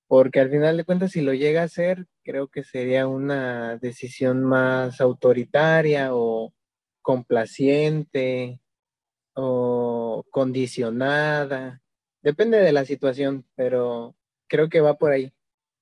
Porque 0.07 0.39
al 0.39 0.51
final 0.51 0.77
de 0.77 0.85
cuentas, 0.85 1.11
si 1.13 1.21
lo 1.21 1.33
llega 1.33 1.61
a 1.61 1.65
hacer, 1.65 2.05
creo 2.23 2.49
que 2.49 2.63
sería 2.63 3.07
una 3.07 3.77
decisión 3.77 4.43
más 4.43 5.01
autoritaria 5.01 6.13
o 6.13 6.53
complaciente 7.01 8.61
o 9.33 10.23
condicionada. 10.31 11.81
Depende 12.21 12.59
de 12.59 12.73
la 12.73 12.85
situación, 12.85 13.47
pero 13.55 14.15
creo 14.47 14.69
que 14.69 14.81
va 14.81 14.95
por 14.99 15.11
ahí. 15.13 15.33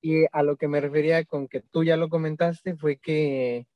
Y 0.01 0.25
a 0.31 0.43
lo 0.43 0.57
que 0.57 0.67
me 0.67 0.81
refería 0.81 1.25
con 1.25 1.47
que 1.47 1.61
tú 1.61 1.83
ya 1.83 1.97
lo 1.97 2.09
comentaste 2.09 2.75
fue 2.75 2.97
que 2.97 3.67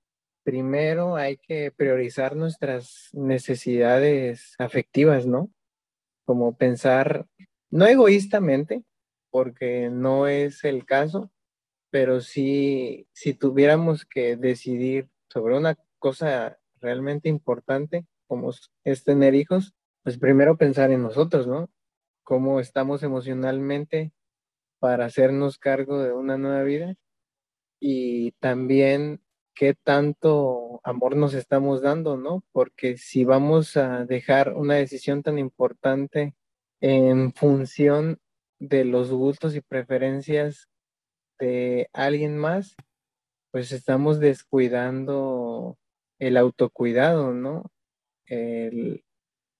primero 0.44 1.16
hay 1.16 1.38
que 1.38 1.72
priorizar 1.72 2.36
nuestras 2.36 3.10
necesidades 3.14 4.56
afectivas, 4.58 5.26
¿no? 5.26 5.52
Como 6.26 6.56
pensar, 6.58 7.26
no 7.70 7.86
egoístamente, 7.86 8.84
porque 9.30 9.90
no 9.90 10.28
es 10.28 10.64
el 10.64 10.86
caso, 10.86 11.32
pero 11.90 12.22
sí, 12.22 13.08
si 13.14 13.34
tuviéramos 13.34 14.06
que 14.06 14.38
decidir 14.38 15.10
sobre 15.30 15.58
una 15.58 15.78
cosa 16.00 16.60
realmente 16.80 17.30
importante, 17.30 18.06
como 18.28 18.52
es 18.84 19.04
tener 19.04 19.36
hijos, 19.36 19.74
pues 20.04 20.18
primero 20.18 20.58
pensar 20.58 20.92
en 20.92 21.04
nosotros, 21.04 21.48
¿no? 21.48 21.70
Cómo 22.24 22.60
estamos 22.60 23.04
emocionalmente 23.04 24.14
para 24.82 25.06
hacernos 25.06 25.60
cargo 25.60 26.02
de 26.02 26.12
una 26.12 26.40
nueva 26.40 26.64
vida 26.64 26.96
y 27.80 28.32
también 28.40 29.22
qué 29.54 29.76
tanto 29.76 30.82
amor 30.84 31.16
nos 31.16 31.36
estamos 31.36 31.84
dando, 31.84 32.18
¿no? 32.18 32.44
Porque 32.52 32.98
si 32.98 33.24
vamos 33.24 33.78
a 33.78 34.06
dejar 34.06 34.54
una 34.54 34.74
decisión 34.74 35.22
tan 35.22 35.38
importante 35.38 36.34
en 36.80 37.32
función 37.32 38.20
de 38.58 38.84
los 38.84 39.12
gustos 39.12 39.56
y 39.56 39.62
preferencias 39.62 40.68
de 41.38 41.88
alguien 41.94 42.36
más, 42.40 42.76
pues 43.52 43.72
estamos 43.72 44.20
descuidando 44.20 45.78
el 46.18 46.38
autocuidado, 46.38 47.34
¿no? 47.34 47.72
y, 48.28 49.04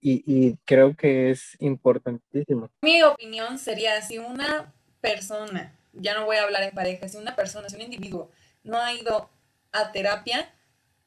y, 0.02 0.58
creo 0.66 0.96
que 0.96 1.30
es 1.30 1.58
importantísimo. 1.60 2.70
Mi 2.82 3.04
opinión 3.04 3.60
sería 3.60 4.02
si 4.02 4.18
una 4.18 4.74
persona, 5.02 5.76
ya 5.94 6.14
no 6.14 6.26
voy 6.26 6.38
a 6.38 6.44
hablar 6.44 6.64
en 6.64 6.72
pareja, 6.72 7.08
si 7.08 7.18
una 7.18 7.36
persona, 7.36 7.70
si 7.70 7.76
un 7.76 7.82
individuo 7.82 8.32
no 8.64 8.80
ha 8.80 8.94
ido 8.94 9.30
a 9.72 9.92
terapia, 9.92 10.54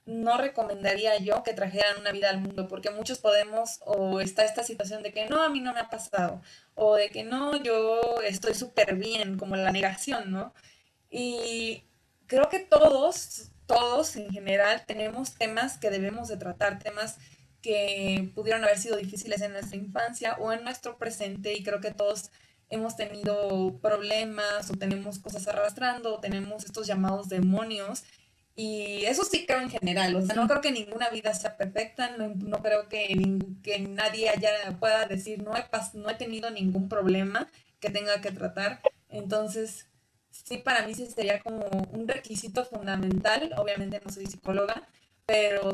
no 0.06 0.36
recomendaría 0.36 1.16
yo 1.18 1.42
que 1.42 1.54
trajeran 1.54 1.98
una 2.00 2.12
vida 2.12 2.28
al 2.28 2.40
mundo, 2.40 2.68
porque 2.68 2.90
muchos 2.90 3.18
podemos, 3.18 3.80
o 3.86 4.20
está 4.20 4.44
esta 4.44 4.62
situación 4.62 5.02
de 5.02 5.12
que 5.12 5.26
no, 5.28 5.42
a 5.42 5.48
mí 5.48 5.60
no 5.60 5.72
me 5.72 5.80
ha 5.80 5.88
pasado, 5.88 6.42
o 6.74 6.96
de 6.96 7.08
que 7.08 7.24
no, 7.24 7.56
yo 7.62 8.20
estoy 8.22 8.54
súper 8.54 8.96
bien, 8.96 9.38
como 9.38 9.56
la 9.56 9.72
negación, 9.72 10.30
¿no? 10.30 10.52
Y 11.10 11.84
creo 12.26 12.48
que 12.50 12.60
todos, 12.60 13.50
todos 13.66 14.16
en 14.16 14.30
general 14.30 14.84
tenemos 14.86 15.34
temas 15.34 15.78
que 15.78 15.90
debemos 15.90 16.28
de 16.28 16.36
tratar, 16.36 16.78
temas 16.80 17.16
que 17.62 18.30
pudieron 18.34 18.62
haber 18.62 18.78
sido 18.78 18.96
difíciles 18.96 19.40
en 19.40 19.52
nuestra 19.52 19.76
infancia 19.78 20.36
o 20.38 20.52
en 20.52 20.64
nuestro 20.64 20.98
presente 20.98 21.54
y 21.54 21.62
creo 21.62 21.80
que 21.80 21.92
todos 21.92 22.30
hemos 22.74 22.96
tenido 22.96 23.78
problemas 23.80 24.70
o 24.70 24.74
tenemos 24.74 25.18
cosas 25.18 25.46
arrastrando 25.48 26.14
o 26.14 26.20
tenemos 26.20 26.64
estos 26.64 26.86
llamados 26.86 27.28
demonios 27.28 28.04
y 28.56 29.04
eso 29.06 29.24
sí 29.24 29.46
creo 29.46 29.60
en 29.60 29.70
general, 29.70 30.14
o 30.14 30.22
sea, 30.22 30.36
no 30.36 30.46
creo 30.46 30.60
que 30.60 30.70
ninguna 30.70 31.10
vida 31.10 31.34
sea 31.34 31.56
perfecta, 31.56 32.16
no, 32.16 32.62
creo 32.62 32.88
que, 32.88 33.38
que 33.64 33.80
nadie 33.80 34.28
haya, 34.30 34.78
pueda 34.78 35.06
decir, 35.06 35.42
no 35.42 35.56
he, 35.56 35.64
no 35.94 36.08
he 36.08 36.14
tenido 36.14 36.50
ningún 36.50 36.88
problema 36.88 37.48
que 37.80 37.90
tenga 37.90 38.20
que 38.20 38.30
tratar. 38.30 38.80
Entonces, 39.08 39.88
sí, 40.30 40.58
para 40.58 40.86
mí 40.86 40.94
sí 40.94 41.06
sería 41.06 41.40
como 41.40 41.66
un 41.92 42.06
requisito 42.06 42.64
fundamental, 42.64 43.52
obviamente 43.56 44.00
no 44.04 44.12
soy 44.12 44.26
psicóloga, 44.26 44.86
pero 45.26 45.72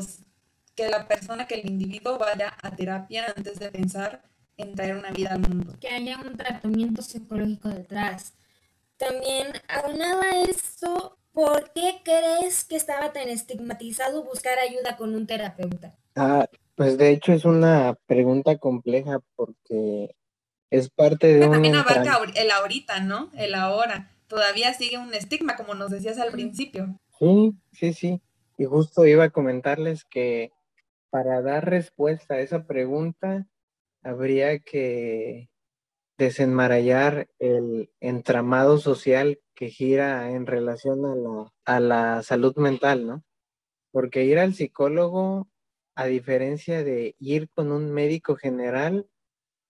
que 0.75 0.89
la 0.89 1.07
persona, 1.07 1.45
que 1.45 1.55
el 1.55 1.69
individuo 1.69 2.17
vaya 2.17 2.57
a 2.63 2.75
terapia 2.75 3.31
antes 3.35 3.59
de 3.59 3.69
pensar 3.69 4.23
en 4.23 4.40
traer 4.65 4.97
una 4.97 5.11
vida 5.11 5.31
al 5.33 5.39
mundo. 5.39 5.75
Que 5.79 5.89
haya 5.89 6.19
un 6.19 6.37
tratamiento 6.37 7.01
psicológico 7.01 7.69
detrás. 7.69 8.33
También, 8.97 9.47
aunado 9.67 10.21
a 10.21 10.43
eso, 10.43 11.17
¿por 11.31 11.71
qué 11.73 12.01
crees 12.03 12.63
que 12.63 12.75
estaba 12.75 13.11
tan 13.13 13.29
estigmatizado 13.29 14.23
buscar 14.23 14.59
ayuda 14.59 14.97
con 14.97 15.15
un 15.15 15.25
terapeuta? 15.25 15.95
Ah, 16.15 16.47
pues 16.75 16.97
de 16.97 17.11
hecho 17.11 17.33
es 17.33 17.45
una 17.45 17.97
pregunta 18.05 18.57
compleja 18.57 19.19
porque 19.35 20.15
es 20.69 20.89
parte 20.89 21.27
de 21.27 21.39
Pero 21.39 21.51
También 21.51 21.75
abarca 21.75 22.19
el 22.35 22.51
ahorita, 22.51 22.99
¿no? 23.01 23.29
El 23.35 23.55
ahora. 23.55 24.11
Todavía 24.27 24.73
sigue 24.73 24.97
un 24.97 25.13
estigma, 25.13 25.57
como 25.57 25.73
nos 25.73 25.91
decías 25.91 26.17
al 26.17 26.31
principio. 26.31 26.99
Sí, 27.19 27.53
sí, 27.73 27.93
sí. 27.93 28.21
Y 28.57 28.65
justo 28.65 29.05
iba 29.05 29.25
a 29.25 29.29
comentarles 29.29 30.05
que 30.05 30.51
para 31.09 31.41
dar 31.41 31.69
respuesta 31.69 32.35
a 32.35 32.39
esa 32.39 32.65
pregunta 32.65 33.45
habría 34.03 34.59
que 34.59 35.49
desenmarallar 36.17 37.29
el 37.39 37.91
entramado 37.99 38.77
social 38.77 39.39
que 39.55 39.69
gira 39.69 40.31
en 40.31 40.45
relación 40.45 41.05
a 41.05 41.15
la, 41.15 41.53
a 41.65 41.79
la 41.79 42.23
salud 42.23 42.55
mental, 42.57 43.07
¿no? 43.07 43.23
Porque 43.91 44.25
ir 44.25 44.39
al 44.39 44.53
psicólogo, 44.53 45.49
a 45.95 46.05
diferencia 46.05 46.83
de 46.83 47.15
ir 47.19 47.49
con 47.49 47.71
un 47.71 47.91
médico 47.91 48.35
general, 48.35 49.07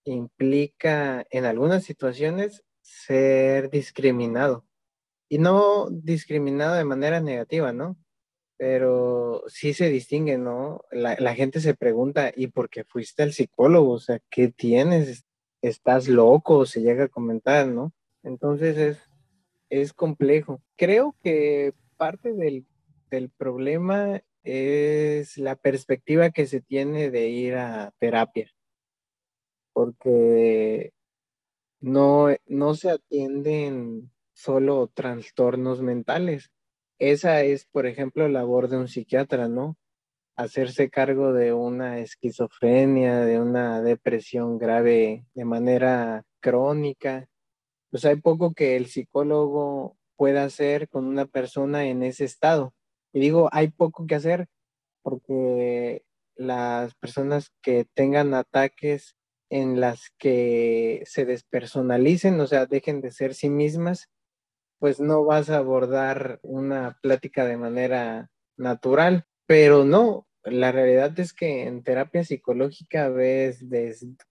implica 0.04 1.26
en 1.30 1.44
algunas 1.44 1.84
situaciones 1.84 2.64
ser 2.82 3.70
discriminado. 3.70 4.66
Y 5.28 5.38
no 5.38 5.88
discriminado 5.90 6.74
de 6.74 6.84
manera 6.84 7.20
negativa, 7.20 7.72
¿no? 7.72 7.96
Pero 8.56 9.42
sí 9.48 9.74
se 9.74 9.88
distingue, 9.88 10.38
¿no? 10.38 10.82
La, 10.90 11.16
la 11.18 11.34
gente 11.34 11.60
se 11.60 11.74
pregunta, 11.74 12.32
¿y 12.34 12.48
por 12.48 12.70
qué 12.70 12.84
fuiste 12.84 13.22
al 13.22 13.32
psicólogo? 13.32 13.92
O 13.92 13.98
sea, 13.98 14.20
¿qué 14.30 14.48
tienes? 14.48 15.24
¿Estás 15.62 16.08
loco? 16.08 16.66
Se 16.66 16.80
llega 16.80 17.04
a 17.04 17.08
comentar, 17.08 17.66
¿no? 17.66 17.92
Entonces 18.22 18.76
es, 18.76 18.98
es 19.70 19.92
complejo. 19.92 20.62
Creo 20.76 21.16
que 21.22 21.74
parte 21.96 22.32
del, 22.34 22.66
del 23.10 23.30
problema 23.30 24.22
es 24.44 25.38
la 25.38 25.56
perspectiva 25.56 26.30
que 26.30 26.46
se 26.46 26.60
tiene 26.60 27.10
de 27.10 27.28
ir 27.28 27.54
a 27.54 27.92
terapia, 27.98 28.50
porque 29.72 30.92
no, 31.80 32.28
no 32.46 32.74
se 32.74 32.90
atienden 32.90 34.10
solo 34.32 34.88
trastornos 34.92 35.82
mentales. 35.82 36.50
Esa 37.02 37.42
es, 37.42 37.64
por 37.64 37.86
ejemplo, 37.86 38.28
labor 38.28 38.68
de 38.68 38.76
un 38.76 38.86
psiquiatra, 38.86 39.48
¿no? 39.48 39.76
Hacerse 40.36 40.88
cargo 40.88 41.32
de 41.32 41.52
una 41.52 41.98
esquizofrenia, 41.98 43.22
de 43.22 43.40
una 43.40 43.82
depresión 43.82 44.56
grave 44.56 45.26
de 45.34 45.44
manera 45.44 46.22
crónica, 46.38 47.26
pues 47.90 48.04
hay 48.04 48.20
poco 48.20 48.54
que 48.54 48.76
el 48.76 48.86
psicólogo 48.86 49.96
pueda 50.16 50.44
hacer 50.44 50.88
con 50.88 51.06
una 51.06 51.26
persona 51.26 51.86
en 51.86 52.04
ese 52.04 52.24
estado. 52.24 52.72
Y 53.12 53.18
digo, 53.18 53.48
hay 53.50 53.72
poco 53.72 54.06
que 54.06 54.14
hacer 54.14 54.46
porque 55.02 56.04
las 56.36 56.94
personas 56.94 57.50
que 57.62 57.84
tengan 57.94 58.32
ataques 58.32 59.16
en 59.50 59.80
las 59.80 60.10
que 60.18 61.02
se 61.06 61.24
despersonalicen, 61.24 62.40
o 62.40 62.46
sea, 62.46 62.66
dejen 62.66 63.00
de 63.00 63.10
ser 63.10 63.34
sí 63.34 63.50
mismas, 63.50 64.08
pues 64.82 64.98
no 64.98 65.24
vas 65.24 65.48
a 65.48 65.58
abordar 65.58 66.40
una 66.42 66.98
plática 67.02 67.44
de 67.44 67.56
manera 67.56 68.32
natural. 68.56 69.26
Pero 69.46 69.84
no, 69.84 70.26
la 70.42 70.72
realidad 70.72 71.16
es 71.20 71.32
que 71.32 71.68
en 71.68 71.84
terapia 71.84 72.24
psicológica 72.24 73.08
ves 73.08 73.64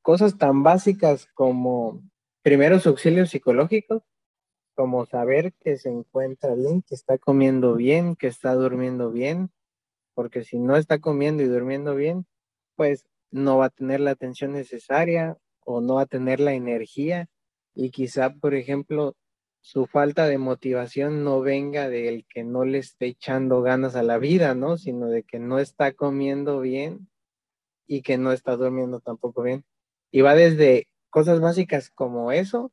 cosas 0.02 0.38
tan 0.38 0.62
básicas 0.62 1.28
como 1.36 2.04
primeros 2.42 2.86
auxilios 2.86 3.30
psicológicos, 3.30 4.04
como 4.76 5.06
saber 5.06 5.54
que 5.54 5.78
se 5.78 5.88
encuentra 5.88 6.54
bien, 6.54 6.82
que 6.82 6.96
está 6.96 7.18
comiendo 7.18 7.76
bien, 7.76 8.18
que 8.18 8.28
está 8.28 8.54
durmiendo 8.54 9.10
bien, 9.10 9.52
porque 10.16 10.44
si 10.44 10.60
no 10.60 10.76
está 10.76 11.00
comiendo 11.00 11.44
y 11.44 11.46
durmiendo 11.46 11.96
bien, 11.96 12.26
pues 12.76 13.08
no 13.32 13.60
va 13.60 13.68
a 13.68 13.70
tener 13.70 14.02
la 14.02 14.12
atención 14.12 14.52
necesaria 14.52 15.38
o 15.64 15.80
no 15.80 15.96
va 15.96 16.02
a 16.02 16.08
tener 16.08 16.42
la 16.42 16.56
energía 16.56 17.30
y 17.74 17.92
quizá, 17.92 18.34
por 18.34 18.54
ejemplo, 18.54 19.16
su 19.62 19.86
falta 19.86 20.28
de 20.28 20.38
motivación 20.38 21.24
no 21.24 21.42
venga 21.42 21.88
del 21.88 22.26
que 22.26 22.44
no 22.44 22.66
le 22.66 22.80
esté 22.80 23.08
echando 23.08 23.62
ganas 23.62 23.96
a 23.96 24.04
la 24.04 24.18
vida, 24.18 24.56
¿no? 24.56 24.78
Sino 24.78 25.08
de 25.08 25.24
que 25.24 25.40
no 25.40 25.60
está 25.60 25.94
comiendo 25.94 26.60
bien 26.60 27.08
y 27.88 28.02
que 28.02 28.18
no 28.18 28.32
está 28.32 28.56
durmiendo 28.56 29.00
tampoco 29.00 29.44
bien. 29.44 29.64
Y 30.12 30.22
va 30.22 30.36
desde 30.36 30.88
cosas 31.10 31.40
básicas 31.40 31.92
como 31.92 32.32
eso 32.32 32.72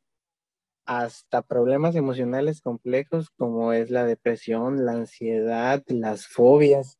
hasta 0.86 1.42
problemas 1.42 1.94
emocionales 1.96 2.62
complejos 2.62 3.28
como 3.36 3.74
es 3.74 3.90
la 3.90 4.04
depresión, 4.06 4.86
la 4.86 4.92
ansiedad, 4.92 5.84
las 5.88 6.26
fobias. 6.26 6.98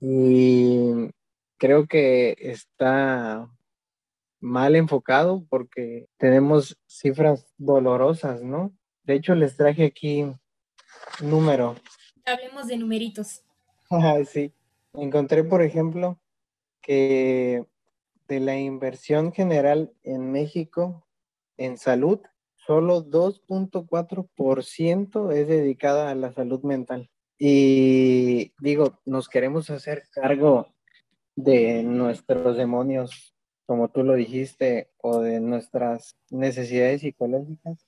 Y 0.00 1.10
creo 1.58 1.88
que 1.88 2.36
está 2.38 3.50
mal 4.40 4.76
enfocado 4.76 5.44
porque 5.50 6.06
tenemos 6.16 6.78
cifras 6.86 7.52
dolorosas, 7.56 8.42
¿no? 8.44 8.72
De 9.08 9.14
hecho, 9.14 9.34
les 9.34 9.56
traje 9.56 9.86
aquí 9.86 10.22
un 10.22 10.38
número. 11.22 11.74
Hablemos 12.26 12.66
de 12.66 12.76
numeritos. 12.76 13.42
sí. 14.30 14.52
Encontré, 14.92 15.44
por 15.44 15.62
ejemplo, 15.62 16.20
que 16.82 17.64
de 18.28 18.40
la 18.40 18.58
inversión 18.58 19.32
general 19.32 19.94
en 20.02 20.30
México 20.30 21.06
en 21.56 21.78
salud, 21.78 22.20
solo 22.54 23.02
2.4% 23.02 25.32
es 25.32 25.48
dedicada 25.48 26.10
a 26.10 26.14
la 26.14 26.34
salud 26.34 26.62
mental. 26.62 27.08
Y 27.38 28.52
digo, 28.60 29.00
nos 29.06 29.30
queremos 29.30 29.70
hacer 29.70 30.02
cargo 30.12 30.74
de 31.34 31.82
nuestros 31.82 32.58
demonios, 32.58 33.34
como 33.64 33.88
tú 33.88 34.02
lo 34.02 34.16
dijiste, 34.16 34.90
o 34.98 35.20
de 35.20 35.40
nuestras 35.40 36.18
necesidades 36.28 37.00
psicológicas, 37.00 37.87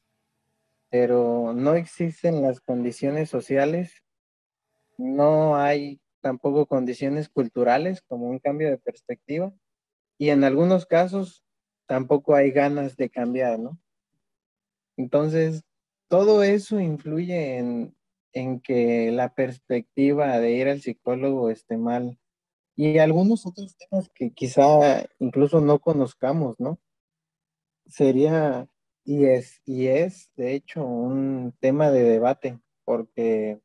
pero 0.91 1.53
no 1.55 1.75
existen 1.75 2.43
las 2.43 2.61
condiciones 2.61 3.31
sociales, 3.31 4.03
no 4.99 5.57
hay 5.57 6.01
tampoco 6.21 6.67
condiciones 6.67 7.29
culturales 7.29 8.03
como 8.03 8.27
un 8.27 8.39
cambio 8.39 8.69
de 8.69 8.79
perspectiva 8.79 9.53
y 10.19 10.29
en 10.31 10.45
algunos 10.45 10.85
casos 10.85 11.45
tampoco 11.87 12.35
hay 12.35 12.51
ganas 12.51 12.97
de 12.97 13.11
cambiar, 13.11 13.59
¿no? 13.59 13.79
Entonces, 14.97 15.65
todo 16.09 16.43
eso 16.43 16.79
influye 16.79 17.59
en, 17.59 18.61
que 18.61 19.11
la 19.11 19.35
perspectiva 19.35 20.39
de 20.39 20.53
ir 20.53 20.69
al 20.69 20.81
psicólogo 20.81 21.51
esté 21.51 21.77
mal. 21.77 22.19
Y 22.77 22.99
algunos 22.99 23.47
otros 23.47 23.77
temas 23.77 24.09
que 24.15 24.31
quizá 24.33 25.07
incluso 25.19 25.61
no 25.61 25.79
conozcamos, 25.79 26.61
¿no? 26.61 26.79
Sería, 27.87 28.69
y 29.05 29.27
es, 29.27 29.61
y 29.65 29.87
es 29.89 30.33
de 30.37 30.55
hecho 30.55 30.85
un 30.85 31.55
tema 31.61 31.91
de 31.91 32.03
debate, 32.03 32.59
porque 32.85 33.61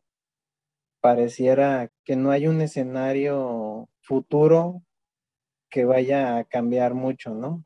pareciera 1.02 1.92
que 2.04 2.16
no 2.16 2.32
hay 2.32 2.48
un 2.48 2.62
escenario 2.62 3.90
futuro 4.02 4.84
que 5.70 5.86
vaya 5.86 6.38
a 6.38 6.44
cambiar 6.46 6.94
mucho, 6.94 7.34
¿no? 7.34 7.66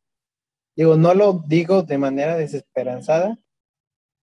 Digo, 0.76 0.96
no 0.96 1.14
lo 1.14 1.44
digo 1.48 1.84
de 1.84 1.98
manera 1.98 2.38
desesperanzada, 2.38 3.38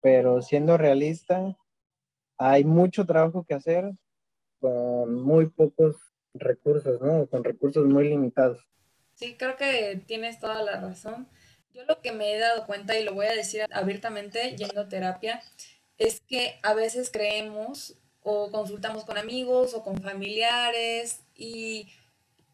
pero 0.01 0.43
siendo 0.43 0.77
realista, 0.77 1.57
hay 2.39 2.65
mucho 2.65 3.07
trabajo 3.07 3.45
que 3.45 3.55
hacer 3.55 3.91
con 4.61 5.23
muy 5.23 5.49
pocos 5.49 5.97
recursos, 6.35 7.01
¿no? 7.01 7.27
Con 7.27 7.45
recursos 7.45 7.87
muy 7.87 8.09
limitados. 8.09 8.67
Sí, 9.15 9.37
creo 9.39 9.57
que 9.57 10.03
tienes 10.07 10.39
toda 10.39 10.63
la 10.63 10.81
razón. 10.81 11.29
Yo 11.77 11.85
lo 11.85 12.01
que 12.01 12.11
me 12.11 12.35
he 12.35 12.39
dado 12.39 12.65
cuenta, 12.65 12.99
y 12.99 13.05
lo 13.05 13.13
voy 13.13 13.27
a 13.27 13.35
decir 13.35 13.67
abiertamente 13.71 14.57
yendo 14.57 14.81
a 14.81 14.89
terapia, 14.89 15.43
es 15.99 16.21
que 16.21 16.59
a 16.63 16.73
veces 16.73 17.11
creemos 17.11 17.97
o 18.23 18.51
consultamos 18.51 19.05
con 19.05 19.19
amigos 19.19 19.75
o 19.75 19.83
con 19.83 20.01
familiares 20.01 21.21
y 21.35 21.89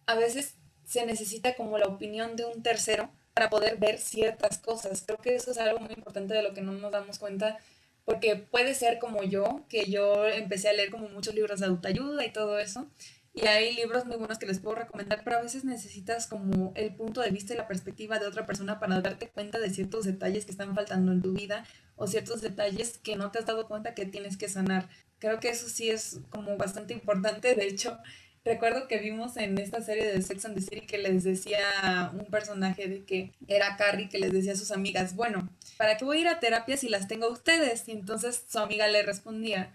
a 0.06 0.16
veces 0.16 0.56
se 0.84 1.06
necesita 1.06 1.54
como 1.54 1.78
la 1.78 1.86
opinión 1.86 2.34
de 2.34 2.46
un 2.46 2.64
tercero 2.64 3.12
para 3.32 3.48
poder 3.48 3.76
ver 3.76 3.98
ciertas 3.98 4.58
cosas. 4.58 5.04
Creo 5.06 5.18
que 5.18 5.36
eso 5.36 5.52
es 5.52 5.58
algo 5.58 5.78
muy 5.78 5.94
importante 5.94 6.34
de 6.34 6.42
lo 6.42 6.52
que 6.52 6.62
no 6.62 6.72
nos 6.72 6.90
damos 6.90 7.20
cuenta, 7.20 7.58
porque 8.04 8.34
puede 8.34 8.74
ser 8.74 8.98
como 8.98 9.22
yo, 9.22 9.64
que 9.68 9.84
yo 9.88 10.26
empecé 10.26 10.68
a 10.68 10.72
leer 10.72 10.90
como 10.90 11.08
muchos 11.08 11.32
libros 11.36 11.60
de 11.60 11.66
autoayuda 11.66 12.26
y 12.26 12.32
todo 12.32 12.58
eso, 12.58 12.90
y 13.34 13.46
hay 13.46 13.74
libros 13.74 14.04
muy 14.04 14.16
buenos 14.16 14.38
que 14.38 14.46
les 14.46 14.58
puedo 14.58 14.76
recomendar, 14.76 15.22
pero 15.24 15.38
a 15.38 15.42
veces 15.42 15.64
necesitas 15.64 16.26
como 16.26 16.72
el 16.74 16.94
punto 16.94 17.20
de 17.20 17.30
vista 17.30 17.54
y 17.54 17.56
la 17.56 17.66
perspectiva 17.66 18.18
de 18.18 18.26
otra 18.26 18.46
persona 18.46 18.78
para 18.78 19.00
darte 19.00 19.28
cuenta 19.28 19.58
de 19.58 19.70
ciertos 19.70 20.04
detalles 20.04 20.44
que 20.44 20.50
están 20.50 20.74
faltando 20.74 21.12
en 21.12 21.22
tu 21.22 21.32
vida 21.32 21.64
o 21.96 22.06
ciertos 22.06 22.42
detalles 22.42 22.98
que 22.98 23.16
no 23.16 23.30
te 23.30 23.38
has 23.38 23.46
dado 23.46 23.68
cuenta 23.68 23.94
que 23.94 24.04
tienes 24.04 24.36
que 24.36 24.48
sanar. 24.48 24.88
Creo 25.18 25.40
que 25.40 25.48
eso 25.48 25.68
sí 25.68 25.88
es 25.88 26.20
como 26.30 26.56
bastante 26.56 26.92
importante. 26.92 27.54
De 27.54 27.66
hecho, 27.66 27.98
Recuerdo 28.44 28.88
que 28.88 28.98
vimos 28.98 29.36
en 29.36 29.56
esta 29.58 29.80
serie 29.80 30.04
de 30.04 30.20
Sex 30.20 30.44
and 30.46 30.56
the 30.56 30.60
City 30.60 30.80
que 30.80 30.98
les 30.98 31.22
decía 31.22 32.10
un 32.12 32.26
personaje 32.26 32.88
de 32.88 33.04
que 33.04 33.32
era 33.46 33.76
Carrie 33.76 34.08
que 34.08 34.18
les 34.18 34.32
decía 34.32 34.54
a 34.54 34.56
sus 34.56 34.72
amigas, 34.72 35.14
bueno, 35.14 35.48
¿para 35.76 35.96
qué 35.96 36.04
voy 36.04 36.18
a 36.18 36.20
ir 36.22 36.28
a 36.28 36.40
terapia 36.40 36.76
si 36.76 36.88
las 36.88 37.06
tengo 37.06 37.30
ustedes? 37.30 37.86
Y 37.86 37.92
entonces 37.92 38.44
su 38.48 38.58
amiga 38.58 38.88
le 38.88 39.04
respondía, 39.04 39.72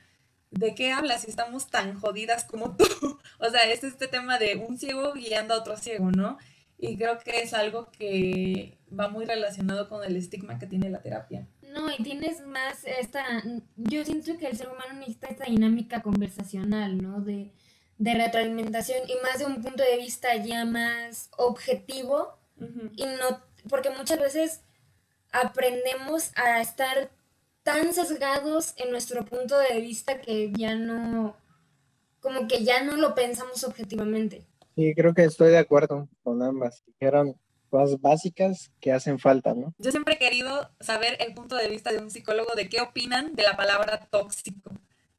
¿de 0.51 0.75
qué 0.75 0.91
hablas 0.91 1.21
si 1.21 1.29
estamos 1.29 1.69
tan 1.69 1.99
jodidas 1.99 2.43
como 2.43 2.75
tú? 2.75 2.85
o 3.39 3.49
sea, 3.49 3.63
es 3.71 3.83
este 3.83 4.07
tema 4.07 4.39
de 4.39 4.55
un 4.55 4.77
ciego 4.77 5.13
guiando 5.13 5.53
a 5.53 5.59
otro 5.59 5.77
ciego, 5.77 6.11
¿no? 6.11 6.37
Y 6.77 6.97
creo 6.97 7.17
que 7.19 7.41
es 7.41 7.53
algo 7.53 7.89
que 7.91 8.77
va 8.97 9.09
muy 9.09 9.25
relacionado 9.25 9.89
con 9.89 10.03
el 10.03 10.15
estigma 10.15 10.59
que 10.59 10.67
tiene 10.67 10.89
la 10.89 11.01
terapia. 11.01 11.47
No, 11.73 11.89
y 11.91 12.01
tienes 12.03 12.45
más 12.45 12.85
esta, 12.85 13.43
yo 13.75 14.05
siento 14.05 14.37
que 14.37 14.47
el 14.47 14.57
ser 14.57 14.69
humano 14.69 14.93
necesita 14.93 15.27
esta 15.27 15.45
dinámica 15.45 16.01
conversacional, 16.01 17.01
¿no? 17.01 17.21
De 17.21 17.51
de 17.97 18.13
retroalimentación 18.13 18.99
y 19.07 19.15
más 19.23 19.39
de 19.39 19.45
un 19.45 19.61
punto 19.61 19.83
de 19.83 19.97
vista 19.97 20.35
ya 20.35 20.65
más 20.65 21.29
objetivo 21.37 22.37
y 22.95 23.05
no 23.05 23.41
porque 23.69 23.89
muchas 23.89 24.19
veces 24.19 24.61
aprendemos 25.31 26.31
a 26.35 26.61
estar 26.61 27.11
tan 27.67 27.93
sesgados 27.93 28.73
en 28.77 28.91
nuestro 28.91 29.25
punto 29.25 29.59
de 29.59 29.81
vista 29.81 30.21
que 30.21 30.53
ya 30.53 30.75
no 30.75 31.35
como 32.21 32.47
que 32.47 32.63
ya 32.63 32.81
no 32.81 32.95
lo 32.95 33.13
pensamos 33.13 33.61
objetivamente. 33.65 34.47
Sí, 34.77 34.95
creo 34.95 35.13
que 35.13 35.25
estoy 35.25 35.49
de 35.49 35.57
acuerdo 35.57 36.07
con 36.23 36.41
ambas. 36.41 36.81
Dijeron 36.85 37.35
cosas 37.69 37.99
básicas 37.99 38.71
que 38.79 38.93
hacen 38.93 39.19
falta, 39.19 39.53
¿no? 39.53 39.73
Yo 39.79 39.91
siempre 39.91 40.13
he 40.13 40.17
querido 40.17 40.71
saber 40.79 41.17
el 41.19 41.33
punto 41.33 41.57
de 41.57 41.67
vista 41.67 41.91
de 41.91 41.99
un 41.99 42.09
psicólogo 42.09 42.55
de 42.55 42.69
qué 42.69 42.79
opinan 42.79 43.35
de 43.35 43.43
la 43.43 43.57
palabra 43.57 44.07
tóxico. 44.09 44.71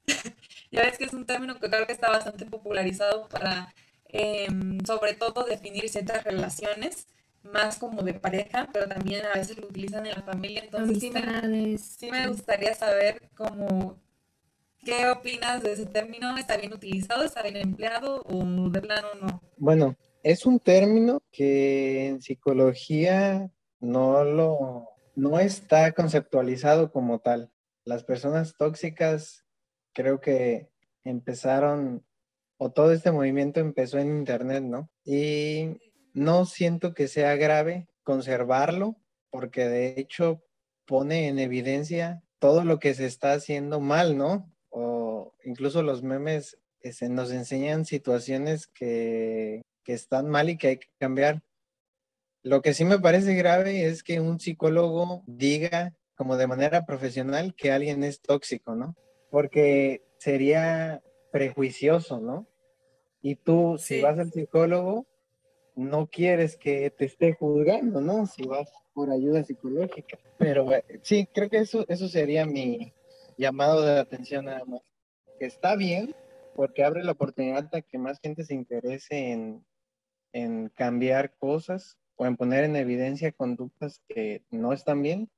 Ya 0.70 0.82
ves 0.82 0.98
que 0.98 1.04
es 1.04 1.14
un 1.14 1.24
término 1.24 1.58
que 1.58 1.70
creo 1.70 1.86
que 1.86 1.94
está 1.94 2.10
bastante 2.10 2.44
popularizado 2.44 3.26
para, 3.30 3.74
em, 4.08 4.78
sobre 4.84 5.14
todo, 5.14 5.44
definir 5.44 5.88
ciertas 5.88 6.24
relaciones, 6.24 7.06
más 7.52 7.78
como 7.78 8.02
de 8.02 8.14
pareja, 8.14 8.68
pero 8.72 8.88
también 8.88 9.24
a 9.26 9.38
veces 9.38 9.58
lo 9.58 9.66
utilizan 9.66 10.06
en 10.06 10.14
la 10.14 10.22
familia. 10.22 10.62
Entonces, 10.64 10.98
sí 11.00 11.10
me, 11.10 11.78
sí 11.78 12.10
me, 12.10 12.28
gustaría 12.28 12.74
saber 12.74 13.30
cómo, 13.34 13.98
qué 14.84 15.08
opinas 15.08 15.62
de 15.62 15.72
ese 15.72 15.86
término. 15.86 16.36
¿Está 16.36 16.56
bien 16.56 16.72
utilizado? 16.72 17.24
¿Está 17.24 17.42
bien 17.42 17.56
empleado? 17.56 18.22
¿O 18.22 18.70
de 18.70 18.80
plano 18.80 19.08
no? 19.20 19.42
Bueno, 19.56 19.96
es 20.22 20.46
un 20.46 20.60
término 20.60 21.22
que 21.30 22.08
en 22.08 22.22
psicología 22.22 23.50
no 23.80 24.24
lo 24.24 24.88
no 25.18 25.40
está 25.40 25.92
conceptualizado 25.92 26.92
como 26.92 27.18
tal. 27.18 27.50
Las 27.84 28.04
personas 28.04 28.54
tóxicas 28.56 29.44
creo 29.92 30.20
que 30.20 30.70
empezaron, 31.02 32.06
o 32.56 32.70
todo 32.70 32.92
este 32.92 33.10
movimiento 33.10 33.58
empezó 33.58 33.98
en 33.98 34.16
Internet, 34.16 34.62
¿no? 34.62 34.88
Y 35.04 35.87
no 36.18 36.44
siento 36.44 36.94
que 36.94 37.08
sea 37.08 37.36
grave 37.36 37.88
conservarlo, 38.02 38.96
porque 39.30 39.68
de 39.68 39.94
hecho 39.98 40.42
pone 40.86 41.28
en 41.28 41.38
evidencia 41.38 42.22
todo 42.38 42.64
lo 42.64 42.78
que 42.78 42.94
se 42.94 43.06
está 43.06 43.32
haciendo 43.32 43.80
mal, 43.80 44.16
¿no? 44.16 44.52
O 44.70 45.34
incluso 45.44 45.82
los 45.82 46.02
memes 46.02 46.58
se 46.80 46.88
este, 46.88 47.08
nos 47.08 47.32
enseñan 47.32 47.84
situaciones 47.84 48.66
que, 48.66 49.62
que 49.82 49.92
están 49.92 50.28
mal 50.28 50.48
y 50.48 50.56
que 50.56 50.68
hay 50.68 50.76
que 50.78 50.88
cambiar. 50.98 51.42
Lo 52.42 52.62
que 52.62 52.72
sí 52.74 52.84
me 52.84 52.98
parece 52.98 53.34
grave 53.34 53.86
es 53.86 54.02
que 54.02 54.20
un 54.20 54.38
psicólogo 54.40 55.22
diga 55.26 55.94
como 56.14 56.36
de 56.36 56.46
manera 56.46 56.86
profesional 56.86 57.54
que 57.54 57.72
alguien 57.72 58.04
es 58.04 58.20
tóxico, 58.20 58.74
¿no? 58.74 58.96
porque 59.30 60.02
sería 60.18 61.02
prejuicioso, 61.32 62.20
¿no? 62.20 62.46
Y 63.20 63.36
tú, 63.36 63.76
si 63.78 64.00
vas 64.00 64.18
al 64.18 64.32
psicólogo, 64.32 65.06
no 65.78 66.08
quieres 66.08 66.56
que 66.56 66.90
te 66.90 67.04
esté 67.04 67.34
juzgando, 67.34 68.00
¿no? 68.00 68.26
Si 68.26 68.42
vas 68.42 68.68
por 68.92 69.12
ayuda 69.12 69.44
psicológica. 69.44 70.18
Pero 70.36 70.74
eh, 70.74 70.84
sí, 71.02 71.28
creo 71.32 71.48
que 71.48 71.58
eso, 71.58 71.84
eso 71.88 72.08
sería 72.08 72.44
mi, 72.46 72.92
llamado 73.36 73.82
de 73.82 74.00
atención 74.00 74.46
nada 74.46 74.64
más. 74.64 74.82
Que 75.38 75.46
está 75.46 75.76
bien 75.76 76.14
porque 76.56 76.82
abre 76.82 77.04
la 77.04 77.12
oportunidad 77.12 77.72
a 77.72 77.80
que 77.80 77.96
más 77.96 78.18
gente 78.18 78.44
se 78.44 78.54
interese 78.54 79.30
en, 79.30 79.64
en 80.32 80.68
cambiar 80.70 81.36
cosas 81.36 81.96
o 82.16 82.26
en 82.26 82.36
poner 82.36 82.64
en 82.64 82.74
evidencia 82.74 83.30
conductas 83.30 84.02
que 84.08 84.42
no 84.50 84.72
están 84.72 85.00
bien. 85.00 85.30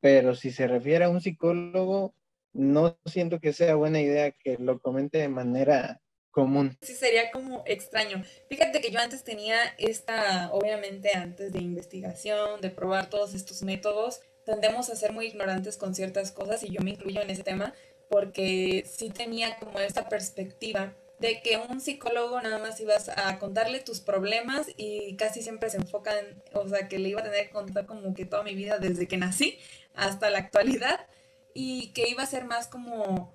Pero 0.00 0.34
si 0.34 0.50
se 0.50 0.66
refiere 0.66 1.04
a 1.04 1.10
un 1.10 1.20
psicólogo, 1.20 2.12
no 2.52 2.98
siento 3.04 3.38
que 3.38 3.52
sea 3.52 3.76
buena 3.76 4.00
idea 4.00 4.32
que 4.32 4.58
lo 4.58 4.80
comente 4.80 5.18
de 5.18 5.28
manera 5.28 6.00
común. 6.30 6.76
Sí, 6.82 6.94
sería 6.94 7.30
como 7.30 7.62
extraño. 7.66 8.22
Fíjate 8.48 8.80
que 8.80 8.90
yo 8.90 9.00
antes 9.00 9.24
tenía 9.24 9.56
esta, 9.78 10.50
obviamente 10.52 11.14
antes 11.14 11.52
de 11.52 11.58
investigación, 11.60 12.60
de 12.60 12.70
probar 12.70 13.10
todos 13.10 13.34
estos 13.34 13.62
métodos, 13.62 14.20
tendemos 14.44 14.90
a 14.90 14.96
ser 14.96 15.12
muy 15.12 15.26
ignorantes 15.26 15.76
con 15.76 15.94
ciertas 15.94 16.32
cosas 16.32 16.62
y 16.62 16.70
yo 16.70 16.80
me 16.82 16.90
incluyo 16.90 17.20
en 17.20 17.30
ese 17.30 17.42
tema 17.42 17.74
porque 18.08 18.84
sí 18.90 19.10
tenía 19.10 19.56
como 19.56 19.78
esta 19.78 20.08
perspectiva 20.08 20.94
de 21.20 21.42
que 21.42 21.58
un 21.58 21.80
psicólogo 21.80 22.40
nada 22.40 22.58
más 22.58 22.80
ibas 22.80 23.10
a 23.10 23.38
contarle 23.38 23.80
tus 23.80 24.00
problemas 24.00 24.66
y 24.76 25.16
casi 25.16 25.42
siempre 25.42 25.68
se 25.68 25.76
enfocan, 25.76 26.42
o 26.54 26.66
sea, 26.66 26.88
que 26.88 26.98
le 26.98 27.10
iba 27.10 27.20
a 27.20 27.24
tener 27.24 27.46
que 27.46 27.52
contar 27.52 27.86
como 27.86 28.14
que 28.14 28.24
toda 28.24 28.42
mi 28.42 28.54
vida 28.54 28.78
desde 28.78 29.06
que 29.06 29.18
nací 29.18 29.58
hasta 29.94 30.30
la 30.30 30.38
actualidad 30.38 31.06
y 31.54 31.92
que 31.92 32.08
iba 32.08 32.22
a 32.22 32.26
ser 32.26 32.46
más 32.46 32.68
como 32.68 33.32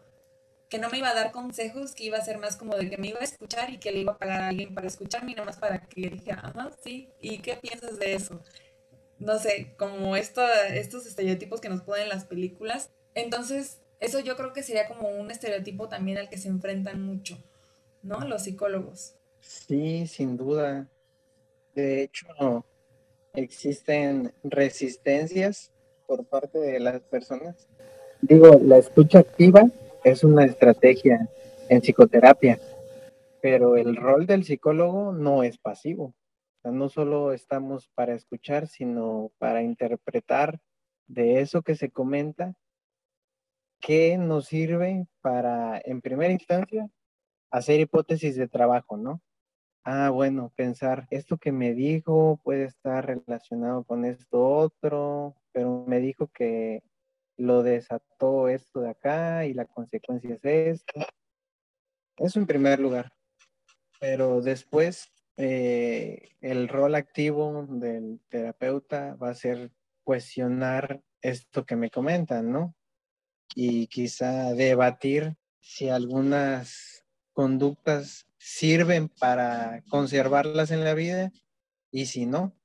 que 0.75 0.81
no 0.81 0.89
me 0.89 0.97
iba 0.97 1.07
a 1.07 1.13
dar 1.13 1.31
consejos, 1.31 1.95
que 1.95 2.03
iba 2.03 2.17
a 2.17 2.25
ser 2.25 2.37
más 2.37 2.57
como 2.57 2.75
de 2.75 2.89
que 2.89 2.97
me 2.97 3.07
iba 3.07 3.21
a 3.21 3.23
escuchar 3.23 3.69
y 3.69 3.77
que 3.77 3.93
le 3.93 3.99
iba 3.99 4.11
a 4.11 4.17
pagar 4.17 4.41
a 4.41 4.49
alguien 4.49 4.75
para 4.75 4.87
escucharme 4.87 5.31
y 5.31 5.35
nada 5.35 5.45
más 5.45 5.55
para 5.55 5.79
que 5.79 6.09
dijera, 6.09 6.41
ajá, 6.43 6.69
sí, 6.83 7.07
¿y 7.21 7.37
qué 7.37 7.55
piensas 7.55 7.97
de 7.97 8.13
eso? 8.13 8.41
No 9.17 9.39
sé, 9.39 9.73
como 9.77 10.17
esto, 10.17 10.41
estos 10.73 11.05
estereotipos 11.05 11.61
que 11.61 11.69
nos 11.69 11.79
ponen 11.79 12.09
las 12.09 12.25
películas. 12.25 12.89
Entonces, 13.13 13.79
eso 14.01 14.19
yo 14.19 14.35
creo 14.35 14.51
que 14.51 14.63
sería 14.63 14.89
como 14.89 15.07
un 15.07 15.31
estereotipo 15.31 15.87
también 15.87 16.17
al 16.17 16.27
que 16.27 16.37
se 16.37 16.49
enfrentan 16.49 17.01
mucho, 17.01 17.41
¿no? 18.03 18.19
Los 18.27 18.43
psicólogos. 18.43 19.15
Sí, 19.39 20.07
sin 20.07 20.35
duda. 20.35 20.89
De 21.73 22.03
hecho, 22.03 22.65
existen 23.33 24.33
resistencias 24.43 25.71
por 26.05 26.25
parte 26.25 26.59
de 26.59 26.81
las 26.81 26.99
personas. 26.99 27.69
Digo, 28.21 28.59
la 28.61 28.77
escucha 28.77 29.19
activa 29.19 29.69
es 30.05 30.23
una 30.23 30.45
estrategia 30.45 31.27
en 31.67 31.81
psicoterapia, 31.81 32.59
pero 33.41 33.75
el 33.75 33.95
rol 33.95 34.27
del 34.27 34.43
psicólogo 34.43 35.11
no 35.11 35.41
es 35.41 35.57
pasivo. 35.57 36.13
no 36.63 36.89
solo 36.89 37.33
estamos 37.33 37.89
para 37.95 38.13
escuchar, 38.13 38.67
sino 38.67 39.31
para 39.39 39.63
interpretar 39.63 40.59
de 41.07 41.41
eso 41.41 41.63
que 41.63 41.75
se 41.75 41.89
comenta, 41.89 42.53
qué 43.79 44.17
nos 44.17 44.45
sirve 44.45 45.07
para, 45.21 45.81
en 45.83 46.01
primera 46.01 46.31
instancia, 46.31 46.87
hacer 47.49 47.79
hipótesis 47.79 48.35
de 48.35 48.47
trabajo, 48.47 48.97
¿no? 48.97 49.21
Ah, 49.83 50.11
bueno, 50.11 50.51
pensar, 50.55 51.07
esto 51.09 51.37
que 51.37 51.51
me 51.51 51.73
dijo 51.73 52.39
puede 52.43 52.65
estar 52.65 53.05
relacionado 53.07 53.83
con 53.83 54.05
esto 54.05 54.43
otro, 54.43 55.35
pero 55.51 55.83
me 55.87 55.99
dijo 55.99 56.27
que 56.27 56.83
lo 57.37 57.63
desató 57.63 58.47
esto 58.47 58.81
de 58.81 58.89
acá 58.91 59.45
y 59.45 59.53
la 59.53 59.65
consecuencia 59.65 60.35
es 60.35 60.45
esto. 60.45 61.05
Eso 62.17 62.39
en 62.39 62.47
primer 62.47 62.79
lugar. 62.79 63.13
Pero 63.99 64.41
después 64.41 65.11
eh, 65.37 66.29
el 66.41 66.67
rol 66.67 66.95
activo 66.95 67.65
del 67.69 68.21
terapeuta 68.29 69.15
va 69.15 69.29
a 69.29 69.35
ser 69.35 69.71
cuestionar 70.03 71.01
esto 71.21 71.65
que 71.65 71.75
me 71.75 71.89
comentan, 71.89 72.51
¿no? 72.51 72.75
Y 73.53 73.87
quizá 73.87 74.53
debatir 74.53 75.35
si 75.59 75.89
algunas 75.89 77.05
conductas 77.33 78.27
sirven 78.37 79.09
para 79.09 79.83
conservarlas 79.89 80.71
en 80.71 80.83
la 80.83 80.93
vida 80.93 81.31
y 81.91 82.05
si 82.05 82.25
no. 82.25 82.55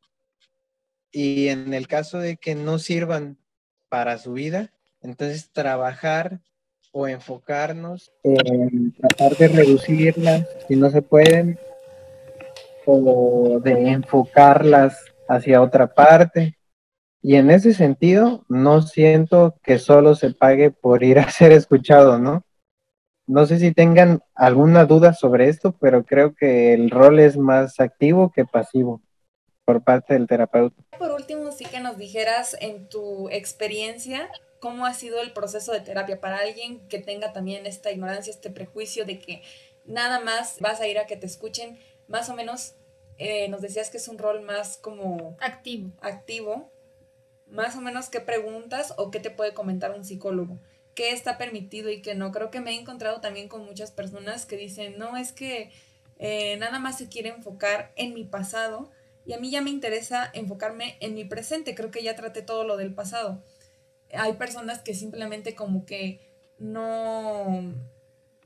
Y 1.10 1.48
en 1.48 1.74
el 1.74 1.88
caso 1.88 2.18
de 2.18 2.36
que 2.36 2.54
no 2.54 2.78
sirvan 2.78 3.39
para 3.91 4.16
su 4.16 4.32
vida. 4.32 4.70
Entonces, 5.03 5.51
trabajar 5.53 6.41
o 6.93 7.07
enfocarnos 7.07 8.11
en 8.24 8.93
tratar 8.93 9.36
de 9.36 9.49
reducirlas 9.49 10.49
si 10.66 10.76
no 10.76 10.91
se 10.91 11.03
pueden, 11.03 11.59
o 12.86 13.61
de 13.62 13.91
enfocarlas 13.91 15.05
hacia 15.28 15.61
otra 15.61 15.93
parte. 15.95 16.57
Y 17.22 17.36
en 17.36 17.51
ese 17.51 17.74
sentido, 17.74 18.45
no 18.49 18.80
siento 18.80 19.57
que 19.62 19.78
solo 19.78 20.14
se 20.14 20.32
pague 20.32 20.70
por 20.70 21.05
ir 21.05 21.18
a 21.18 21.30
ser 21.30 21.53
escuchado, 21.53 22.18
¿no? 22.18 22.43
No 23.26 23.47
sé 23.47 23.59
si 23.59 23.72
tengan 23.72 24.22
alguna 24.34 24.86
duda 24.86 25.12
sobre 25.12 25.49
esto, 25.49 25.72
pero 25.78 26.05
creo 26.05 26.34
que 26.34 26.74
el 26.74 26.91
rol 26.91 27.20
es 27.20 27.36
más 27.36 27.78
activo 27.78 28.32
que 28.32 28.45
pasivo 28.45 29.03
por 29.64 29.82
parte 29.82 30.14
del 30.14 30.26
terapeuta. 30.26 30.82
Por 30.98 31.12
último, 31.12 31.52
sí 31.52 31.64
que 31.64 31.80
nos 31.80 31.96
dijeras 31.96 32.56
en 32.61 32.88
tu 32.88 33.28
experiencia 33.30 34.28
cómo 34.58 34.86
ha 34.86 34.94
sido 34.94 35.20
el 35.20 35.32
proceso 35.32 35.72
de 35.72 35.80
terapia 35.80 36.20
para 36.20 36.38
alguien 36.38 36.86
que 36.88 36.98
tenga 36.98 37.32
también 37.32 37.66
esta 37.66 37.90
ignorancia, 37.90 38.32
este 38.32 38.50
prejuicio 38.50 39.04
de 39.04 39.18
que 39.18 39.42
nada 39.84 40.20
más 40.20 40.58
vas 40.61 40.80
a 40.80 40.86
ir 40.86 40.98
a 40.98 41.06
que 41.06 41.16
te 41.16 41.26
escuchen, 41.26 41.78
más 42.08 42.28
o 42.28 42.34
menos 42.34 42.74
eh, 43.18 43.48
nos 43.48 43.61
decías 43.61 43.90
que 43.90 43.98
es 43.98 44.08
un 44.08 44.18
rol 44.18 44.40
más 44.42 44.76
como 44.76 45.36
activo. 45.40 45.90
activo, 46.00 46.70
más 47.48 47.76
o 47.76 47.80
menos 47.80 48.08
qué 48.08 48.20
preguntas 48.20 48.94
o 48.96 49.11
qué 49.11 49.20
te 49.20 49.30
puede 49.30 49.52
comentar 49.52 49.90
un 49.92 50.04
psicólogo, 50.04 50.58
qué 50.94 51.12
está 51.12 51.36
permitido 51.36 51.90
y 51.90 52.00
qué 52.02 52.14
no. 52.14 52.32
Creo 52.32 52.50
que 52.50 52.61
me 52.61 52.70
he 52.70 52.80
encontrado 52.80 53.20
también 53.20 53.48
con 53.48 53.64
muchas 53.64 53.90
personas 53.90 54.46
que 54.46 54.56
dicen, 54.56 54.98
no, 54.98 55.16
es 55.16 55.32
que 55.32 55.70
eh, 56.18 56.56
nada 56.58 56.78
más 56.78 56.98
se 56.98 57.08
quiere 57.08 57.30
enfocar 57.30 57.92
en 57.96 58.14
mi 58.14 58.24
pasado 58.24 58.90
y 59.24 59.32
a 59.32 59.38
mí 59.38 59.50
ya 59.50 59.60
me 59.60 59.70
interesa 59.70 60.30
enfocarme 60.32 60.96
en 61.00 61.14
mi 61.14 61.24
presente, 61.24 61.74
creo 61.74 61.90
que 61.90 62.02
ya 62.02 62.16
traté 62.16 62.42
todo 62.42 62.64
lo 62.64 62.76
del 62.76 62.94
pasado. 62.94 63.42
Hay 64.12 64.32
personas 64.34 64.80
que 64.80 64.94
simplemente 64.94 65.54
como 65.54 65.86
que 65.86 66.20
no 66.58 67.74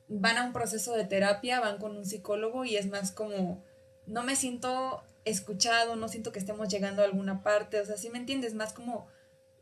van 0.08 0.36
a 0.36 0.44
un 0.44 0.52
proceso 0.52 0.94
de 0.94 1.04
terapia, 1.04 1.60
van 1.60 1.78
con 1.78 1.96
un 1.96 2.04
psicólogo 2.04 2.64
y 2.64 2.76
es 2.76 2.86
más 2.88 3.12
como, 3.12 3.62
no 4.06 4.22
me 4.22 4.36
siento 4.36 5.02
escuchado, 5.24 5.96
no 5.96 6.08
siento 6.08 6.32
que 6.32 6.38
estemos 6.38 6.68
llegando 6.68 7.02
a 7.02 7.06
alguna 7.06 7.42
parte, 7.42 7.80
o 7.80 7.86
sea, 7.86 7.96
si 7.96 8.10
me 8.10 8.18
entiendes, 8.18 8.54
más 8.54 8.72
como 8.72 9.06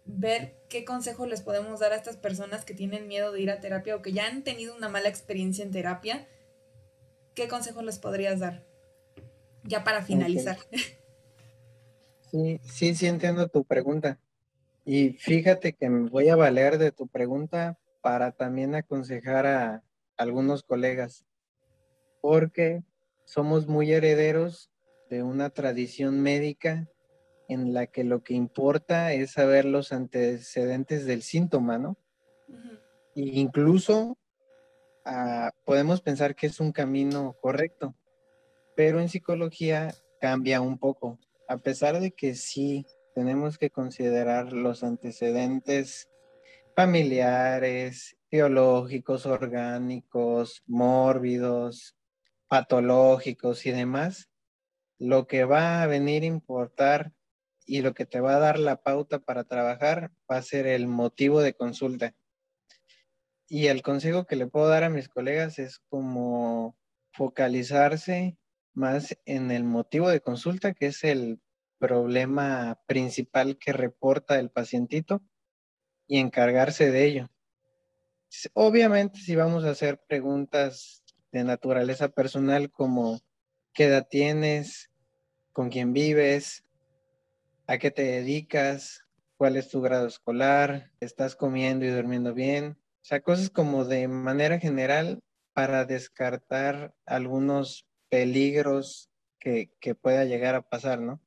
ver 0.04 0.56
qué 0.68 0.84
consejos 0.84 1.28
les 1.28 1.42
podemos 1.42 1.78
dar 1.78 1.92
a 1.92 1.96
estas 1.96 2.16
personas 2.16 2.64
que 2.64 2.74
tienen 2.74 3.06
miedo 3.06 3.30
de 3.30 3.40
ir 3.40 3.50
a 3.50 3.60
terapia 3.60 3.94
o 3.94 4.02
que 4.02 4.12
ya 4.12 4.26
han 4.26 4.42
tenido 4.42 4.74
una 4.74 4.88
mala 4.88 5.08
experiencia 5.08 5.64
en 5.64 5.70
terapia, 5.70 6.26
¿qué 7.34 7.46
consejos 7.46 7.84
les 7.84 7.98
podrías 7.98 8.40
dar? 8.40 8.64
Ya 9.62 9.84
para 9.84 10.02
finalizar. 10.02 10.58
Sí, 12.32 12.60
sí, 12.64 12.94
sí 12.94 13.06
entiendo 13.08 13.48
tu 13.48 13.62
pregunta. 13.62 14.18
Y 14.86 15.10
fíjate 15.10 15.74
que 15.74 15.90
me 15.90 16.08
voy 16.08 16.30
a 16.30 16.36
valer 16.36 16.78
de 16.78 16.90
tu 16.90 17.06
pregunta 17.06 17.78
para 18.00 18.32
también 18.32 18.74
aconsejar 18.74 19.46
a 19.46 19.82
algunos 20.16 20.62
colegas, 20.62 21.26
porque 22.22 22.82
somos 23.26 23.66
muy 23.66 23.92
herederos 23.92 24.70
de 25.10 25.22
una 25.22 25.50
tradición 25.50 26.22
médica 26.22 26.88
en 27.48 27.74
la 27.74 27.86
que 27.86 28.02
lo 28.02 28.22
que 28.22 28.32
importa 28.32 29.12
es 29.12 29.32
saber 29.32 29.66
los 29.66 29.92
antecedentes 29.92 31.04
del 31.04 31.22
síntoma, 31.22 31.76
¿no? 31.76 31.98
E 33.14 33.20
incluso 33.40 34.16
ah, 35.04 35.50
podemos 35.66 36.00
pensar 36.00 36.34
que 36.34 36.46
es 36.46 36.60
un 36.60 36.72
camino 36.72 37.36
correcto, 37.42 37.94
pero 38.74 39.00
en 39.00 39.10
psicología 39.10 39.94
cambia 40.18 40.62
un 40.62 40.78
poco 40.78 41.18
a 41.52 41.58
pesar 41.58 42.00
de 42.00 42.12
que 42.12 42.34
sí 42.34 42.86
tenemos 43.14 43.58
que 43.58 43.68
considerar 43.68 44.54
los 44.54 44.82
antecedentes 44.82 46.08
familiares, 46.74 48.16
biológicos, 48.30 49.26
orgánicos, 49.26 50.62
mórbidos, 50.64 51.94
patológicos 52.48 53.66
y 53.66 53.72
demás, 53.72 54.30
lo 54.98 55.26
que 55.26 55.44
va 55.44 55.82
a 55.82 55.86
venir 55.86 56.22
a 56.22 56.26
importar 56.26 57.12
y 57.66 57.82
lo 57.82 57.92
que 57.92 58.06
te 58.06 58.20
va 58.20 58.36
a 58.36 58.40
dar 58.40 58.58
la 58.58 58.76
pauta 58.76 59.18
para 59.18 59.44
trabajar 59.44 60.10
va 60.30 60.38
a 60.38 60.42
ser 60.42 60.66
el 60.66 60.86
motivo 60.86 61.42
de 61.42 61.52
consulta. 61.52 62.14
Y 63.46 63.66
el 63.66 63.82
consejo 63.82 64.24
que 64.24 64.36
le 64.36 64.46
puedo 64.46 64.68
dar 64.68 64.84
a 64.84 64.90
mis 64.90 65.10
colegas 65.10 65.58
es 65.58 65.80
como 65.90 66.78
focalizarse 67.12 68.38
más 68.74 69.16
en 69.24 69.50
el 69.50 69.64
motivo 69.64 70.08
de 70.08 70.20
consulta, 70.20 70.72
que 70.74 70.86
es 70.86 71.04
el 71.04 71.40
problema 71.78 72.80
principal 72.86 73.58
que 73.58 73.72
reporta 73.72 74.38
el 74.38 74.50
pacientito, 74.50 75.22
y 76.06 76.18
encargarse 76.18 76.90
de 76.90 77.06
ello. 77.06 77.30
Obviamente, 78.54 79.18
si 79.18 79.34
vamos 79.36 79.64
a 79.64 79.70
hacer 79.70 80.02
preguntas 80.06 81.04
de 81.32 81.44
naturaleza 81.44 82.08
personal 82.08 82.70
como 82.70 83.20
qué 83.72 83.86
edad 83.86 84.06
tienes, 84.10 84.90
con 85.52 85.70
quién 85.70 85.92
vives, 85.92 86.64
a 87.66 87.78
qué 87.78 87.90
te 87.90 88.02
dedicas, 88.02 89.04
cuál 89.36 89.56
es 89.56 89.68
tu 89.68 89.80
grado 89.80 90.06
escolar, 90.06 90.90
estás 91.00 91.34
comiendo 91.34 91.84
y 91.84 91.90
durmiendo 91.90 92.34
bien, 92.34 92.78
O 93.00 93.04
sea, 93.04 93.20
cosas 93.20 93.50
como 93.50 93.84
de 93.84 94.06
manera 94.06 94.58
general 94.58 95.20
para 95.54 95.84
descartar 95.84 96.94
algunos 97.04 97.86
peligros 98.12 99.10
que, 99.40 99.70
pueda 100.02 100.26
llegar 100.26 100.54
a 100.54 100.68
pasar, 100.68 101.00
¿no? 101.00 101.22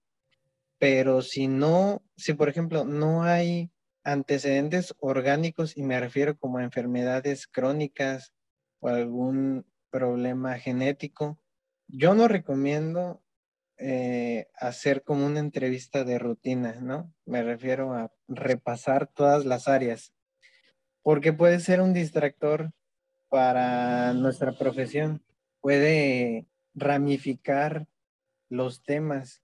Pero 0.77 1.23
si 1.23 1.47
no, 1.47 2.03
si 2.15 2.33
por 2.35 2.47
ejemplo 2.47 2.85
no 2.85 3.23
hay 3.23 3.71
antecedentes 4.03 4.93
orgánicos, 4.99 5.75
y 5.75 5.81
me 5.81 5.99
refiero 5.99 6.37
como 6.37 6.59
a 6.59 6.63
enfermedades 6.63 7.47
crónicas 7.47 8.33
o 8.81 8.89
algún 8.89 9.65
problema 9.89 10.59
genético, 10.59 11.39
yo 11.87 12.13
no 12.13 12.27
recomiendo 12.27 13.23
eh, 13.77 14.47
hacer 14.55 15.01
como 15.01 15.25
una 15.25 15.39
entrevista 15.39 16.03
de 16.03 16.19
rutina, 16.19 16.79
¿no? 16.81 17.11
Me 17.25 17.41
refiero 17.41 17.93
a 17.93 18.13
repasar 18.27 19.07
todas 19.07 19.43
las 19.43 19.67
áreas, 19.67 20.13
porque 21.01 21.33
puede 21.33 21.59
ser 21.59 21.81
un 21.81 21.93
distractor 21.93 22.73
para 23.27 24.13
nuestra 24.13 24.55
profesión, 24.55 25.23
puede 25.61 26.47
ramificar 26.75 27.87
los 28.49 28.83
temas 28.83 29.41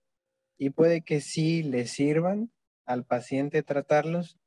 y 0.58 0.70
puede 0.70 1.02
que 1.02 1.20
sí 1.20 1.62
le 1.62 1.86
sirvan 1.86 2.52
al 2.84 3.04
paciente 3.04 3.62
tratarlos, 3.62 4.38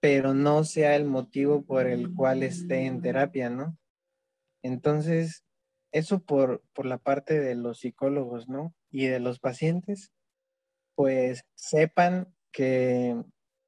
pero 0.00 0.32
no 0.32 0.64
sea 0.64 0.96
el 0.96 1.04
motivo 1.04 1.62
por 1.62 1.86
el 1.86 2.14
cual 2.14 2.42
esté 2.42 2.86
en 2.86 3.02
terapia, 3.02 3.50
¿no? 3.50 3.76
Entonces, 4.62 5.44
eso 5.92 6.20
por, 6.20 6.62
por 6.72 6.86
la 6.86 6.98
parte 6.98 7.38
de 7.38 7.54
los 7.54 7.80
psicólogos, 7.80 8.48
¿no? 8.48 8.74
Y 8.90 9.06
de 9.06 9.20
los 9.20 9.38
pacientes, 9.38 10.12
pues 10.94 11.44
sepan 11.54 12.34
que 12.52 13.22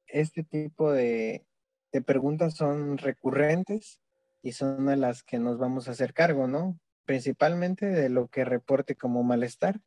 este 0.07 0.45
tipo 0.45 0.93
de, 0.93 1.47
de 1.93 2.03
preguntas 2.03 2.55
son 2.55 2.99
recurrentes 2.99 4.01
y 4.43 4.53
son 4.53 4.89
a 4.89 4.97
las 4.97 5.23
que 5.23 5.39
nos 5.39 5.59
vamos 5.59 5.89
a 5.89 5.93
hacer 5.93 6.15
cargo, 6.15 6.49
¿no? 6.49 6.79
Principalmente 7.05 7.87
de 7.87 8.09
lo 8.09 8.29
que 8.29 8.45
reporte 8.45 8.97
como 8.97 9.23
malestar. 9.23 9.81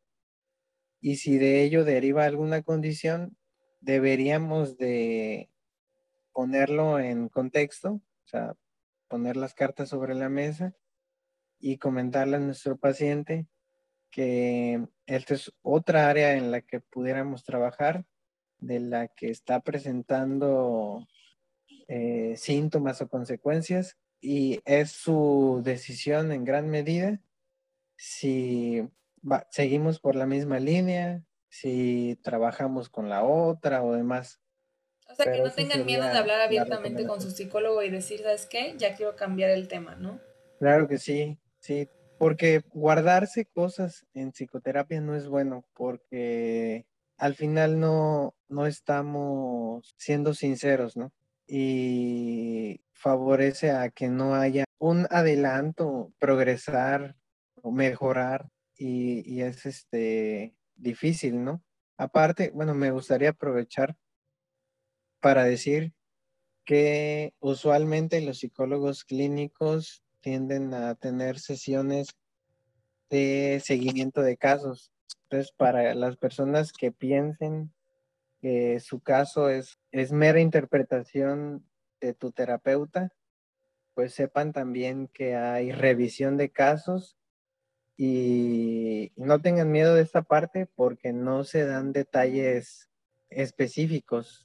Y 1.00 1.16
si 1.16 1.38
de 1.38 1.62
ello 1.62 1.84
deriva 1.84 2.24
alguna 2.24 2.62
condición, 2.62 3.36
deberíamos 3.80 4.76
de 4.76 5.50
ponerlo 6.32 6.98
en 6.98 7.28
contexto, 7.28 7.92
o 7.92 8.28
sea, 8.28 8.54
poner 9.08 9.36
las 9.36 9.54
cartas 9.54 9.88
sobre 9.88 10.14
la 10.14 10.28
mesa 10.28 10.74
y 11.58 11.78
comentarle 11.78 12.36
a 12.36 12.40
nuestro 12.40 12.76
paciente 12.76 13.46
que 14.10 14.86
esta 15.06 15.34
es 15.34 15.52
otra 15.62 16.08
área 16.08 16.34
en 16.34 16.50
la 16.50 16.60
que 16.60 16.80
pudiéramos 16.80 17.44
trabajar, 17.44 18.04
de 18.58 18.80
la 18.80 19.08
que 19.08 19.30
está 19.30 19.60
presentando 19.60 21.06
eh, 21.88 22.34
síntomas 22.36 23.00
o 23.02 23.08
consecuencias 23.08 23.96
y 24.20 24.60
es 24.64 24.90
su 24.90 25.60
decisión 25.64 26.32
en 26.32 26.44
gran 26.44 26.68
medida 26.68 27.20
si 27.96 28.88
seguimos 29.50 29.98
por 29.98 30.14
la 30.14 30.26
misma 30.26 30.58
línea, 30.58 31.24
si 31.48 32.18
trabajamos 32.22 32.88
con 32.88 33.08
la 33.08 33.24
otra 33.24 33.82
o 33.82 33.92
demás. 33.92 34.40
O 35.08 35.14
sea, 35.14 35.32
que 35.32 35.40
no 35.40 35.50
tengan 35.50 35.86
miedo 35.86 36.04
de 36.04 36.18
hablar 36.18 36.40
abiertamente 36.40 37.06
con 37.06 37.20
su 37.20 37.30
psicólogo 37.30 37.82
y 37.82 37.90
decir, 37.90 38.20
¿sabes 38.22 38.46
qué? 38.46 38.74
Ya 38.76 38.94
quiero 38.94 39.16
cambiar 39.16 39.50
el 39.50 39.68
tema, 39.68 39.94
¿no? 39.94 40.20
Claro 40.58 40.88
que 40.88 40.98
sí, 40.98 41.38
sí, 41.60 41.88
porque 42.18 42.62
guardarse 42.72 43.46
cosas 43.46 44.06
en 44.14 44.32
psicoterapia 44.32 45.00
no 45.00 45.14
es 45.14 45.28
bueno, 45.28 45.64
porque 45.74 46.86
al 47.16 47.34
final 47.34 47.80
no, 47.80 48.34
no 48.48 48.66
estamos 48.66 49.94
siendo 49.96 50.34
sinceros, 50.34 50.96
¿no? 50.96 51.12
Y 51.46 52.80
favorece 52.96 53.70
a 53.70 53.90
que 53.90 54.08
no 54.08 54.34
haya 54.34 54.64
un 54.78 55.06
adelanto, 55.10 56.12
progresar 56.18 57.14
o 57.62 57.70
mejorar 57.70 58.48
y, 58.76 59.22
y 59.30 59.42
es 59.42 59.66
este 59.66 60.56
difícil, 60.74 61.44
¿no? 61.44 61.62
Aparte, 61.98 62.50
bueno, 62.54 62.74
me 62.74 62.90
gustaría 62.90 63.30
aprovechar 63.30 63.96
para 65.20 65.44
decir 65.44 65.92
que 66.64 67.32
usualmente 67.38 68.20
los 68.20 68.38
psicólogos 68.38 69.04
clínicos 69.04 70.02
tienden 70.20 70.74
a 70.74 70.94
tener 70.94 71.38
sesiones 71.38 72.08
de 73.10 73.60
seguimiento 73.64 74.22
de 74.22 74.36
casos. 74.36 74.90
Entonces, 75.24 75.52
para 75.52 75.94
las 75.94 76.16
personas 76.16 76.72
que 76.72 76.92
piensen 76.92 77.72
que 78.40 78.80
su 78.80 79.00
caso 79.00 79.48
es, 79.48 79.78
es 79.92 80.12
mera 80.12 80.40
interpretación 80.40 81.65
de 82.00 82.14
tu 82.14 82.32
terapeuta, 82.32 83.12
pues 83.94 84.12
sepan 84.12 84.52
también 84.52 85.08
que 85.08 85.36
hay 85.36 85.72
revisión 85.72 86.36
de 86.36 86.50
casos 86.50 87.16
y 87.96 89.12
no 89.16 89.40
tengan 89.40 89.72
miedo 89.72 89.94
de 89.94 90.02
esta 90.02 90.22
parte 90.22 90.66
porque 90.66 91.12
no 91.12 91.44
se 91.44 91.64
dan 91.64 91.92
detalles 91.92 92.90
específicos. 93.30 94.44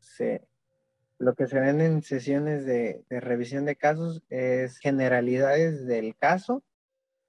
Lo 1.18 1.36
que 1.36 1.48
se 1.48 1.60
ven 1.60 1.82
en 1.82 2.02
sesiones 2.02 2.66
de, 2.66 3.04
revisión 3.10 3.66
de 3.66 3.76
casos 3.76 4.24
es 4.30 4.78
generalidades 4.78 5.86
del 5.86 6.16
caso, 6.16 6.64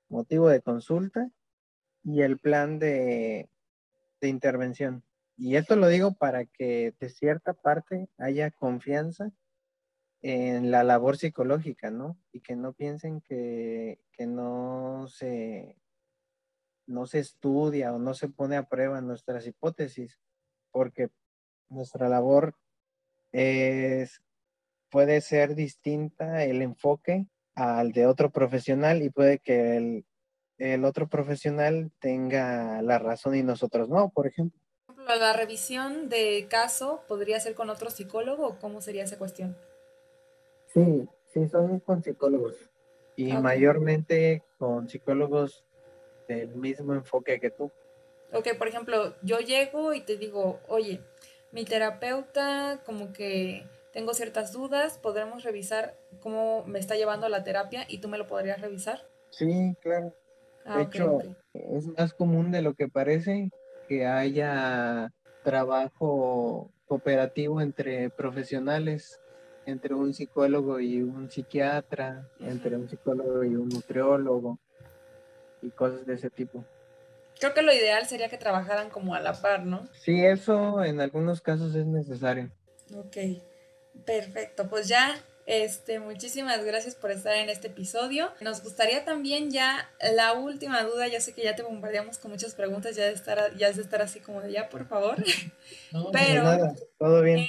motivo 0.09 0.49
de 0.49 0.61
consulta 0.61 1.29
y 2.05 2.23
el 2.23 2.39
plan 2.39 2.79
de, 2.79 3.49
de 4.21 4.29
intervención. 4.29 5.03
Y 5.37 5.57
esto 5.57 5.75
lo 5.75 5.89
digo 5.89 6.15
para 6.15 6.45
que 6.45 6.95
de 7.01 7.09
cierta 7.09 7.53
parte 7.53 8.09
haya 8.17 8.51
confianza 8.53 9.33
en 10.23 10.71
la 10.71 10.85
labor 10.85 11.17
psicológica, 11.17 11.91
¿no? 11.91 12.17
Y 12.33 12.41
que 12.41 12.55
no 12.55 12.73
piensen 12.73 13.21
que, 13.21 14.01
que 14.13 14.27
no 14.27 15.07
se 15.09 15.77
no 16.87 17.07
se 17.07 17.21
estudia 17.21 17.95
o 17.95 17.99
no 17.99 18.15
se 18.15 18.29
pone 18.29 18.57
a 18.57 18.65
prueba 18.69 19.01
nuestras 19.01 19.47
hipótesis, 19.47 20.19
porque 20.71 21.11
nuestra 21.69 22.09
labor 22.09 22.57
es, 23.33 24.23
puede 24.91 25.21
ser 25.21 25.55
distinta 25.55 26.45
el 26.45 26.61
enfoque 26.61 27.27
al 27.55 27.93
de 27.93 28.07
otro 28.07 28.31
profesional 28.31 29.03
y 29.03 29.11
puede 29.11 29.39
que 29.39 29.77
el, 29.77 30.07
el 30.59 30.85
otro 30.85 31.09
profesional 31.09 31.93
tenga 31.99 32.83
la 32.83 32.99
razón 32.99 33.37
y 33.37 33.43
nosotros 33.43 33.89
no, 33.89 34.11
por 34.11 34.27
ejemplo. 34.27 34.61
¿La 35.07 35.33
revisión 35.33 36.09
de 36.09 36.47
caso 36.49 37.03
podría 37.09 37.41
ser 37.41 37.55
con 37.55 37.71
otro 37.71 37.91
psicólogo 37.91 38.59
cómo 38.61 38.81
sería 38.81 39.05
esa 39.05 39.19
cuestión? 39.19 39.57
Sí, 40.73 41.09
sí, 41.33 41.49
son 41.49 41.81
con 41.81 42.03
psicólogos 42.03 42.57
y 43.17 43.33
mayormente 43.35 44.43
con 44.59 44.89
psicólogos 44.89 45.65
del 46.29 46.55
mismo 46.55 46.95
enfoque 46.95 47.39
que 47.41 47.51
tú. 47.51 47.71
Ok, 48.33 48.49
por 48.57 48.69
ejemplo, 48.69 49.15
yo 49.23 49.41
llego 49.41 49.93
y 49.93 50.01
te 50.01 50.17
digo, 50.17 50.61
oye, 50.69 51.01
mi 51.53 51.65
terapeuta 51.65 52.81
como 52.87 53.13
que 53.13 53.67
tengo 53.93 54.15
ciertas 54.15 54.53
dudas, 54.53 54.97
podremos 54.97 55.45
revisar 55.45 55.99
cómo 56.21 56.65
me 56.65 56.79
está 56.79 56.97
llevando 56.97 57.29
la 57.29 57.45
terapia 57.45 57.85
y 57.89 57.99
tú 57.99 58.09
me 58.09 58.17
lo 58.17 58.27
podrías 58.27 58.61
revisar. 58.61 59.07
Sí, 59.31 59.77
claro. 59.81 60.15
Ah, 60.65 60.79
de 60.79 60.83
hecho, 60.85 61.19
es 61.53 61.87
más 61.87 62.15
común 62.15 62.51
de 62.51 62.63
lo 62.63 62.73
que 62.75 62.89
parece 62.89 63.51
que 63.87 64.07
haya 64.07 65.13
trabajo 65.43 66.71
cooperativo 66.87 67.61
entre 67.61 68.09
profesionales, 68.11 69.21
entre 69.67 69.95
un 69.95 70.13
psicólogo 70.15 70.81
y 70.81 71.03
un 71.03 71.31
psiquiatra, 71.31 72.29
entre 72.41 72.77
un 72.77 72.89
psicólogo 72.89 73.45
y 73.45 73.55
un 73.55 73.69
nutriólogo 73.69 74.59
y 75.63 75.71
cosas 75.71 76.05
de 76.07 76.15
ese 76.15 76.31
tipo. 76.31 76.65
Creo 77.39 77.55
que 77.55 77.63
lo 77.63 77.73
ideal 77.73 78.07
sería 78.07 78.29
que 78.29 78.39
trabajaran 78.39 78.91
como 78.91 79.15
a 79.15 79.21
la 79.21 79.41
par, 79.41 79.65
¿no? 79.65 79.89
Sí, 80.01 80.25
eso 80.25 80.85
en 80.85 81.01
algunos 81.01 81.41
casos 81.41 81.75
es 81.75 81.87
necesario. 81.87 82.51
Ok, 82.95 83.17
perfecto. 84.05 84.69
Pues 84.69 84.87
ya, 84.87 85.17
este, 85.47 85.99
muchísimas 85.99 86.65
gracias 86.65 86.95
por 86.95 87.11
estar 87.11 87.35
en 87.35 87.49
este 87.49 87.69
episodio. 87.69 88.31
Nos 88.41 88.63
gustaría 88.63 89.05
también 89.05 89.51
ya 89.51 89.91
la 90.15 90.35
última 90.35 90.83
duda, 90.83 91.09
ya 91.09 91.21
sé 91.21 91.33
que 91.33 91.43
ya 91.43 91.57
te 91.57 91.63
bombardeamos 91.63 92.19
con 92.19 92.31
muchas 92.31 92.55
preguntas, 92.55 92.95
ya 92.95 93.07
de 93.07 93.13
estar, 93.13 93.57
ya 93.57 93.69
es 93.69 93.77
de 93.77 93.83
estar 93.83 94.03
así 94.03 94.21
como 94.21 94.41
de 94.41 94.53
ya, 94.53 94.69
por 94.69 94.87
favor. 94.87 95.17
Pero 96.13 96.43
nada, 96.45 96.75
todo 96.99 97.23
bien. 97.23 97.47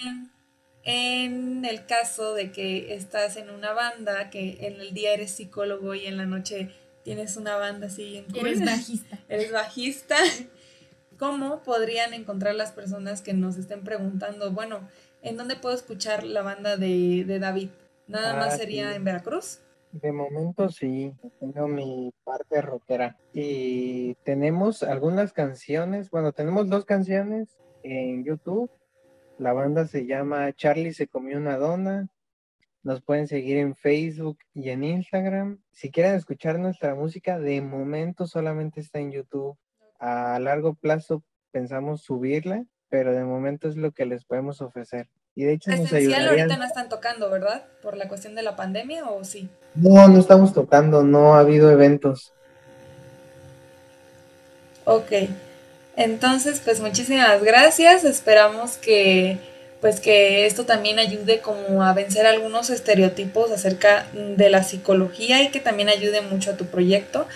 En 0.83 1.63
el 1.65 1.85
caso 1.85 2.33
de 2.33 2.51
que 2.51 2.93
estás 2.93 3.37
en 3.37 3.49
una 3.49 3.73
banda, 3.73 4.29
que 4.29 4.57
en 4.67 4.81
el 4.81 4.93
día 4.93 5.13
eres 5.13 5.31
psicólogo 5.31 5.95
y 5.95 6.05
en 6.05 6.17
la 6.17 6.25
noche 6.25 6.71
tienes 7.03 7.37
una 7.37 7.55
banda 7.55 7.87
así 7.87 8.17
en 8.17 8.35
Eres 8.35 8.59
bajista. 8.65 9.19
Eres 9.29 9.51
bajista. 9.51 10.15
¿Cómo 11.17 11.63
podrían 11.63 12.13
encontrar 12.13 12.55
las 12.55 12.71
personas 12.71 13.21
que 13.21 13.33
nos 13.33 13.57
estén 13.57 13.83
preguntando, 13.83 14.51
bueno, 14.51 14.81
¿en 15.21 15.37
dónde 15.37 15.55
puedo 15.55 15.75
escuchar 15.75 16.23
la 16.23 16.41
banda 16.41 16.75
de, 16.75 17.25
David? 17.39 17.69
¿Nada 18.07 18.35
más 18.35 18.55
ah, 18.55 18.57
sería 18.57 18.95
en 18.95 19.05
Veracruz? 19.05 19.59
De 19.93 20.11
momento 20.11 20.69
sí, 20.69 21.13
tengo 21.39 21.67
mi 21.67 22.11
parte 22.25 22.61
rockera. 22.61 23.15
Y 23.31 24.15
tenemos 24.25 24.83
algunas 24.83 25.31
canciones, 25.31 26.09
bueno, 26.09 26.33
tenemos 26.33 26.67
dos 26.67 26.83
canciones 26.83 27.47
en 27.83 28.25
YouTube. 28.25 28.69
La 29.39 29.53
banda 29.53 29.87
se 29.87 30.05
llama 30.05 30.53
Charlie 30.53 30.93
se 30.93 31.07
comió 31.07 31.37
una 31.37 31.57
dona 31.57 32.07
Nos 32.83 33.01
pueden 33.01 33.27
seguir 33.27 33.57
en 33.57 33.75
Facebook 33.75 34.37
y 34.53 34.69
en 34.69 34.83
Instagram. 34.83 35.59
Si 35.71 35.89
quieren 35.89 36.15
escuchar 36.15 36.59
nuestra 36.59 36.95
música, 36.95 37.39
de 37.39 37.61
momento 37.61 38.27
solamente 38.27 38.79
está 38.79 38.99
en 38.99 39.11
YouTube. 39.11 39.57
A 39.99 40.37
largo 40.39 40.75
plazo 40.75 41.23
pensamos 41.51 42.01
subirla, 42.01 42.65
pero 42.89 43.13
de 43.13 43.23
momento 43.23 43.67
es 43.67 43.75
lo 43.75 43.91
que 43.91 44.05
les 44.05 44.25
podemos 44.25 44.61
ofrecer. 44.61 45.09
Y 45.35 45.45
de 45.45 45.53
hecho 45.53 45.71
nos 45.71 45.91
Esencial 45.91 46.27
ahorita 46.27 46.57
no 46.57 46.65
están 46.65 46.89
tocando, 46.89 47.29
¿verdad? 47.29 47.65
Por 47.81 47.97
la 47.97 48.07
cuestión 48.07 48.35
de 48.35 48.43
la 48.43 48.55
pandemia 48.55 49.09
o 49.09 49.23
sí. 49.23 49.49
No, 49.73 50.07
no 50.07 50.19
estamos 50.19 50.53
tocando, 50.53 51.03
no 51.03 51.33
ha 51.33 51.39
habido 51.39 51.71
eventos. 51.71 52.33
Ok. 54.85 55.11
Entonces, 55.95 56.61
pues 56.63 56.79
muchísimas 56.79 57.43
gracias. 57.43 58.03
Esperamos 58.03 58.77
que 58.77 59.37
pues 59.83 59.99
que 59.99 60.45
esto 60.45 60.65
también 60.65 60.97
ayude 60.97 61.41
como 61.41 61.83
a 61.83 61.91
vencer 61.91 62.25
algunos 62.25 62.69
estereotipos 62.69 63.51
acerca 63.51 64.07
de 64.13 64.49
la 64.49 64.63
psicología 64.63 65.43
y 65.43 65.49
que 65.51 65.59
también 65.59 65.89
ayude 65.89 66.21
mucho 66.21 66.51
a 66.51 66.55
tu 66.55 66.67
proyecto. 66.67 67.27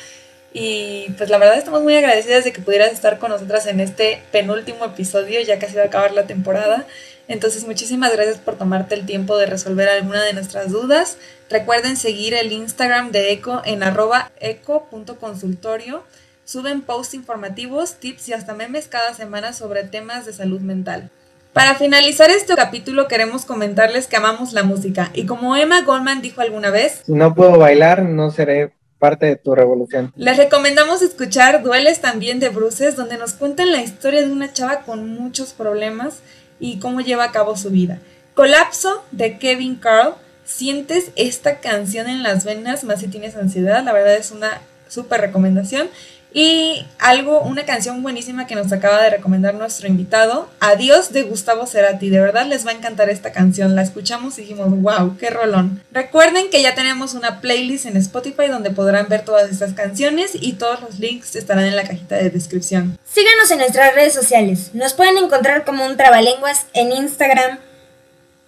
Y 0.53 1.09
pues 1.17 1.29
la 1.29 1.39
verdad 1.39 1.57
estamos 1.57 1.83
muy 1.83 1.97
agradecidas 1.97 2.45
de 2.45 2.53
que 2.53 2.61
pudieras 2.61 2.93
estar 2.93 3.19
con 3.19 3.31
nosotras 3.31 3.65
en 3.67 3.81
este 3.81 4.23
penúltimo 4.31 4.85
episodio, 4.85 5.41
ya 5.41 5.59
casi 5.59 5.75
va 5.75 5.83
a 5.83 5.85
acabar 5.87 6.13
la 6.13 6.23
temporada. 6.25 6.87
Entonces 7.27 7.65
muchísimas 7.65 8.13
gracias 8.13 8.37
por 8.37 8.57
tomarte 8.57 8.95
el 8.95 9.05
tiempo 9.05 9.37
de 9.37 9.47
resolver 9.47 9.89
alguna 9.89 10.23
de 10.23 10.31
nuestras 10.31 10.71
dudas. 10.71 11.17
Recuerden 11.49 11.97
seguir 11.97 12.33
el 12.33 12.53
Instagram 12.53 13.11
de 13.11 13.33
ECO 13.33 13.61
en 13.65 13.83
arroba 13.83 14.31
eco.consultorio. 14.39 16.03
Suben 16.47 16.79
posts 16.79 17.13
informativos, 17.13 17.95
tips 17.95 18.29
y 18.29 18.33
hasta 18.33 18.53
memes 18.53 18.87
cada 18.87 19.13
semana 19.13 19.51
sobre 19.51 19.83
temas 19.83 20.25
de 20.25 20.31
salud 20.31 20.61
mental. 20.61 21.09
Para 21.51 21.75
finalizar 21.75 22.29
este 22.29 22.55
capítulo 22.55 23.09
queremos 23.09 23.43
comentarles 23.43 24.07
que 24.07 24.15
amamos 24.15 24.53
la 24.53 24.63
música 24.63 25.11
y 25.13 25.25
como 25.25 25.57
Emma 25.57 25.81
Goldman 25.81 26.21
dijo 26.21 26.39
alguna 26.39 26.69
vez, 26.69 27.01
Si 27.05 27.11
no 27.11 27.35
puedo 27.35 27.57
bailar, 27.57 28.03
no 28.03 28.31
seré 28.31 28.71
parte 28.97 29.25
de 29.25 29.35
tu 29.35 29.55
revolución. 29.55 30.13
les 30.15 30.37
recomendamos 30.37 31.01
escuchar 31.01 31.63
Dueles 31.63 31.99
también 31.99 32.39
de 32.39 32.47
Bruces, 32.47 32.95
donde 32.95 33.17
nos 33.17 33.33
cuentan 33.33 33.73
la 33.73 33.81
historia 33.81 34.21
de 34.21 34.31
una 34.31 34.53
chava 34.53 34.83
con 34.83 35.05
muchos 35.09 35.51
problemas 35.51 36.19
y 36.61 36.79
cómo 36.79 37.01
lleva 37.01 37.25
a 37.25 37.31
cabo 37.33 37.57
su 37.57 37.71
vida. 37.71 37.99
Colapso 38.35 39.03
de 39.11 39.37
Kevin 39.37 39.75
Carl. 39.75 40.13
Sientes 40.45 41.11
esta 41.17 41.59
canción 41.59 42.07
en 42.07 42.23
las 42.23 42.45
venas, 42.45 42.85
más 42.85 43.01
si 43.01 43.09
tienes 43.09 43.35
ansiedad, 43.35 43.83
la 43.83 43.91
verdad 43.91 44.15
es 44.15 44.31
una 44.31 44.61
súper 44.87 45.19
recomendación. 45.19 45.89
Y 46.39 46.85
algo, 46.99 47.41
una 47.41 47.65
canción 47.65 48.03
buenísima 48.03 48.45
que 48.45 48.53
nos 48.53 48.71
acaba 48.71 49.01
de 49.01 49.09
recomendar 49.09 49.55
nuestro 49.55 49.87
invitado, 49.87 50.47
Adiós 50.59 51.11
de 51.11 51.23
Gustavo 51.23 51.65
Cerati. 51.65 52.11
De 52.11 52.19
verdad 52.19 52.45
les 52.45 52.63
va 52.63 52.69
a 52.69 52.75
encantar 52.75 53.09
esta 53.09 53.31
canción. 53.31 53.75
La 53.75 53.81
escuchamos 53.81 54.37
y 54.37 54.41
dijimos, 54.41 54.69
wow, 54.69 55.17
qué 55.17 55.31
rolón. 55.31 55.81
Recuerden 55.91 56.51
que 56.51 56.61
ya 56.61 56.75
tenemos 56.75 57.15
una 57.15 57.41
playlist 57.41 57.87
en 57.87 57.97
Spotify 57.97 58.49
donde 58.49 58.69
podrán 58.69 59.09
ver 59.09 59.25
todas 59.25 59.49
estas 59.49 59.73
canciones 59.73 60.29
y 60.35 60.53
todos 60.53 60.79
los 60.81 60.99
links 60.99 61.35
estarán 61.35 61.65
en 61.65 61.75
la 61.75 61.87
cajita 61.87 62.17
de 62.17 62.29
descripción. 62.29 62.99
Síganos 63.03 63.49
en 63.49 63.57
nuestras 63.57 63.95
redes 63.95 64.13
sociales. 64.13 64.75
Nos 64.75 64.93
pueden 64.93 65.17
encontrar 65.17 65.65
como 65.65 65.87
un 65.87 65.97
trabalenguas 65.97 66.67
en 66.73 66.91
Instagram, 66.91 67.57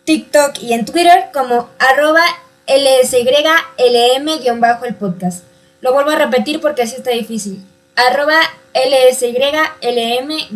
TikTok 0.06 0.60
y 0.62 0.74
en 0.74 0.86
Twitter 0.86 1.30
como 1.34 1.72
arroba 1.80 2.22
lsylm-el 2.68 4.46
podcast. 4.94 5.44
Lo 5.82 5.92
vuelvo 5.92 6.12
a 6.12 6.18
repetir 6.18 6.62
porque 6.62 6.84
así 6.84 6.96
está 6.96 7.10
difícil. 7.10 7.66
Arroba 8.08 8.40
lsylm-el 8.74 10.48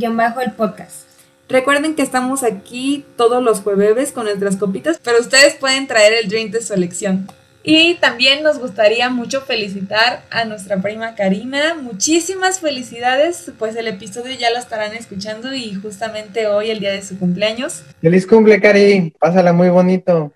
podcast. 0.56 1.08
Recuerden 1.50 1.94
que 1.94 2.02
estamos 2.02 2.42
aquí 2.42 3.04
todos 3.18 3.44
los 3.44 3.60
jueves 3.60 4.14
con 4.14 4.24
nuestras 4.28 4.56
copitas, 4.56 4.98
pero 5.04 5.20
ustedes 5.20 5.56
pueden 5.56 5.88
traer 5.88 6.14
el 6.14 6.30
drink 6.30 6.54
de 6.54 6.62
su 6.62 6.74
elección. 6.74 7.28
Y 7.62 7.96
también 7.96 8.44
nos 8.44 8.60
gustaría 8.60 9.10
mucho 9.10 9.42
felicitar 9.42 10.24
a 10.30 10.46
nuestra 10.46 10.82
prima 10.82 11.16
Karina. 11.16 11.74
Muchísimas 11.74 12.62
felicidades, 12.62 13.52
pues 13.60 13.76
el 13.76 13.90
episodio 13.90 14.34
ya 14.40 14.50
lo 14.50 14.58
estarán 14.58 14.94
escuchando 14.94 15.54
y 15.54 15.74
justamente 15.74 16.48
hoy, 16.48 16.70
el 16.70 16.80
día 16.80 16.94
de 16.94 17.02
su 17.02 17.20
cumpleaños. 17.20 17.84
Feliz 18.00 18.26
cumple, 18.26 18.62
Cari. 18.62 19.14
Pásala 19.20 19.52
muy 19.52 19.68
bonito. 19.68 20.32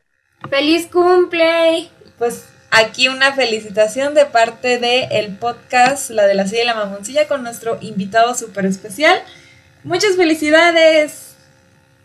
¡Feliz 0.49 0.87
cumple! 0.87 1.87
Pues 2.17 2.47
aquí 2.71 3.07
una 3.07 3.33
felicitación 3.33 4.13
de 4.13 4.25
parte 4.25 4.77
de 4.79 5.05
el 5.11 5.35
podcast 5.37 6.09
La 6.09 6.25
de 6.27 6.35
la 6.35 6.47
Silla 6.47 6.63
y 6.63 6.65
la 6.65 6.75
Mamoncilla 6.75 7.27
con 7.27 7.43
nuestro 7.43 7.77
invitado 7.81 8.35
súper 8.35 8.65
especial. 8.65 9.21
Muchas 9.83 10.15
felicidades. 10.15 11.35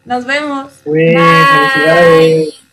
Nos 0.04 0.24
vemos. 0.24 0.72
Uy, 0.84 1.14
Bye. 1.14 1.14
felicidades. 1.14 2.54